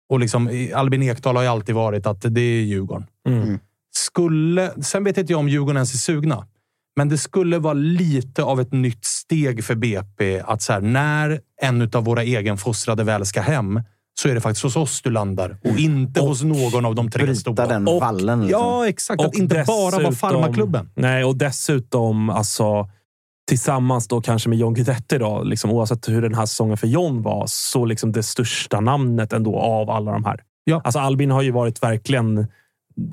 Och 0.09 0.19
liksom, 0.19 0.69
Albin 0.75 1.03
Ekdal 1.03 1.35
har 1.35 1.43
ju 1.43 1.49
alltid 1.49 1.75
varit 1.75 2.05
att 2.07 2.21
det 2.21 2.41
är 2.41 2.61
Djurgården. 2.61 3.07
Mm. 3.27 3.59
Skulle, 3.97 4.71
sen 4.83 5.03
vet 5.03 5.17
inte 5.17 5.33
jag 5.33 5.39
om 5.39 5.49
Djurgården 5.49 5.75
ens 5.77 5.93
är 5.93 5.97
sugna. 5.97 6.47
Men 6.97 7.09
det 7.09 7.17
skulle 7.17 7.59
vara 7.59 7.73
lite 7.73 8.43
av 8.43 8.61
ett 8.61 8.71
nytt 8.73 9.05
steg 9.05 9.63
för 9.63 9.75
BP 9.75 10.39
att 10.39 10.61
så 10.61 10.73
här, 10.73 10.81
när 10.81 11.39
en 11.61 11.89
av 11.93 12.03
våra 12.03 12.23
egenfostrade 12.23 13.03
väl 13.03 13.25
ska 13.25 13.41
hem 13.41 13.81
så 14.19 14.29
är 14.29 14.33
det 14.35 14.41
faktiskt 14.41 14.63
hos 14.63 14.75
oss 14.75 15.01
du 15.01 15.09
landar 15.11 15.57
och 15.63 15.79
inte 15.79 16.21
hos 16.21 16.43
någon 16.43 16.85
av 16.85 16.95
de 16.95 17.11
tre 17.11 17.35
stora. 17.35 17.67
den 17.67 17.87
Och- 17.87 18.01
vallen. 18.01 18.41
Liksom. 18.41 18.61
Ja, 18.61 18.87
exakt. 18.87 19.21
Att 19.21 19.35
inte 19.35 19.63
bara 19.67 19.75
vara 19.91 19.91
dessutom- 19.91 20.15
farmaklubben. 20.15 20.89
Nej, 20.95 21.23
och 21.23 21.35
dessutom 21.35 22.29
alltså, 22.29 22.89
tillsammans 23.49 24.07
då 24.07 24.21
kanske 24.21 24.49
med 24.49 24.57
John 24.57 24.73
Guidetti, 24.73 25.17
då, 25.17 25.43
liksom, 25.43 25.71
oavsett 25.71 26.09
hur 26.09 26.21
den 26.21 26.35
här 26.35 26.45
säsongen 26.45 26.77
för 26.77 26.87
John 26.87 27.21
var, 27.21 27.43
så 27.47 27.85
liksom 27.85 28.11
det 28.11 28.23
största 28.23 28.79
namnet 28.79 29.33
ändå 29.33 29.59
av 29.59 29.89
alla 29.89 30.11
de 30.11 30.25
här. 30.25 30.39
Ja. 30.63 30.81
Alltså 30.83 30.99
Albin 30.99 31.31
har 31.31 31.41
ju 31.41 31.51
varit 31.51 31.83
verkligen 31.83 32.47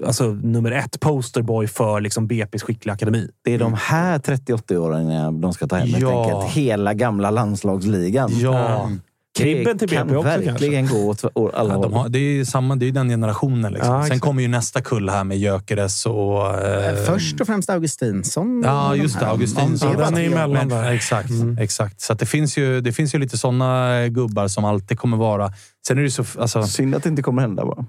alltså, 0.07 0.25
nummer 0.33 0.71
ett 0.73 1.01
posterboy 1.01 1.66
för 1.66 2.01
liksom, 2.01 2.29
BP's 2.29 2.64
skickliga 2.64 2.95
akademi. 2.95 3.31
Det 3.45 3.55
är 3.55 3.59
de 3.59 3.75
här 3.79 4.18
38-åringarna 4.18 5.40
de 5.40 5.53
ska 5.53 5.66
ta 5.66 5.77
hem 5.77 5.88
helt 5.88 6.03
Ja. 6.03 6.23
enkelt. 6.23 6.57
Hela 6.57 6.95
gamla 6.95 7.31
landslagsligan. 7.31 8.31
Ja. 8.33 8.90
Kribben 9.38 9.79
till 9.79 9.88
BP 9.88 9.97
kan 10.09 10.16
också 10.16 10.29
verkligen 10.29 10.87
gå 10.88 10.97
åt 11.09 11.25
alla 11.55 11.75
Ja, 11.75 11.83
de 11.83 11.92
har, 11.92 12.09
det 12.09 12.18
är 12.18 12.33
ju 12.33 12.45
samma, 12.45 12.77
det 12.77 12.88
är 12.88 12.92
den 12.92 13.09
generationen. 13.09 13.73
Liksom. 13.73 13.95
Ja, 13.95 14.07
Sen 14.07 14.21
kommer 14.21 14.42
ju 14.42 14.49
nästa 14.49 14.81
kull 14.81 15.09
här 15.09 15.25
med 15.25 15.38
Gyökeres 15.38 16.07
och... 16.07 16.61
Eh, 16.61 16.97
Först 16.97 17.40
och 17.40 17.47
främst 17.47 17.71
Augustinsson. 17.71 18.62
Ja, 18.64 18.97
just 18.97 19.21
det. 19.21 19.27
Augustinsson. 19.27 19.90
Ja, 19.99 20.05
Den 20.05 20.16
är 20.18 20.27
emellan 20.27 20.68
där. 20.68 20.92
exakt, 20.92 21.31
exakt. 21.61 22.01
Så 22.01 22.12
att 22.12 22.18
det, 22.18 22.27
finns 22.27 22.59
ju, 22.59 22.81
det 22.81 22.92
finns 22.92 23.14
ju 23.14 23.18
lite 23.18 23.38
såna 23.38 23.90
gubbar 24.09 24.49
som 24.49 24.64
alltid 24.64 24.99
kommer 24.99 25.16
vara... 25.16 25.53
Sen 25.87 25.99
är 25.99 26.03
det 26.03 26.11
så... 26.11 26.25
Alltså, 26.38 26.62
Synd 26.62 26.95
att 26.95 27.03
det 27.03 27.09
inte 27.09 27.23
kommer 27.23 27.42
hända 27.42 27.64
bara. 27.64 27.85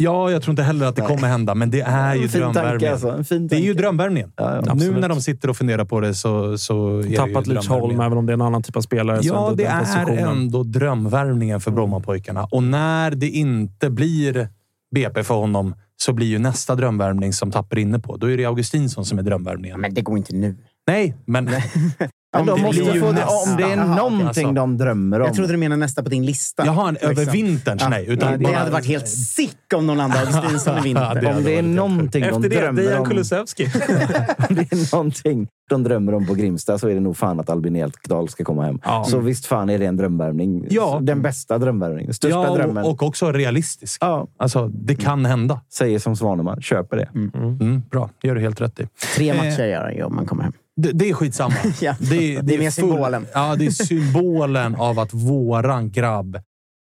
Ja, 0.00 0.30
jag 0.30 0.42
tror 0.42 0.52
inte 0.52 0.62
heller 0.62 0.86
att 0.86 0.96
det 0.96 1.02
kommer 1.02 1.28
hända, 1.28 1.54
men 1.54 1.70
det 1.70 1.80
är 1.80 2.14
ju 2.14 2.22
En 2.22 2.28
fin 2.28 2.40
tanke 2.42 2.60
drömvärvningen. 2.60 2.92
alltså. 2.92 3.38
Det 3.38 3.56
är 3.56 3.60
ju 3.60 3.66
tanke. 3.66 3.82
drömvärvningen. 3.82 4.32
Ja, 4.36 4.62
ja. 4.66 4.74
Nu 4.74 4.90
när 5.00 5.08
de 5.08 5.20
sitter 5.20 5.50
och 5.50 5.56
funderar 5.56 5.84
på 5.84 6.00
det 6.00 6.14
så, 6.14 6.58
så 6.58 6.98
är 6.98 7.02
det 7.02 7.08
ju 7.08 7.16
Tappat 7.16 7.46
Lidsholm, 7.46 7.68
drömvärvningen. 7.80 8.06
även 8.06 8.18
om 8.18 8.26
det 8.26 8.32
är 8.32 8.34
en 8.34 8.40
annan 8.42 8.62
typ 8.62 8.76
av 8.76 8.80
spelare. 8.80 9.18
Ja, 9.22 9.52
det 9.56 9.64
är 9.64 9.80
positionen. 9.80 10.18
ändå 10.28 10.62
drömvärvningen 10.62 11.60
för 11.60 11.70
Brommapojkarna. 11.70 12.44
Och 12.50 12.62
när 12.62 13.10
det 13.10 13.28
inte 13.28 13.90
blir 13.90 14.48
BP 14.94 15.22
för 15.24 15.34
honom 15.34 15.74
så 15.96 16.12
blir 16.12 16.26
ju 16.26 16.38
nästa 16.38 16.74
drömvärvning 16.74 17.32
som 17.32 17.50
Tapper 17.50 17.78
inne 17.78 17.98
på. 17.98 18.16
Då 18.16 18.30
är 18.30 18.36
det 18.36 18.44
Augustinsson 18.44 19.04
som 19.04 19.18
är 19.18 19.22
Ja, 19.22 19.28
drömvärvningen. 19.28 19.80
Men 19.80 19.94
det 19.94 20.00
går 20.02 20.18
inte 20.18 20.34
nu. 20.34 20.56
Nej, 20.86 21.16
men... 21.24 21.50
Men 22.32 22.40
Om 22.40 22.46
de 22.46 22.56
det 22.60 22.66
måste 22.66 22.84
få 22.84 23.12
det, 23.12 23.24
om 23.24 23.56
det 23.56 23.62
är 23.62 23.76
Jaha, 23.76 23.96
någonting 23.96 24.26
alltså. 24.26 24.52
de 24.52 24.76
drömmer 24.78 25.20
om. 25.20 25.26
Jag 25.26 25.34
trodde 25.34 25.52
du 25.52 25.56
menade 25.56 25.78
nästa 25.80 26.02
på 26.02 26.08
din 26.08 26.26
lista. 26.26 26.66
Jag 26.66 26.72
har 26.72 26.88
en 26.88 26.96
över 26.96 27.14
Liksom. 27.14 27.32
vinterns 27.32 27.82
Ja. 27.82 27.88
nej. 27.88 28.04
Utan 28.08 28.30
Ja, 28.32 28.36
det 28.38 28.44
bara- 28.44 28.56
hade 28.56 28.70
varit 28.70 28.86
helt 28.86 29.08
sick 29.08 29.56
om 29.74 29.86
någon 29.86 29.96
landade 29.96 30.20
Augustinsson 30.26 30.74
i 30.74 30.76
Ja, 30.78 30.82
vinter. 30.82 31.00
det 31.20 31.26
hade 31.28 31.36
om 31.38 31.44
det 31.44 31.58
är 31.58 31.62
någonting 31.62 32.22
de 32.22 32.28
Efter 32.28 32.48
det, 32.48 32.60
drömmer 32.60 32.82
Dejan 32.82 33.00
om. 33.00 33.06
Kulusevski. 33.08 33.64
Om 34.48 34.54
det 34.54 34.72
är 34.72 34.94
någonting 34.96 35.48
de 35.70 35.82
drömmer 35.82 36.14
om 36.14 36.26
på 36.26 36.34
Grimsta 36.34 36.78
så 36.78 36.88
är 36.88 36.94
det 36.94 37.00
nog 37.00 37.16
fan 37.16 37.40
att 37.40 37.50
Albin 37.50 37.76
Ekdal 37.76 38.28
ska 38.28 38.44
komma 38.44 38.64
hem. 38.64 38.78
Ja. 38.84 39.04
Så 39.04 39.18
visst 39.18 39.46
fan 39.46 39.70
är 39.70 39.78
det 39.78 39.86
en 39.86 39.96
drömvärvning. 39.96 40.66
Ja. 40.70 40.98
Den 41.02 41.22
bästa 41.22 41.58
drömvärvningen. 41.58 42.14
Största 42.14 42.38
Ja, 42.48 42.54
drömmen. 42.54 42.84
och, 42.84 42.90
och 42.90 43.02
också 43.02 43.32
realistisk. 43.32 43.98
ja, 44.00 44.26
Alltså, 44.38 44.68
det 44.68 44.94
kan 44.94 45.24
hända. 45.24 45.60
säger 45.72 45.98
som 45.98 46.16
Svanemar. 46.16 46.60
Köper 46.60 46.96
det. 46.96 47.08
Mm, 47.14 47.82
bra, 47.90 48.10
det 48.22 48.28
gör 48.28 48.34
du 48.34 48.40
helt 48.40 48.60
rätt 48.60 48.80
i. 48.80 48.86
Tre 49.16 49.30
Eh, 49.30 49.36
matcher 49.36 49.64
gör 49.66 49.82
han 49.82 49.94
ju 49.94 50.02
om 50.02 50.14
man 50.16 50.26
kommer 50.26 50.42
hem. 50.42 50.52
Det, 50.80 50.92
det 50.92 51.10
är 51.10 51.14
skitsamma. 51.14 51.54
Ja. 51.80 51.94
Det, 51.98 52.40
Det 52.40 52.54
är 52.54 52.58
mer 52.58 52.70
symbolen. 52.70 53.26
Ja, 53.34 53.56
det 53.56 53.66
är 53.66 53.70
symbolen 53.70 54.74
av 54.74 54.98
att 54.98 55.14
våran 55.14 55.90
grabb 55.90 56.38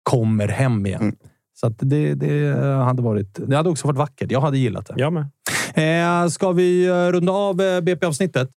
kommer 0.03 0.47
hem 0.47 0.85
igen. 0.85 1.01
Mm. 1.01 1.15
Så 1.59 1.67
att 1.67 1.73
det, 1.77 2.13
det, 2.13 2.55
hade 2.83 3.01
varit, 3.01 3.39
det 3.47 3.55
hade 3.55 3.69
också 3.69 3.87
varit 3.87 3.97
vackert. 3.97 4.31
Jag 4.31 4.41
hade 4.41 4.57
gillat 4.57 4.85
det. 4.85 4.93
Jag 4.97 5.13
med. 5.13 5.29
Eh, 5.75 6.27
ska 6.27 6.51
vi 6.51 6.85
eh, 6.85 6.93
runda 6.93 7.31
av 7.31 7.61
eh, 7.61 7.81
BP-avsnittet? 7.81 8.49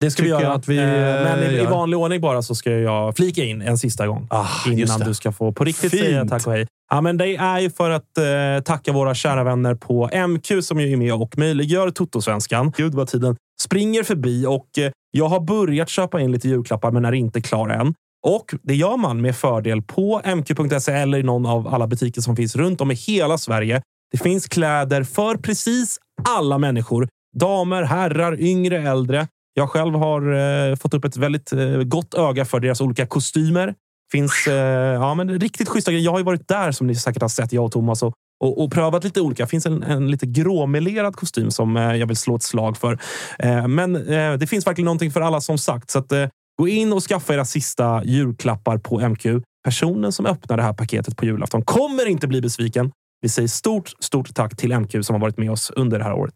Det 0.00 0.10
ska 0.10 0.22
vi 0.22 0.28
göra. 0.28 0.52
att 0.52 0.68
vi, 0.68 0.78
Eh, 0.78 0.84
Men 0.84 1.42
i, 1.42 1.46
i 1.46 1.56
gör. 1.56 1.70
vanlig 1.70 1.98
ordning 1.98 2.20
bara 2.20 2.42
så 2.42 2.54
ska 2.54 2.70
jag 2.70 3.16
flika 3.16 3.44
in 3.44 3.62
en 3.62 3.78
sista 3.78 4.06
gång. 4.06 4.26
Ah, 4.30 4.46
innan 4.66 5.00
du 5.00 5.14
ska 5.14 5.32
få 5.32 5.52
på 5.52 5.64
riktigt 5.64 5.90
Fint. 5.90 6.02
säga 6.02 6.24
tack 6.24 6.46
och 6.46 6.52
hej. 6.52 6.66
Ja, 6.90 7.00
men 7.00 7.16
det 7.16 7.36
är 7.36 7.58
ju 7.60 7.70
för 7.70 7.90
att 7.90 8.18
eh, 8.18 8.62
tacka 8.64 8.92
våra 8.92 9.14
kära 9.14 9.44
vänner 9.44 9.74
på 9.74 10.10
MQ 10.28 10.64
som 10.64 10.80
ju 10.80 10.92
är 10.92 10.96
med 10.96 11.14
och 11.14 11.38
möjliggör 11.38 11.90
Toto-svenskan. 11.90 12.72
Gud 12.76 12.94
vad 12.94 13.08
tiden 13.08 13.36
springer 13.62 14.02
förbi 14.02 14.46
och 14.46 14.78
eh, 14.78 14.90
jag 15.10 15.28
har 15.28 15.40
börjat 15.40 15.88
köpa 15.88 16.20
in 16.20 16.32
lite 16.32 16.48
julklappar 16.48 16.90
men 16.90 17.04
är 17.04 17.12
inte 17.12 17.40
klar 17.40 17.68
än. 17.68 17.94
Och 18.26 18.54
det 18.62 18.74
gör 18.74 18.96
man 18.96 19.20
med 19.20 19.36
fördel 19.36 19.82
på 19.82 20.20
mq.se 20.24 20.92
eller 20.92 21.18
i 21.18 21.22
någon 21.22 21.46
av 21.46 21.68
alla 21.74 21.86
butiker 21.86 22.20
som 22.20 22.36
finns 22.36 22.56
runt 22.56 22.80
om 22.80 22.90
i 22.90 22.94
hela 22.94 23.38
Sverige. 23.38 23.82
Det 24.12 24.18
finns 24.18 24.48
kläder 24.48 25.02
för 25.04 25.36
precis 25.36 25.98
alla 26.28 26.58
människor. 26.58 27.08
Damer, 27.36 27.82
herrar, 27.82 28.40
yngre, 28.40 28.78
äldre. 28.90 29.26
Jag 29.60 29.70
själv 29.70 29.94
har 29.94 30.32
eh, 30.70 30.76
fått 30.76 30.94
upp 30.94 31.04
ett 31.04 31.16
väldigt 31.16 31.52
eh, 31.52 31.82
gott 31.82 32.14
öga 32.14 32.44
för 32.44 32.60
deras 32.60 32.80
olika 32.80 33.06
kostymer. 33.06 33.74
Finns 34.12 34.46
eh, 34.46 34.54
ja, 34.94 35.14
men 35.14 35.40
riktigt 35.40 35.68
schyssta 35.68 35.90
grejer. 35.90 36.04
Jag 36.04 36.12
har 36.12 36.18
ju 36.18 36.24
varit 36.24 36.48
där 36.48 36.72
som 36.72 36.86
ni 36.86 36.94
säkert 36.94 37.22
har 37.22 37.28
sett, 37.28 37.52
jag 37.52 37.64
och 37.64 37.72
Thomas, 37.72 38.02
och, 38.02 38.14
och, 38.44 38.64
och 38.64 38.72
prövat 38.72 39.04
lite 39.04 39.20
olika. 39.20 39.42
Det 39.42 39.48
finns 39.48 39.66
en, 39.66 39.82
en 39.82 40.10
lite 40.10 40.26
gråmelerad 40.26 41.16
kostym 41.16 41.50
som 41.50 41.76
eh, 41.76 41.94
jag 41.94 42.06
vill 42.06 42.16
slå 42.16 42.36
ett 42.36 42.42
slag 42.42 42.76
för. 42.76 42.98
Eh, 43.38 43.68
men 43.68 43.96
eh, 43.96 44.32
det 44.32 44.46
finns 44.46 44.66
verkligen 44.66 44.84
någonting 44.84 45.10
för 45.10 45.20
alla 45.20 45.40
som 45.40 45.58
sagt. 45.58 45.90
Så 45.90 45.98
att, 45.98 46.12
eh, 46.12 46.28
gå 46.58 46.68
in 46.68 46.92
och 46.92 47.02
skaffa 47.02 47.34
era 47.34 47.44
sista 47.44 48.04
julklappar 48.04 48.78
på 48.78 49.08
MQ. 49.08 49.26
Personen 49.64 50.12
som 50.12 50.26
öppnar 50.26 50.56
det 50.56 50.62
här 50.62 50.72
paketet 50.72 51.16
på 51.16 51.24
julafton 51.24 51.62
kommer 51.64 52.08
inte 52.08 52.26
bli 52.26 52.40
besviken. 52.40 52.92
Vi 53.20 53.28
säger 53.28 53.48
stort, 53.48 53.92
stort 54.00 54.34
tack 54.34 54.56
till 54.56 54.78
MQ 54.78 55.04
som 55.04 55.14
har 55.14 55.20
varit 55.20 55.38
med 55.38 55.50
oss 55.50 55.70
under 55.70 55.98
det 55.98 56.04
här 56.04 56.14
året. 56.14 56.34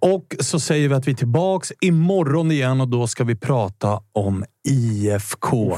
Och 0.00 0.36
så 0.40 0.60
säger 0.60 0.88
vi 0.88 0.94
att 0.94 1.06
vi 1.08 1.12
är 1.12 1.16
tillbaks 1.16 1.72
imorgon 1.80 2.50
igen 2.52 2.80
och 2.80 2.88
då 2.88 3.06
ska 3.06 3.24
vi 3.24 3.34
prata 3.36 4.00
om 4.12 4.44
IFK. 4.68 5.76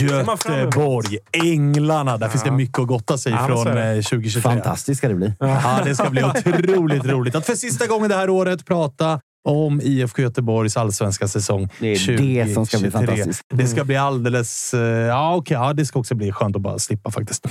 Göteborg. 0.00 1.18
Änglarna. 1.32 2.16
Där 2.16 2.28
finns 2.28 2.44
det 2.44 2.50
mycket 2.50 2.78
att 2.78 2.86
gotta 2.86 3.18
sig 3.18 3.32
Ja, 3.32 3.46
från 3.46 3.66
är 3.66 3.74
det. 3.74 3.90
eh, 3.96 4.02
2023. 4.02 4.42
Fantastiskt 4.42 4.98
ska 4.98 5.08
det 5.08 5.14
bli. 5.14 5.32
Ja, 5.38 5.80
det 5.84 5.94
ska 5.94 6.10
bli 6.10 6.22
otroligt 6.24 7.04
roligt 7.06 7.34
att 7.34 7.46
för 7.46 7.54
sista 7.54 7.86
gången 7.86 8.08
det 8.08 8.16
här 8.16 8.30
året 8.30 8.66
prata 8.66 9.20
om 9.48 9.80
IFK 9.82 10.22
Göteborgs 10.22 10.76
allsvenska 10.76 11.28
säsong 11.28 11.68
Det 11.80 11.86
är 11.86 12.16
det 12.44 12.54
som 12.54 12.66
ska 12.66 12.78
bli 12.78 12.90
2023. 12.90 13.06
fantastiskt. 13.16 13.42
Det 13.54 13.66
ska 13.66 13.84
bli 13.84 13.96
alldeles... 13.96 14.74
eh, 14.74 14.80
Ja, 15.06 15.34
okej. 15.36 15.54
Ja, 15.54 15.72
det 15.72 15.86
ska 15.86 15.98
också 15.98 16.14
bli 16.14 16.32
skönt 16.32 16.56
att 16.56 16.62
bara 16.62 16.78
slippa 16.78 17.10
faktiskt. 17.10 17.46
Eh, 17.46 17.50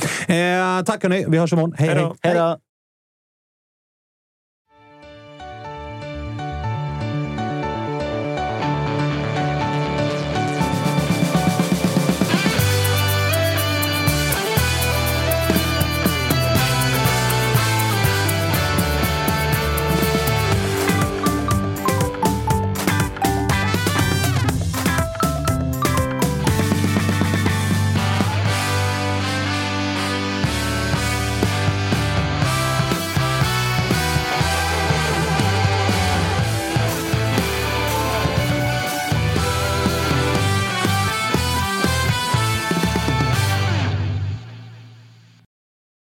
tack 0.86 1.04
hörni. 1.04 1.26
Vi 1.28 1.38
hörs 1.38 1.54
imorgon. 1.54 1.74
Hej, 1.78 1.88
Hej 1.88 1.96
hej. 1.98 2.06
då. 2.06 2.16
Hej 2.22 2.36
då! 2.36 2.58